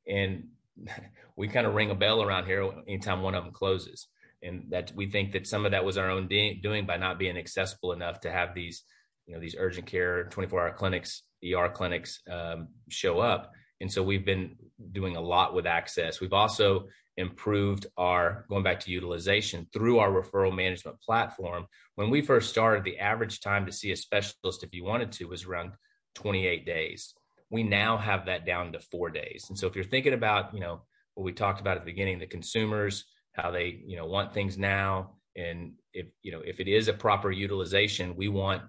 and 0.08 0.48
we 1.36 1.48
kind 1.48 1.68
of 1.68 1.76
ring 1.76 1.92
a 1.92 1.96
bell 1.96 2.22
around 2.22 2.46
here 2.46 2.70
anytime 2.88 3.22
one 3.22 3.36
of 3.36 3.44
them 3.44 3.54
closes. 3.54 4.08
And 4.44 4.66
that 4.70 4.92
we 4.96 5.08
think 5.08 5.32
that 5.34 5.48
some 5.48 5.66
of 5.66 5.72
that 5.72 5.84
was 5.84 5.98
our 5.98 6.10
own 6.10 6.28
de- 6.28 6.60
doing 6.62 6.86
by 6.86 6.98
not 6.98 7.18
being 7.18 7.38
accessible 7.38 7.92
enough 7.92 8.20
to 8.22 8.32
have 8.32 8.54
these 8.54 8.84
you 9.26 9.34
know 9.34 9.42
these 9.42 9.56
urgent 9.58 9.88
care 9.88 10.26
24 10.26 10.62
hour 10.62 10.74
clinics 10.74 11.24
er 11.44 11.70
clinics 11.70 12.22
um, 12.32 12.70
show 12.90 13.20
up. 13.20 13.52
And 13.82 13.92
so 13.92 14.02
we've 14.02 14.26
been 14.26 14.56
doing 14.92 15.18
a 15.18 15.22
lot 15.22 15.54
with 15.54 15.68
access. 15.68 16.20
We've 16.20 16.34
also 16.34 16.88
improved 17.18 17.88
our 17.98 18.46
going 18.50 18.64
back 18.64 18.80
to 18.80 18.92
utilization 18.92 19.68
through 19.74 20.00
our 20.00 20.10
referral 20.10 20.56
management 20.56 21.00
platform. 21.02 21.66
When 21.96 22.10
we 22.10 22.22
first 22.22 22.50
started 22.50 22.84
the 22.84 23.00
average 23.00 23.42
time 23.42 23.66
to 23.66 23.72
see 23.72 23.92
a 23.92 23.96
specialist 23.96 24.64
if 24.64 24.74
you 24.74 24.84
wanted 24.84 25.12
to 25.14 25.26
was 25.26 25.46
around 25.46 25.74
28 26.16 26.66
days 26.66 27.14
we 27.50 27.64
now 27.64 27.98
have 27.98 28.26
that 28.26 28.46
down 28.46 28.74
to 28.74 28.80
four 28.80 29.10
days. 29.10 29.46
And 29.50 29.58
so 29.58 29.68
if 29.68 29.76
you're 29.76 29.86
thinking 29.86 30.14
about 30.14 30.54
you 30.54 30.60
know 30.60 30.82
what 31.14 31.24
we 31.24 31.32
talked 31.32 31.62
about 31.62 31.78
at 31.78 31.86
the 31.86 31.92
beginning 31.92 32.20
the 32.20 32.28
consumers 32.28 33.06
how 33.34 33.52
they 33.52 33.82
you 33.86 33.98
know 33.98 34.06
want 34.06 34.34
things 34.34 34.58
now 34.58 35.16
and 35.36 35.74
if 35.94 36.08
you 36.22 36.32
know 36.32 36.42
if 36.46 36.60
it 36.60 36.68
is 36.68 36.88
a 36.88 36.94
proper 36.94 37.32
utilization 37.32 38.16
we 38.16 38.28
want 38.28 38.62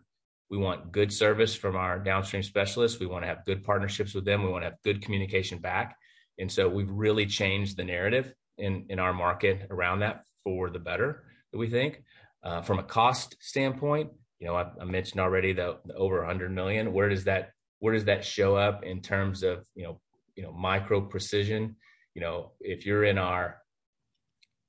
we 0.51 0.57
want 0.57 0.93
good 0.93 1.13
service 1.13 1.55
from 1.55 1.77
our 1.77 1.99
downstream 1.99 2.43
specialists. 2.43 2.99
We 2.99 3.07
want 3.07 3.23
to 3.23 3.29
have 3.29 3.45
good 3.45 3.63
partnerships 3.65 4.15
with 4.15 4.25
them. 4.25 4.43
We 4.43 4.49
want 4.49 4.63
to 4.63 4.71
have 4.71 4.83
good 4.83 5.03
communication 5.03 5.59
back. 5.59 5.95
And 6.39 6.51
so 6.51 6.69
we've 6.71 6.91
really 6.91 7.27
changed 7.27 7.77
the 7.77 7.85
narrative 7.85 8.33
in 8.57 8.87
in 8.89 8.99
our 8.99 9.13
market 9.13 9.67
around 9.71 10.01
that 10.01 10.25
for 10.43 10.71
the 10.71 10.79
better 10.79 11.25
that 11.53 11.59
we 11.59 11.69
think. 11.69 12.03
Uh, 12.43 12.63
from 12.63 12.79
a 12.79 12.85
cost 12.85 13.37
standpoint 13.41 14.11
you 14.39 14.47
know 14.47 14.55
i, 14.55 14.65
I 14.81 14.85
mentioned 14.85 15.21
already 15.21 15.53
the, 15.53 15.79
the 15.85 15.95
over 15.95 16.19
100 16.19 16.53
million. 16.53 16.93
Where 16.93 17.09
does 17.09 17.25
that 17.25 17.51
where 17.81 17.95
does 17.95 18.05
that 18.07 18.25
show 18.25 18.57
up 18.57 18.85
in 18.85 19.01
terms 19.01 19.43
of 19.43 19.65
you 19.75 19.85
know 19.85 20.01
you 20.35 20.43
know 20.43 20.53
micro 20.53 21.01
precision? 21.01 21.77
You 22.15 22.23
know 22.23 22.53
if 22.61 22.87
you're 22.87 23.05
in 23.05 23.19
our 23.19 23.59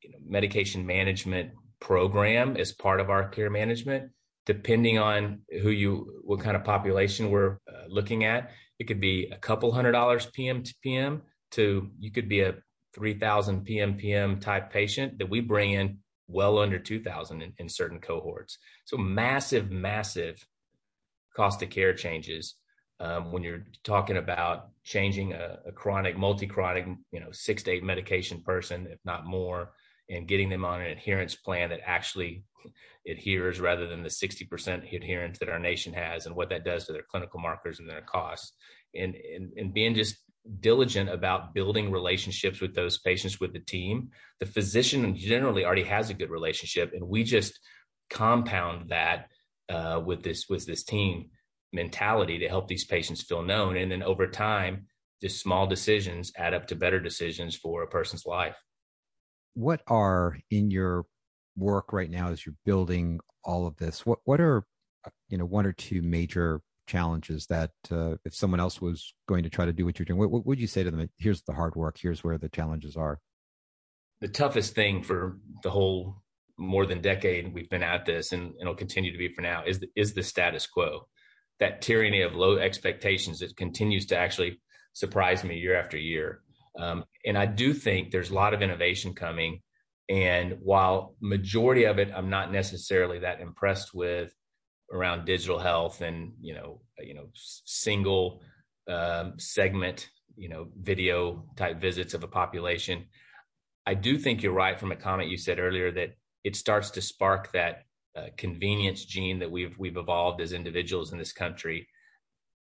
you 0.01 0.11
know, 0.11 0.17
medication 0.25 0.85
management 0.85 1.51
program 1.79 2.57
as 2.57 2.71
part 2.71 2.99
of 2.99 3.09
our 3.09 3.29
care 3.29 3.49
management 3.49 4.11
depending 4.45 4.97
on 4.97 5.39
who 5.61 5.69
you 5.69 6.21
what 6.23 6.41
kind 6.41 6.57
of 6.57 6.63
population 6.63 7.29
we're 7.29 7.53
uh, 7.69 7.85
looking 7.87 8.25
at 8.25 8.51
it 8.79 8.85
could 8.85 8.99
be 8.99 9.29
a 9.31 9.37
couple 9.37 9.71
hundred 9.71 9.93
dollars 9.93 10.25
pm 10.33 10.61
to 10.61 10.73
pm 10.83 11.21
to 11.51 11.89
you 11.97 12.11
could 12.11 12.27
be 12.27 12.41
a 12.41 12.55
3000 12.95 13.63
pm 13.63 13.95
pm 13.95 14.39
type 14.39 14.71
patient 14.71 15.17
that 15.19 15.29
we 15.29 15.39
bring 15.39 15.71
in 15.71 15.99
well 16.27 16.59
under 16.59 16.79
2000 16.79 17.41
in, 17.41 17.53
in 17.57 17.69
certain 17.69 17.99
cohorts. 17.99 18.57
So 18.85 18.97
massive 18.97 19.71
massive 19.71 20.45
cost 21.35 21.61
of 21.61 21.69
care 21.69 21.93
changes 21.93 22.55
um, 22.99 23.31
when 23.31 23.43
you're 23.43 23.65
talking 23.83 24.17
about 24.17 24.69
changing 24.83 25.33
a, 25.33 25.59
a 25.67 25.71
chronic 25.71 26.17
multi-chronic 26.17 26.85
you 27.11 27.19
know 27.19 27.31
six 27.31 27.63
to 27.63 27.71
eight 27.71 27.83
medication 27.83 28.41
person 28.41 28.87
if 28.89 28.99
not 29.05 29.25
more 29.25 29.71
and 30.09 30.27
getting 30.27 30.49
them 30.49 30.65
on 30.65 30.81
an 30.81 30.87
adherence 30.87 31.35
plan 31.35 31.69
that 31.69 31.79
actually 31.85 32.43
adheres 33.07 33.59
rather 33.59 33.87
than 33.87 34.03
the 34.03 34.09
60% 34.09 34.93
adherence 34.93 35.39
that 35.39 35.49
our 35.49 35.59
nation 35.59 35.93
has 35.93 36.25
and 36.25 36.35
what 36.35 36.49
that 36.49 36.65
does 36.65 36.85
to 36.85 36.93
their 36.93 37.05
clinical 37.09 37.39
markers 37.39 37.79
and 37.79 37.89
their 37.89 38.01
costs. 38.01 38.53
And, 38.95 39.15
and, 39.15 39.51
and 39.55 39.73
being 39.73 39.93
just 39.93 40.17
diligent 40.59 41.09
about 41.09 41.53
building 41.53 41.91
relationships 41.91 42.59
with 42.59 42.73
those 42.73 42.97
patients 42.97 43.39
with 43.39 43.53
the 43.53 43.59
team 43.59 44.09
the 44.39 44.45
physician 44.45 45.15
generally 45.15 45.65
already 45.65 45.83
has 45.83 46.09
a 46.09 46.13
good 46.13 46.29
relationship 46.29 46.91
and 46.93 47.07
we 47.07 47.23
just 47.23 47.59
compound 48.09 48.89
that 48.89 49.27
uh, 49.69 50.01
with 50.03 50.23
this 50.23 50.47
with 50.49 50.65
this 50.65 50.83
team 50.83 51.29
mentality 51.71 52.39
to 52.39 52.47
help 52.47 52.67
these 52.67 52.85
patients 52.85 53.23
feel 53.23 53.41
known. 53.41 53.77
And 53.77 53.91
then 53.91 54.03
over 54.03 54.27
time 54.27 54.87
just 55.21 55.41
small 55.41 55.67
decisions 55.67 56.31
add 56.37 56.53
up 56.53 56.67
to 56.67 56.75
better 56.75 56.99
decisions 56.99 57.55
for 57.55 57.83
a 57.83 57.87
person's 57.87 58.25
life. 58.25 58.55
What 59.53 59.81
are 59.87 60.37
in 60.49 60.71
your 60.71 61.05
work 61.57 61.91
right 61.91 62.09
now 62.09 62.29
as 62.29 62.45
you're 62.45 62.55
building 62.65 63.19
all 63.43 63.67
of 63.67 63.75
this 63.77 64.05
what 64.05 64.19
what 64.23 64.39
are 64.39 64.63
you 65.27 65.37
know 65.37 65.45
one 65.45 65.65
or 65.65 65.73
two 65.73 66.01
major 66.01 66.61
challenges 66.87 67.45
that 67.47 67.71
uh, 67.91 68.15
if 68.25 68.33
someone 68.33 68.59
else 68.59 68.81
was 68.81 69.13
going 69.27 69.43
to 69.43 69.49
try 69.49 69.65
to 69.65 69.73
do 69.73 69.85
what 69.85 69.99
you're 69.99 70.05
doing 70.05 70.19
what, 70.19 70.31
what 70.31 70.45
would 70.45 70.59
you 70.59 70.67
say 70.67 70.83
to 70.83 70.89
them? 70.89 71.07
Here's 71.17 71.41
the 71.43 71.53
hard 71.53 71.75
work. 71.75 71.97
Here's 72.01 72.23
where 72.23 72.37
the 72.37 72.49
challenges 72.49 72.95
are. 72.95 73.19
The 74.21 74.27
toughest 74.27 74.73
thing 74.73 75.03
for 75.03 75.37
the 75.63 75.69
whole 75.69 76.21
more 76.57 76.85
than 76.85 77.01
decade 77.01 77.53
we've 77.53 77.69
been 77.69 77.83
at 77.83 78.05
this 78.05 78.31
and, 78.31 78.53
it'll 78.59 78.75
continue 78.75 79.11
to 79.11 79.17
be 79.17 79.33
for 79.33 79.41
now 79.41 79.63
is 79.65 79.79
the, 79.79 79.87
is 79.95 80.13
the 80.13 80.23
status 80.23 80.67
quo 80.67 81.07
that 81.59 81.81
tyranny 81.81 82.21
of 82.21 82.35
low 82.35 82.57
expectations 82.57 83.39
that 83.39 83.55
continues 83.57 84.05
to 84.07 84.17
actually 84.17 84.59
surprise 84.93 85.43
me 85.43 85.57
year 85.57 85.75
after 85.75 85.97
year 85.97 86.41
um, 86.79 87.03
and 87.25 87.37
I 87.37 87.45
do 87.45 87.73
think 87.73 88.11
there's 88.11 88.29
a 88.29 88.35
lot 88.35 88.53
of 88.53 88.61
innovation 88.61 89.13
coming. 89.13 89.61
And 90.09 90.57
while 90.61 91.15
majority 91.21 91.83
of 91.83 91.99
it, 91.99 92.11
I'm 92.15 92.29
not 92.29 92.51
necessarily 92.51 93.19
that 93.19 93.41
impressed 93.41 93.93
with 93.93 94.33
around 94.91 95.25
digital 95.25 95.59
health 95.59 96.01
and 96.01 96.33
you 96.41 96.55
know 96.55 96.81
you 96.97 97.13
know 97.13 97.27
single 97.35 98.41
um, 98.89 99.33
segment 99.37 100.09
you 100.35 100.49
know 100.49 100.69
video 100.81 101.45
type 101.55 101.79
visits 101.79 102.13
of 102.13 102.23
a 102.23 102.27
population. 102.27 103.05
I 103.85 103.93
do 103.93 104.17
think 104.17 104.41
you're 104.41 104.53
right 104.53 104.79
from 104.79 104.91
a 104.91 104.95
comment 104.95 105.29
you 105.29 105.37
said 105.37 105.59
earlier 105.59 105.91
that 105.91 106.15
it 106.43 106.55
starts 106.55 106.91
to 106.91 107.01
spark 107.01 107.51
that 107.51 107.83
uh, 108.15 108.27
convenience 108.37 109.05
gene 109.05 109.39
that 109.39 109.51
we've 109.51 109.77
we've 109.77 109.97
evolved 109.97 110.41
as 110.41 110.53
individuals 110.53 111.11
in 111.11 111.19
this 111.19 111.33
country 111.33 111.87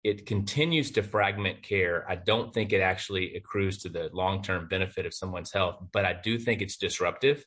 it 0.06 0.28
continues 0.28 0.92
to 0.92 1.02
fragment 1.02 1.64
care. 1.64 2.06
I 2.08 2.14
don't 2.14 2.54
think 2.54 2.72
it 2.72 2.80
actually 2.80 3.34
accrues 3.34 3.80
to 3.80 3.90
the 3.90 4.12
long 4.14 4.44
term 4.44 4.68
benefit 4.68 5.08
of 5.08 5.16
someone's 5.16 5.52
health, 5.52 5.84
but 5.92 6.06
I 6.06 6.14
do 6.14 6.38
think 6.38 6.62
it's 6.62 6.78
disruptive. 6.78 7.44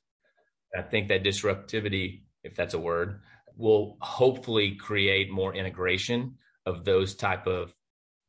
I 0.76 0.82
think 0.82 1.06
that 1.06 1.22
disruptivity, 1.22 2.22
if 2.42 2.56
that's 2.56 2.74
a 2.74 2.78
word, 2.80 3.20
will 3.56 3.96
hopefully 4.00 4.74
create 4.74 5.30
more 5.30 5.54
integration 5.54 6.34
of 6.66 6.84
those 6.84 7.14
type 7.14 7.46
of 7.46 7.72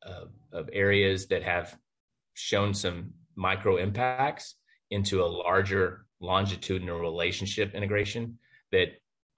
uh, 0.06 0.26
of 0.52 0.70
areas 0.72 1.26
that 1.26 1.42
have 1.42 1.76
shown 2.34 2.72
some 2.72 3.12
micro 3.34 3.78
impacts 3.78 4.54
into 4.92 5.24
a 5.24 5.26
larger 5.26 6.06
longitudinal 6.20 7.00
relationship 7.00 7.74
integration 7.74 8.38
that 8.70 8.90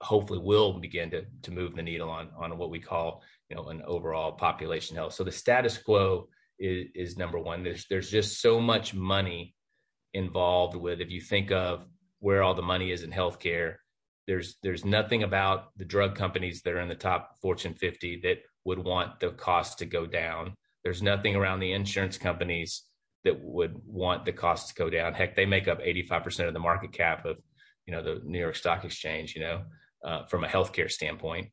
hopefully 0.03 0.39
will 0.39 0.73
begin 0.73 1.09
to 1.11 1.25
to 1.41 1.51
move 1.51 1.75
the 1.75 1.81
needle 1.81 2.09
on 2.09 2.29
on 2.37 2.57
what 2.57 2.69
we 2.69 2.79
call 2.79 3.23
you 3.49 3.55
know 3.55 3.69
an 3.69 3.81
overall 3.85 4.33
population 4.33 4.95
health. 4.95 5.13
So 5.13 5.23
the 5.23 5.31
status 5.31 5.77
quo 5.77 6.27
is, 6.59 6.87
is 6.95 7.17
number 7.17 7.39
one. 7.39 7.63
There's 7.63 7.85
there's 7.89 8.09
just 8.09 8.41
so 8.41 8.59
much 8.59 8.93
money 8.93 9.55
involved 10.13 10.75
with 10.75 11.01
if 11.01 11.09
you 11.09 11.21
think 11.21 11.51
of 11.51 11.85
where 12.19 12.43
all 12.43 12.53
the 12.53 12.61
money 12.61 12.91
is 12.91 13.03
in 13.03 13.11
healthcare. 13.11 13.75
There's 14.27 14.57
there's 14.63 14.85
nothing 14.85 15.23
about 15.23 15.75
the 15.77 15.85
drug 15.85 16.15
companies 16.15 16.61
that 16.61 16.73
are 16.73 16.79
in 16.79 16.89
the 16.89 16.95
top 16.95 17.37
Fortune 17.41 17.73
50 17.73 18.21
that 18.23 18.39
would 18.65 18.79
want 18.79 19.19
the 19.19 19.31
cost 19.31 19.79
to 19.79 19.85
go 19.85 20.05
down. 20.05 20.53
There's 20.83 21.01
nothing 21.01 21.35
around 21.35 21.59
the 21.59 21.73
insurance 21.73 22.17
companies 22.17 22.83
that 23.23 23.39
would 23.41 23.79
want 23.85 24.25
the 24.25 24.33
costs 24.33 24.69
to 24.69 24.75
go 24.75 24.89
down. 24.89 25.13
Heck, 25.13 25.35
they 25.35 25.45
make 25.45 25.67
up 25.67 25.81
85% 25.81 26.47
of 26.47 26.53
the 26.53 26.59
market 26.59 26.91
cap 26.91 27.25
of, 27.25 27.37
you 27.85 27.93
know, 27.93 28.03
the 28.03 28.21
New 28.23 28.39
York 28.39 28.55
Stock 28.55 28.83
Exchange. 28.83 29.35
You 29.35 29.41
know, 29.41 29.61
uh, 30.03 30.25
from 30.25 30.43
a 30.43 30.47
healthcare 30.47 30.91
standpoint. 30.91 31.49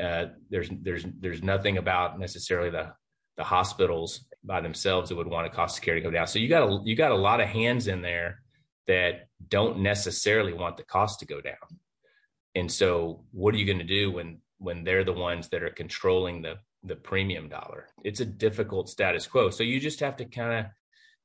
Uh, 0.00 0.26
there's 0.50 0.70
there's 0.80 1.04
there's 1.20 1.42
nothing 1.42 1.78
about 1.78 2.18
necessarily 2.18 2.70
the 2.70 2.92
the 3.36 3.44
hospitals 3.44 4.26
by 4.44 4.60
themselves 4.60 5.08
that 5.08 5.16
would 5.16 5.26
want 5.26 5.46
a 5.46 5.50
cost 5.50 5.78
of 5.78 5.84
care 5.84 5.94
to 5.94 6.00
go 6.00 6.10
down. 6.10 6.26
So 6.26 6.38
you 6.38 6.48
got 6.48 6.68
a 6.68 6.80
you 6.84 6.96
got 6.96 7.12
a 7.12 7.16
lot 7.16 7.40
of 7.40 7.48
hands 7.48 7.86
in 7.86 8.02
there 8.02 8.42
that 8.86 9.28
don't 9.48 9.80
necessarily 9.80 10.52
want 10.52 10.76
the 10.76 10.82
cost 10.82 11.20
to 11.20 11.26
go 11.26 11.40
down. 11.40 11.56
And 12.54 12.70
so 12.70 13.24
what 13.32 13.54
are 13.54 13.58
you 13.58 13.66
going 13.66 13.78
to 13.78 13.84
do 13.84 14.10
when 14.12 14.40
when 14.58 14.84
they're 14.84 15.04
the 15.04 15.12
ones 15.12 15.48
that 15.48 15.62
are 15.62 15.70
controlling 15.70 16.42
the 16.42 16.56
the 16.82 16.96
premium 16.96 17.48
dollar? 17.48 17.88
It's 18.04 18.20
a 18.20 18.26
difficult 18.26 18.88
status 18.88 19.26
quo. 19.26 19.50
So 19.50 19.62
you 19.62 19.80
just 19.80 20.00
have 20.00 20.16
to 20.16 20.24
kind 20.24 20.66
of 20.66 20.72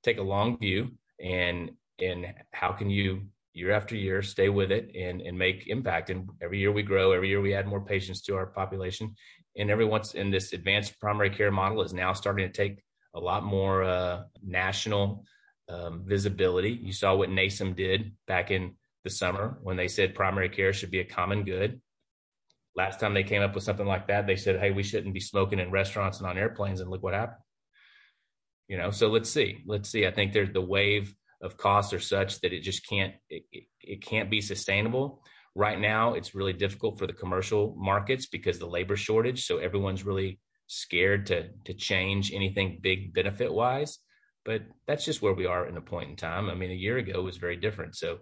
take 0.04 0.18
a 0.18 0.24
long 0.24 0.58
view 0.58 0.92
and 1.24 1.72
and 2.00 2.28
how 2.52 2.72
can 2.72 2.90
you 2.90 3.24
year 3.58 3.72
after 3.72 3.96
year, 3.96 4.22
stay 4.22 4.50
with 4.50 4.72
it 4.72 4.92
and, 4.96 5.22
and 5.22 5.38
make 5.38 5.68
impact. 5.68 6.10
And 6.12 6.30
every 6.42 6.60
year 6.60 6.72
we 6.72 6.84
grow, 6.84 7.12
every 7.12 7.30
year 7.30 7.42
we 7.42 7.56
add 7.56 7.68
more 7.68 7.82
patients 7.82 8.22
to 8.24 8.36
our 8.36 8.46
population. 8.46 9.16
And 9.58 9.72
everyone's 9.72 10.14
in 10.14 10.30
this 10.30 10.54
advanced 10.54 11.00
primary 11.00 11.32
care 11.32 11.52
model 11.52 11.82
is 11.82 11.94
now 11.94 12.14
starting 12.14 12.48
to 12.48 12.54
take 12.54 12.84
a 13.16 13.20
lot 13.20 13.44
more 13.44 13.84
uh, 13.84 14.24
national 14.44 15.26
um, 15.70 16.04
visibility. 16.06 16.80
You 16.82 16.94
saw 16.94 17.16
what 17.16 17.30
NASEM 17.30 17.76
did 17.76 18.14
back 18.28 18.52
in 18.52 18.76
the 19.04 19.10
summer 19.10 19.58
when 19.64 19.76
they 19.76 19.88
said 19.88 20.14
primary 20.14 20.50
care 20.50 20.72
should 20.72 20.92
be 20.92 21.00
a 21.00 21.06
common 21.06 21.44
good. 21.44 21.82
Last 22.76 23.00
time 23.00 23.16
they 23.16 23.24
came 23.24 23.42
up 23.42 23.56
with 23.56 23.64
something 23.64 23.88
like 23.88 24.08
that, 24.08 24.28
they 24.28 24.36
said, 24.36 24.60
"Hey, 24.60 24.70
we 24.70 24.84
shouldn't 24.84 25.16
be 25.16 25.20
smoking 25.20 25.60
in 25.60 25.72
restaurants 25.72 26.20
and 26.20 26.28
on 26.28 26.38
airplanes." 26.38 26.80
And 26.80 26.92
look 26.92 27.02
what 27.02 27.16
happened. 27.16 27.42
You 28.68 28.78
know, 28.78 28.92
so 28.92 29.08
let's 29.08 29.32
see. 29.32 29.64
Let's 29.66 29.90
see. 29.90 30.06
I 30.06 30.12
think 30.12 30.32
there's 30.32 30.54
the 30.54 30.62
wave 30.62 31.16
of 31.42 31.58
costs 31.58 31.94
are 31.94 32.00
such 32.00 32.42
that 32.42 32.54
it 32.54 32.62
just 32.62 32.88
can't 32.88 33.14
it, 33.30 33.44
it 33.82 34.02
can't 34.02 34.30
be 34.30 34.42
sustainable. 34.42 35.24
Right 35.56 35.80
now 35.80 36.14
it's 36.14 36.36
really 36.36 36.54
difficult 36.54 37.00
for 37.00 37.08
the 37.08 37.14
commercial 37.14 37.76
markets 37.78 38.28
because 38.28 38.60
the 38.60 38.68
labor 38.68 38.96
shortage 38.96 39.46
so 39.46 39.58
everyone's 39.58 40.06
really 40.06 40.40
scared 40.68 41.26
to 41.28 41.50
to 41.66 41.74
change 41.74 42.34
anything 42.34 42.80
big 42.82 43.14
benefit 43.14 43.52
wise 43.54 44.00
but 44.48 44.62
that's 44.88 45.04
just 45.04 45.22
where 45.22 45.34
we 45.34 45.46
are 45.46 45.68
in 45.68 45.76
a 45.76 45.82
point 45.82 46.10
in 46.10 46.16
time. 46.16 46.50
I 46.50 46.56
mean 46.56 46.72
a 46.72 46.74
year 46.74 46.98
ago 46.98 47.22
was 47.22 47.36
very 47.36 47.58
different. 47.58 47.98
So 47.98 48.20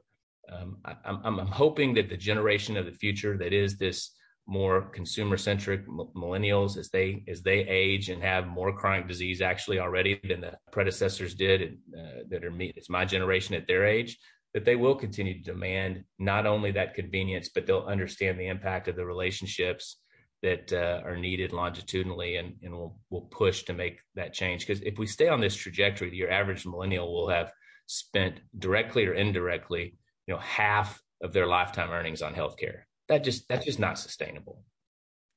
um, 0.51 0.77
I, 0.83 0.95
I'm, 1.05 1.39
I'm 1.39 1.47
hoping 1.47 1.93
that 1.93 2.09
the 2.09 2.17
generation 2.17 2.75
of 2.77 2.87
the 2.87 2.91
future 2.91 3.37
that 3.37 3.53
is 3.53 3.77
this 3.77 4.11
more 4.47 4.81
consumer 4.81 5.37
centric 5.37 5.87
millennials 5.87 6.77
as 6.77 6.89
they 6.89 7.23
as 7.27 7.41
they 7.41 7.59
age 7.67 8.09
and 8.09 8.21
have 8.21 8.47
more 8.47 8.75
chronic 8.77 9.07
disease 9.07 9.41
actually 9.41 9.79
already 9.79 10.19
than 10.27 10.41
the 10.41 10.53
predecessors 10.71 11.33
did 11.33 11.79
uh, 11.97 12.23
that 12.29 12.45
are 12.45 12.51
me 12.51 12.71
it's 12.75 12.89
my 12.89 13.03
generation 13.03 13.55
at 13.55 13.67
their 13.67 13.85
age 13.85 14.17
that 14.53 14.63
they 14.63 14.75
will 14.75 14.95
continue 14.95 15.33
to 15.33 15.51
demand 15.51 16.03
not 16.19 16.45
only 16.45 16.71
that 16.71 16.93
convenience 16.93 17.49
but 17.53 17.65
they'll 17.65 17.85
understand 17.87 18.39
the 18.39 18.47
impact 18.47 18.87
of 18.87 18.95
the 18.95 19.05
relationships 19.05 19.97
that 20.43 20.71
uh, 20.73 21.01
are 21.03 21.17
needed 21.17 21.51
longitudinally 21.51 22.35
and, 22.35 22.53
and 22.61 22.71
we'll, 22.71 22.95
we'll 23.09 23.21
push 23.21 23.63
to 23.63 23.73
make 23.73 23.99
that 24.13 24.31
change 24.31 24.67
because 24.67 24.81
if 24.83 24.99
we 24.99 25.07
stay 25.07 25.27
on 25.27 25.41
this 25.41 25.55
trajectory 25.55 26.15
your 26.15 26.29
average 26.29 26.67
millennial 26.67 27.11
will 27.11 27.29
have 27.29 27.51
spent 27.87 28.39
directly 28.59 29.07
or 29.07 29.13
indirectly 29.13 29.95
you 30.27 30.33
know, 30.33 30.39
half 30.39 31.01
of 31.21 31.33
their 31.33 31.47
lifetime 31.47 31.91
earnings 31.91 32.21
on 32.21 32.33
healthcare. 32.33 32.81
That 33.07 33.23
just 33.23 33.47
that's 33.47 33.65
just 33.65 33.79
not 33.79 33.99
sustainable. 33.99 34.63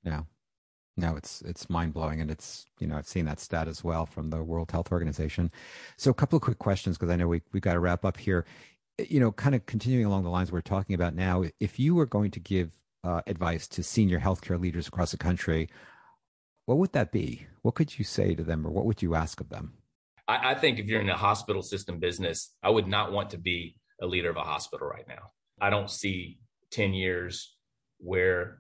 Yeah. 0.05 0.23
No, 0.97 1.15
it's 1.15 1.43
it's 1.43 1.71
mind 1.71 1.95
blowing, 1.95 2.21
and 2.21 2.31
it's 2.31 2.67
you 2.81 2.87
know 2.87 2.97
I've 2.97 3.07
seen 3.07 3.27
that 3.27 3.39
stat 3.39 3.69
as 3.69 3.85
well 3.85 4.05
from 4.05 4.31
the 4.31 4.43
World 4.43 4.73
Health 4.73 4.91
Organization. 4.91 5.53
So 5.97 6.11
a 6.11 6.15
couple 6.15 6.37
of 6.37 6.43
quick 6.43 6.59
questions 6.59 6.99
because 6.99 7.11
I 7.11 7.17
know 7.17 7.29
we 7.29 7.43
we 7.53 7.61
got 7.61 7.75
to 7.75 7.81
wrap 7.81 8.05
up 8.05 8.17
here. 8.17 8.45
You 8.99 9.21
know, 9.21 9.31
kind 9.31 9.55
of 9.55 9.65
continuing 9.67 10.07
along 10.07 10.25
the 10.25 10.31
lines 10.31 10.51
we're 10.51 10.61
talking 10.61 10.95
about 10.95 11.15
now. 11.15 11.45
If 11.61 11.79
you 11.79 11.95
were 11.95 12.07
going 12.07 12.33
to 12.33 12.41
give 12.41 12.73
uh, 13.05 13.23
advice 13.29 13.69
to 13.69 13.85
senior 13.85 14.19
healthcare 14.19 14.61
leaders 14.61 14.89
across 14.89 15.13
the 15.13 15.19
country, 15.19 15.69
what 16.67 16.79
would 16.79 16.93
that 16.95 17.13
be? 17.13 17.47
What 17.63 17.77
could 17.77 17.97
you 17.97 18.05
say 18.05 18.35
to 18.35 18.43
them, 18.43 18.67
or 18.67 18.71
what 18.71 18.85
would 18.85 19.01
you 19.01 19.15
ask 19.15 19.41
of 19.41 19.51
them? 19.51 19.75
I, 20.27 20.51
I 20.51 20.55
think 20.55 20.81
if 20.81 20.87
you're 20.87 21.01
in 21.01 21.09
a 21.09 21.17
hospital 21.17 21.63
system 21.63 22.01
business, 22.01 22.53
I 22.61 22.71
would 22.71 22.89
not 22.89 23.13
want 23.13 23.31
to 23.31 23.39
be 23.39 23.77
a 24.01 24.07
leader 24.07 24.31
of 24.31 24.37
a 24.37 24.43
hospital 24.43 24.89
right 24.89 25.07
now. 25.07 25.31
I 25.61 25.71
don't 25.71 25.91
see 25.91 26.39
10 26.73 26.93
years 26.93 27.57
where 27.99 28.59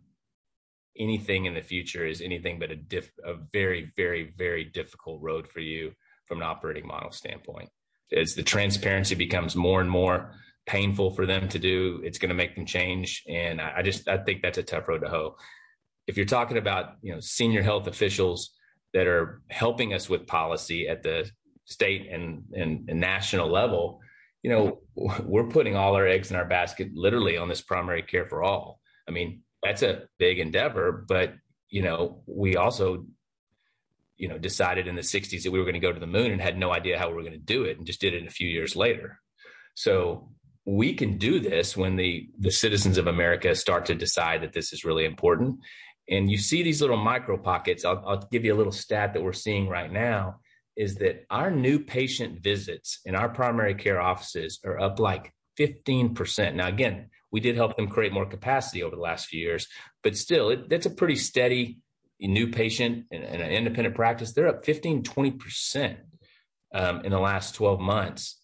anything 0.99 1.47
in 1.47 1.55
the 1.55 1.61
future 1.63 2.07
is 2.07 2.21
anything 2.21 2.59
but 2.59 2.71
a, 2.71 2.77
diff, 2.77 3.11
a 3.25 3.35
very, 3.53 3.93
very, 3.97 4.33
very 4.37 4.65
difficult 4.65 5.23
road 5.23 5.49
for 5.49 5.61
you 5.61 5.93
from 6.27 6.39
an 6.39 6.45
operating 6.45 6.87
model 6.87 7.11
standpoint. 7.11 7.69
As 8.15 8.35
the 8.35 8.43
transparency 8.43 9.15
becomes 9.15 9.55
more 9.55 9.81
and 9.81 9.91
more 9.91 10.33
painful 10.67 11.13
for 11.13 11.27
them 11.27 11.49
to 11.49 11.59
do, 11.59 12.01
it's 12.05 12.19
going 12.19 12.31
to 12.31 12.35
make 12.35 12.55
them 12.55 12.67
change. 12.67 13.23
And 13.29 13.61
I, 13.61 13.83
just 13.83 14.09
I 14.09 14.19
think 14.19 14.43
that's 14.43 14.59
a 14.59 14.63
tough 14.63 14.89
road 14.89 15.01
to 15.01 15.09
hoe. 15.09 15.37
If 16.07 16.17
you're 16.17 16.27
talking 16.27 16.57
about 16.57 16.95
you 17.03 17.13
know 17.13 17.21
senior 17.21 17.63
health 17.63 17.87
officials 17.87 18.51
that 18.95 19.07
are 19.07 19.43
helping 19.51 19.93
us 19.93 20.09
with 20.09 20.27
policy 20.27 20.89
at 20.89 21.03
the 21.03 21.31
state 21.67 22.09
and, 22.11 22.45
and, 22.55 22.89
and 22.89 23.01
national 23.01 23.51
level, 23.51 24.01
you 24.43 24.51
know, 24.51 24.81
we're 24.95 25.49
putting 25.49 25.77
all 25.77 25.95
our 25.95 26.07
eggs 26.07 26.31
in 26.31 26.37
our 26.37 26.47
basket 26.47 26.89
literally 26.95 27.37
on 27.37 27.49
this 27.49 27.61
primary 27.61 28.03
care 28.03 28.27
for 28.27 28.43
all. 28.43 28.78
I 29.09 29.11
mean, 29.11 29.43
that's 29.63 29.83
a 29.83 30.03
big 30.19 30.39
endeavor, 30.39 31.05
but 31.09 31.35
you 31.71 31.83
know, 31.83 32.23
we 32.27 32.57
also, 32.57 33.07
you 34.17 34.29
know, 34.29 34.39
decided 34.39 34.87
in 34.87 34.95
the 34.95 35.03
60s 35.03 35.43
that 35.43 35.51
we 35.51 35.59
were 35.59 35.65
going 35.65 35.75
to 35.75 35.81
go 35.81 35.93
to 35.93 36.01
the 36.01 36.07
moon 36.07 36.31
and 36.31 36.41
had 36.41 36.59
no 36.59 36.73
idea 36.73 36.99
how 36.99 37.09
we 37.09 37.15
were 37.15 37.23
going 37.23 37.33
to 37.33 37.39
do 37.39 37.65
it 37.65 37.77
and 37.77 37.87
just 37.87 38.01
did 38.01 38.15
it 38.15 38.27
a 38.27 38.31
few 38.31 38.49
years 38.49 38.75
later. 38.75 39.21
So 39.75 40.31
we 40.65 40.95
can 40.95 41.19
do 41.19 41.41
this 41.41 41.77
when 41.77 41.97
the 41.97 42.29
the 42.39 42.51
citizens 42.51 42.99
of 42.99 43.07
America 43.07 43.55
start 43.55 43.87
to 43.87 43.95
decide 43.95 44.43
that 44.43 44.53
this 44.53 44.73
is 44.73 44.85
really 44.85 45.05
important. 45.05 45.59
And 46.11 46.31
you 46.31 46.39
see 46.39 46.63
these 46.63 46.81
little 46.81 46.97
micro 46.97 47.37
pockets. 47.37 47.85
I'll, 47.85 48.03
I'll 48.07 48.29
give 48.31 48.45
you 48.45 48.55
a 48.55 48.57
little 48.57 48.73
stat 48.73 49.13
that 49.13 49.23
we're 49.23 49.33
seeing 49.33 49.69
right 49.69 49.93
now 49.93 50.41
is 50.77 50.95
that 50.97 51.25
our 51.29 51.51
new 51.51 51.81
patient 51.81 52.41
visits 52.41 53.01
in 53.05 53.15
our 53.15 53.29
primary 53.29 53.75
care 53.75 54.01
offices 54.01 54.61
are 54.65 54.79
up 54.81 55.01
like 55.01 55.33
15%. 55.59 56.55
Now, 56.55 56.69
again, 56.69 57.11
we 57.31 57.41
did 57.41 57.57
help 57.57 57.77
them 57.77 57.89
create 57.89 58.13
more 58.13 58.27
capacity 58.27 58.83
over 58.83 58.97
the 58.97 59.03
last 59.03 59.27
few 59.27 59.41
years, 59.41 59.69
but 60.03 60.17
still, 60.17 60.51
it, 60.51 60.69
that's 60.69 60.87
a 60.87 60.91
pretty 60.91 61.17
steady 61.17 61.79
new 62.21 62.49
patient 62.49 63.07
in, 63.11 63.23
in, 63.23 63.41
an 63.41 63.51
independent 63.51 63.95
practice. 63.95 64.33
They're 64.33 64.49
up 64.49 64.65
15, 64.65 65.03
20% 65.03 65.97
um, 66.75 67.05
in 67.05 67.13
the 67.13 67.21
last 67.21 67.55
12 67.55 67.81
months. 67.81 68.37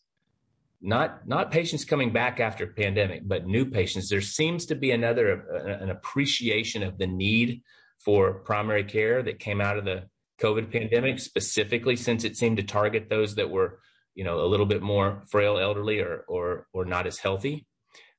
Not, 0.80 1.26
not 1.26 1.50
patients 1.50 1.84
coming 1.84 2.12
back 2.12 2.40
after 2.40 2.66
pandemic, 2.66 3.22
but 3.26 3.46
new 3.46 3.64
patients. 3.64 4.10
There 4.10 4.20
seems 4.20 4.66
to 4.66 4.74
be 4.74 4.90
another, 4.90 5.48
an 5.80 5.90
appreciation 5.90 6.82
of 6.82 6.98
the 6.98 7.06
need 7.06 7.62
for 8.04 8.34
primary 8.40 8.84
care 8.84 9.22
that 9.22 9.38
came 9.38 9.62
out 9.62 9.78
of 9.78 9.86
the 9.86 10.04
COVID 10.40 10.70
pandemic, 10.70 11.20
specifically 11.20 11.96
since 11.96 12.24
it 12.24 12.36
seemed 12.36 12.58
to 12.58 12.62
target 12.62 13.08
those 13.08 13.36
that 13.36 13.50
were, 13.50 13.80
you 14.14 14.24
know, 14.24 14.40
a 14.40 14.46
little 14.46 14.66
bit 14.66 14.82
more 14.82 15.22
frail, 15.30 15.58
elderly, 15.58 16.00
or 16.00 16.24
or 16.28 16.66
or 16.72 16.84
not 16.84 17.06
as 17.06 17.18
healthy. 17.18 17.66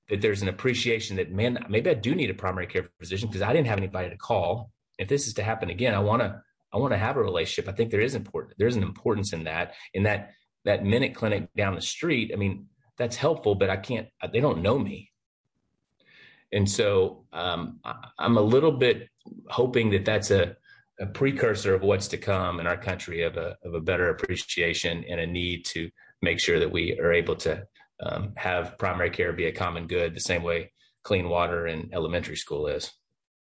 That 0.09 0.21
there's 0.21 0.41
an 0.41 0.49
appreciation 0.49 1.15
that 1.15 1.31
man, 1.31 1.65
maybe 1.69 1.89
I 1.89 1.95
do 1.95 2.13
need 2.13 2.29
a 2.29 2.35
primary 2.35 2.67
care 2.67 2.89
physician 2.99 3.27
because 3.27 3.41
I 3.41 3.53
didn't 3.53 3.67
have 3.67 3.77
anybody 3.77 4.09
to 4.09 4.17
call. 4.17 4.71
If 4.99 5.07
this 5.07 5.27
is 5.27 5.33
to 5.35 5.43
happen 5.43 5.69
again, 5.69 5.95
I 5.95 5.99
want 5.99 6.21
to 6.21 6.41
I 6.73 6.77
want 6.77 6.93
to 6.93 6.97
have 6.97 7.17
a 7.17 7.23
relationship. 7.23 7.71
I 7.71 7.75
think 7.75 7.89
there 7.89 8.01
is 8.01 8.15
important 8.15 8.53
there's 8.57 8.75
an 8.75 8.83
importance 8.83 9.33
in 9.33 9.45
that 9.45 9.73
in 9.93 10.03
that 10.03 10.31
that 10.63 10.83
minute 10.83 11.15
clinic 11.15 11.49
down 11.55 11.75
the 11.75 11.81
street. 11.81 12.31
I 12.33 12.37
mean, 12.37 12.67
that's 12.97 13.15
helpful, 13.15 13.55
but 13.55 13.69
I 13.69 13.77
can't. 13.77 14.07
They 14.31 14.39
don't 14.39 14.61
know 14.61 14.77
me, 14.77 15.11
and 16.51 16.69
so 16.69 17.25
um, 17.33 17.79
I, 17.83 17.95
I'm 18.19 18.37
a 18.37 18.41
little 18.41 18.71
bit 18.71 19.09
hoping 19.49 19.89
that 19.91 20.05
that's 20.05 20.31
a 20.31 20.55
a 20.99 21.05
precursor 21.05 21.75
of 21.75 21.81
what's 21.81 22.07
to 22.07 22.17
come 22.17 22.59
in 22.59 22.67
our 22.67 22.77
country 22.77 23.23
of 23.23 23.37
a 23.37 23.57
of 23.63 23.73
a 23.73 23.81
better 23.81 24.09
appreciation 24.09 25.03
and 25.09 25.19
a 25.19 25.27
need 25.27 25.65
to 25.65 25.89
make 26.21 26.39
sure 26.39 26.59
that 26.59 26.71
we 26.71 26.97
are 26.99 27.11
able 27.11 27.35
to 27.35 27.65
um, 28.01 28.33
have 28.35 28.77
primary 28.77 29.09
care 29.09 29.33
be 29.33 29.45
a 29.45 29.51
common 29.51 29.87
good 29.87 30.15
the 30.15 30.19
same 30.19 30.43
way 30.43 30.71
clean 31.03 31.29
water 31.29 31.67
in 31.67 31.89
elementary 31.93 32.35
school 32.35 32.67
is. 32.67 32.91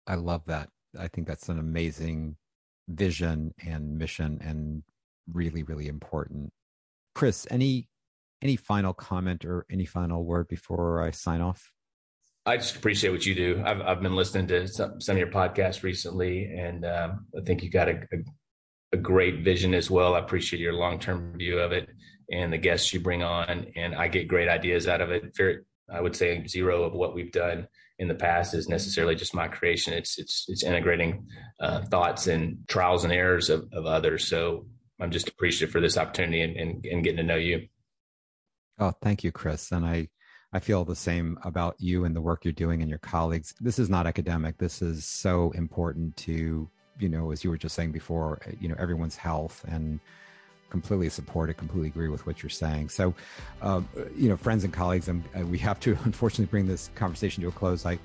I 0.08 0.16
love 0.16 0.44
that. 0.46 0.70
I 0.98 1.08
think 1.08 1.28
that's 1.28 1.50
an 1.50 1.60
amazing 1.60 2.38
vision 2.88 3.54
and 3.66 3.98
mission 3.98 4.40
and 4.42 4.84
really 5.32 5.64
really 5.64 5.88
important. 5.88 6.52
Chris, 7.16 7.46
any 7.52 7.88
any 8.42 8.56
final 8.56 8.94
comment 8.94 9.46
or 9.46 9.66
any 9.70 9.86
final 9.86 10.24
word 10.24 10.48
before 10.48 11.04
I 11.04 11.12
sign 11.12 11.42
off? 11.42 11.72
I 12.46 12.58
just 12.58 12.78
appreciate 12.78 13.12
what 13.12 13.26
you 13.26 13.36
do. 13.36 13.62
I've 13.66 13.82
I've 13.82 14.02
been 14.02 14.16
listening 14.16 14.48
to 14.48 14.68
some, 14.68 15.02
some 15.02 15.16
of 15.16 15.20
your 15.20 15.30
podcasts 15.32 15.84
recently, 15.84 16.46
and 16.46 16.86
um, 16.86 17.26
I 17.38 17.42
think 17.46 17.62
you 17.62 17.70
got 17.70 17.90
a, 17.90 18.00
a, 18.14 18.18
a 18.94 18.98
great 18.98 19.44
vision 19.44 19.74
as 19.74 19.92
well. 19.92 20.16
I 20.16 20.20
appreciate 20.20 20.62
your 20.62 20.74
long 20.74 21.00
term 21.00 21.38
view 21.38 21.60
of 21.60 21.72
it 21.72 21.90
and 22.32 22.54
the 22.54 22.58
guests 22.58 22.94
you 22.94 23.00
bring 23.00 23.24
on, 23.24 23.68
and 23.76 23.96
I 23.96 24.08
get 24.08 24.28
great 24.28 24.50
ideas 24.50 24.88
out 24.88 25.02
of 25.02 25.12
it. 25.12 25.36
Very, 25.36 25.60
I 25.92 26.02
would 26.02 26.16
say 26.16 26.46
zero 26.48 26.84
of 26.84 26.94
what 26.94 27.16
we've 27.16 27.32
done 27.32 27.68
in 27.98 28.08
the 28.08 28.16
past 28.16 28.54
is 28.54 28.70
necessarily 28.70 29.16
just 29.16 29.36
my 29.36 29.48
creation. 29.48 29.94
It's 29.94 30.18
it's 30.18 30.46
it's 30.48 30.64
integrating 30.64 31.28
uh, 31.60 31.82
thoughts 31.86 32.28
and 32.28 32.60
trials 32.68 33.04
and 33.04 33.14
errors 33.14 33.50
of, 33.50 33.68
of 33.74 33.86
others. 33.86 34.28
So 34.28 34.68
I'm 35.02 35.12
just 35.12 35.28
appreciative 35.28 35.72
for 35.72 35.82
this 35.82 35.98
opportunity 35.98 36.42
and, 36.42 36.56
and, 36.58 36.86
and 36.86 37.04
getting 37.04 37.18
to 37.18 37.24
know 37.24 37.36
you. 37.36 37.68
Oh, 38.80 38.94
thank 39.02 39.24
you, 39.24 39.32
Chris. 39.32 39.72
And 39.72 39.86
I 39.86 40.10
I 40.52 40.60
feel 40.60 40.86
the 40.86 40.96
same 40.96 41.38
about 41.44 41.76
you 41.80 42.06
and 42.06 42.16
the 42.16 42.22
work 42.22 42.44
you're 42.44 42.54
doing 42.54 42.82
and 42.82 42.90
your 42.90 43.00
colleagues. 43.00 43.54
This 43.60 43.78
is 43.80 43.90
not 43.90 44.08
academic. 44.08 44.58
This 44.58 44.82
is 44.82 45.06
so 45.06 45.52
important 45.52 46.18
to, 46.18 46.70
you 47.00 47.10
know, 47.10 47.32
as 47.32 47.44
you 47.44 47.50
were 47.50 47.58
just 47.58 47.76
saying 47.76 47.92
before, 47.92 48.42
you 48.60 48.68
know, 48.68 48.76
everyone's 48.80 49.16
health 49.16 49.64
and 49.68 50.00
completely 50.70 51.10
support 51.10 51.50
it, 51.50 51.56
completely 51.56 51.90
agree 51.90 52.10
with 52.10 52.26
what 52.26 52.44
you're 52.44 52.50
saying. 52.50 52.90
So, 52.90 53.14
um, 53.62 53.88
you 54.16 54.30
know, 54.30 54.38
friends 54.38 54.64
and 54.64 54.74
colleagues, 54.74 55.08
and 55.08 55.24
uh, 55.38 55.46
we 55.46 55.58
have 55.60 55.80
to 55.82 55.98
unfortunately 56.04 56.46
bring 56.46 56.68
this 56.68 56.90
conversation 56.96 57.44
to 57.44 57.50
a 57.50 57.52
close. 57.52 57.86
I 57.86 58.00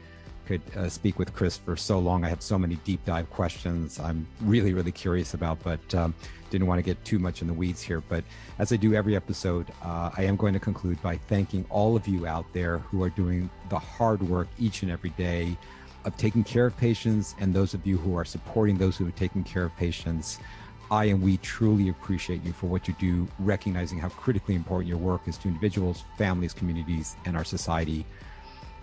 could 0.46 0.60
uh, 0.76 0.88
speak 0.88 1.18
with 1.18 1.32
Chris 1.34 1.56
for 1.56 1.76
so 1.76 1.98
long. 1.98 2.24
I 2.24 2.28
have 2.28 2.42
so 2.42 2.58
many 2.58 2.76
deep 2.84 3.04
dive 3.04 3.30
questions 3.30 3.98
I'm 3.98 4.26
really, 4.42 4.74
really 4.74 4.92
curious 4.92 5.34
about, 5.34 5.58
but 5.62 5.94
um, 5.94 6.14
didn't 6.50 6.66
want 6.66 6.78
to 6.78 6.82
get 6.82 7.02
too 7.04 7.18
much 7.18 7.40
in 7.40 7.48
the 7.48 7.54
weeds 7.54 7.82
here, 7.82 8.02
but 8.08 8.22
as 8.58 8.72
I 8.72 8.76
do 8.76 8.94
every 8.94 9.16
episode, 9.16 9.70
uh, 9.82 10.10
I 10.16 10.24
am 10.24 10.36
going 10.36 10.52
to 10.52 10.60
conclude 10.60 11.00
by 11.02 11.16
thanking 11.16 11.64
all 11.70 11.96
of 11.96 12.06
you 12.06 12.26
out 12.26 12.44
there 12.52 12.78
who 12.78 13.02
are 13.02 13.10
doing 13.10 13.50
the 13.70 13.78
hard 13.78 14.22
work 14.22 14.48
each 14.58 14.82
and 14.82 14.90
every 14.90 15.10
day 15.10 15.56
of 16.04 16.16
taking 16.16 16.44
care 16.44 16.66
of 16.66 16.76
patients 16.76 17.34
and 17.40 17.52
those 17.54 17.74
of 17.74 17.86
you 17.86 17.96
who 17.96 18.16
are 18.16 18.24
supporting 18.24 18.76
those 18.76 18.96
who 18.96 19.08
are 19.08 19.12
taking 19.12 19.42
care 19.42 19.64
of 19.64 19.74
patients. 19.76 20.38
I 20.94 21.06
and 21.06 21.20
we 21.20 21.38
truly 21.38 21.88
appreciate 21.88 22.44
you 22.44 22.52
for 22.52 22.68
what 22.68 22.86
you 22.86 22.94
do, 23.00 23.26
recognizing 23.40 23.98
how 23.98 24.10
critically 24.10 24.54
important 24.54 24.88
your 24.88 24.96
work 24.98 25.22
is 25.26 25.36
to 25.38 25.48
individuals, 25.48 26.04
families, 26.16 26.52
communities, 26.52 27.16
and 27.24 27.36
our 27.36 27.42
society. 27.42 28.06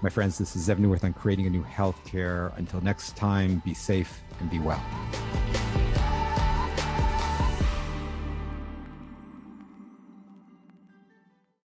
My 0.01 0.09
friends, 0.09 0.37
this 0.37 0.57
is 0.57 0.67
Zeev 0.67 0.75
Neuwirth 0.75 1.05
on 1.05 1.13
creating 1.13 1.47
a 1.47 1.49
new 1.49 1.63
healthcare. 1.63 2.51
Until 2.57 2.81
next 2.81 3.15
time, 3.15 3.61
be 3.63 3.73
safe 3.73 4.21
and 4.41 4.49
be 4.49 4.59
well. 4.59 4.83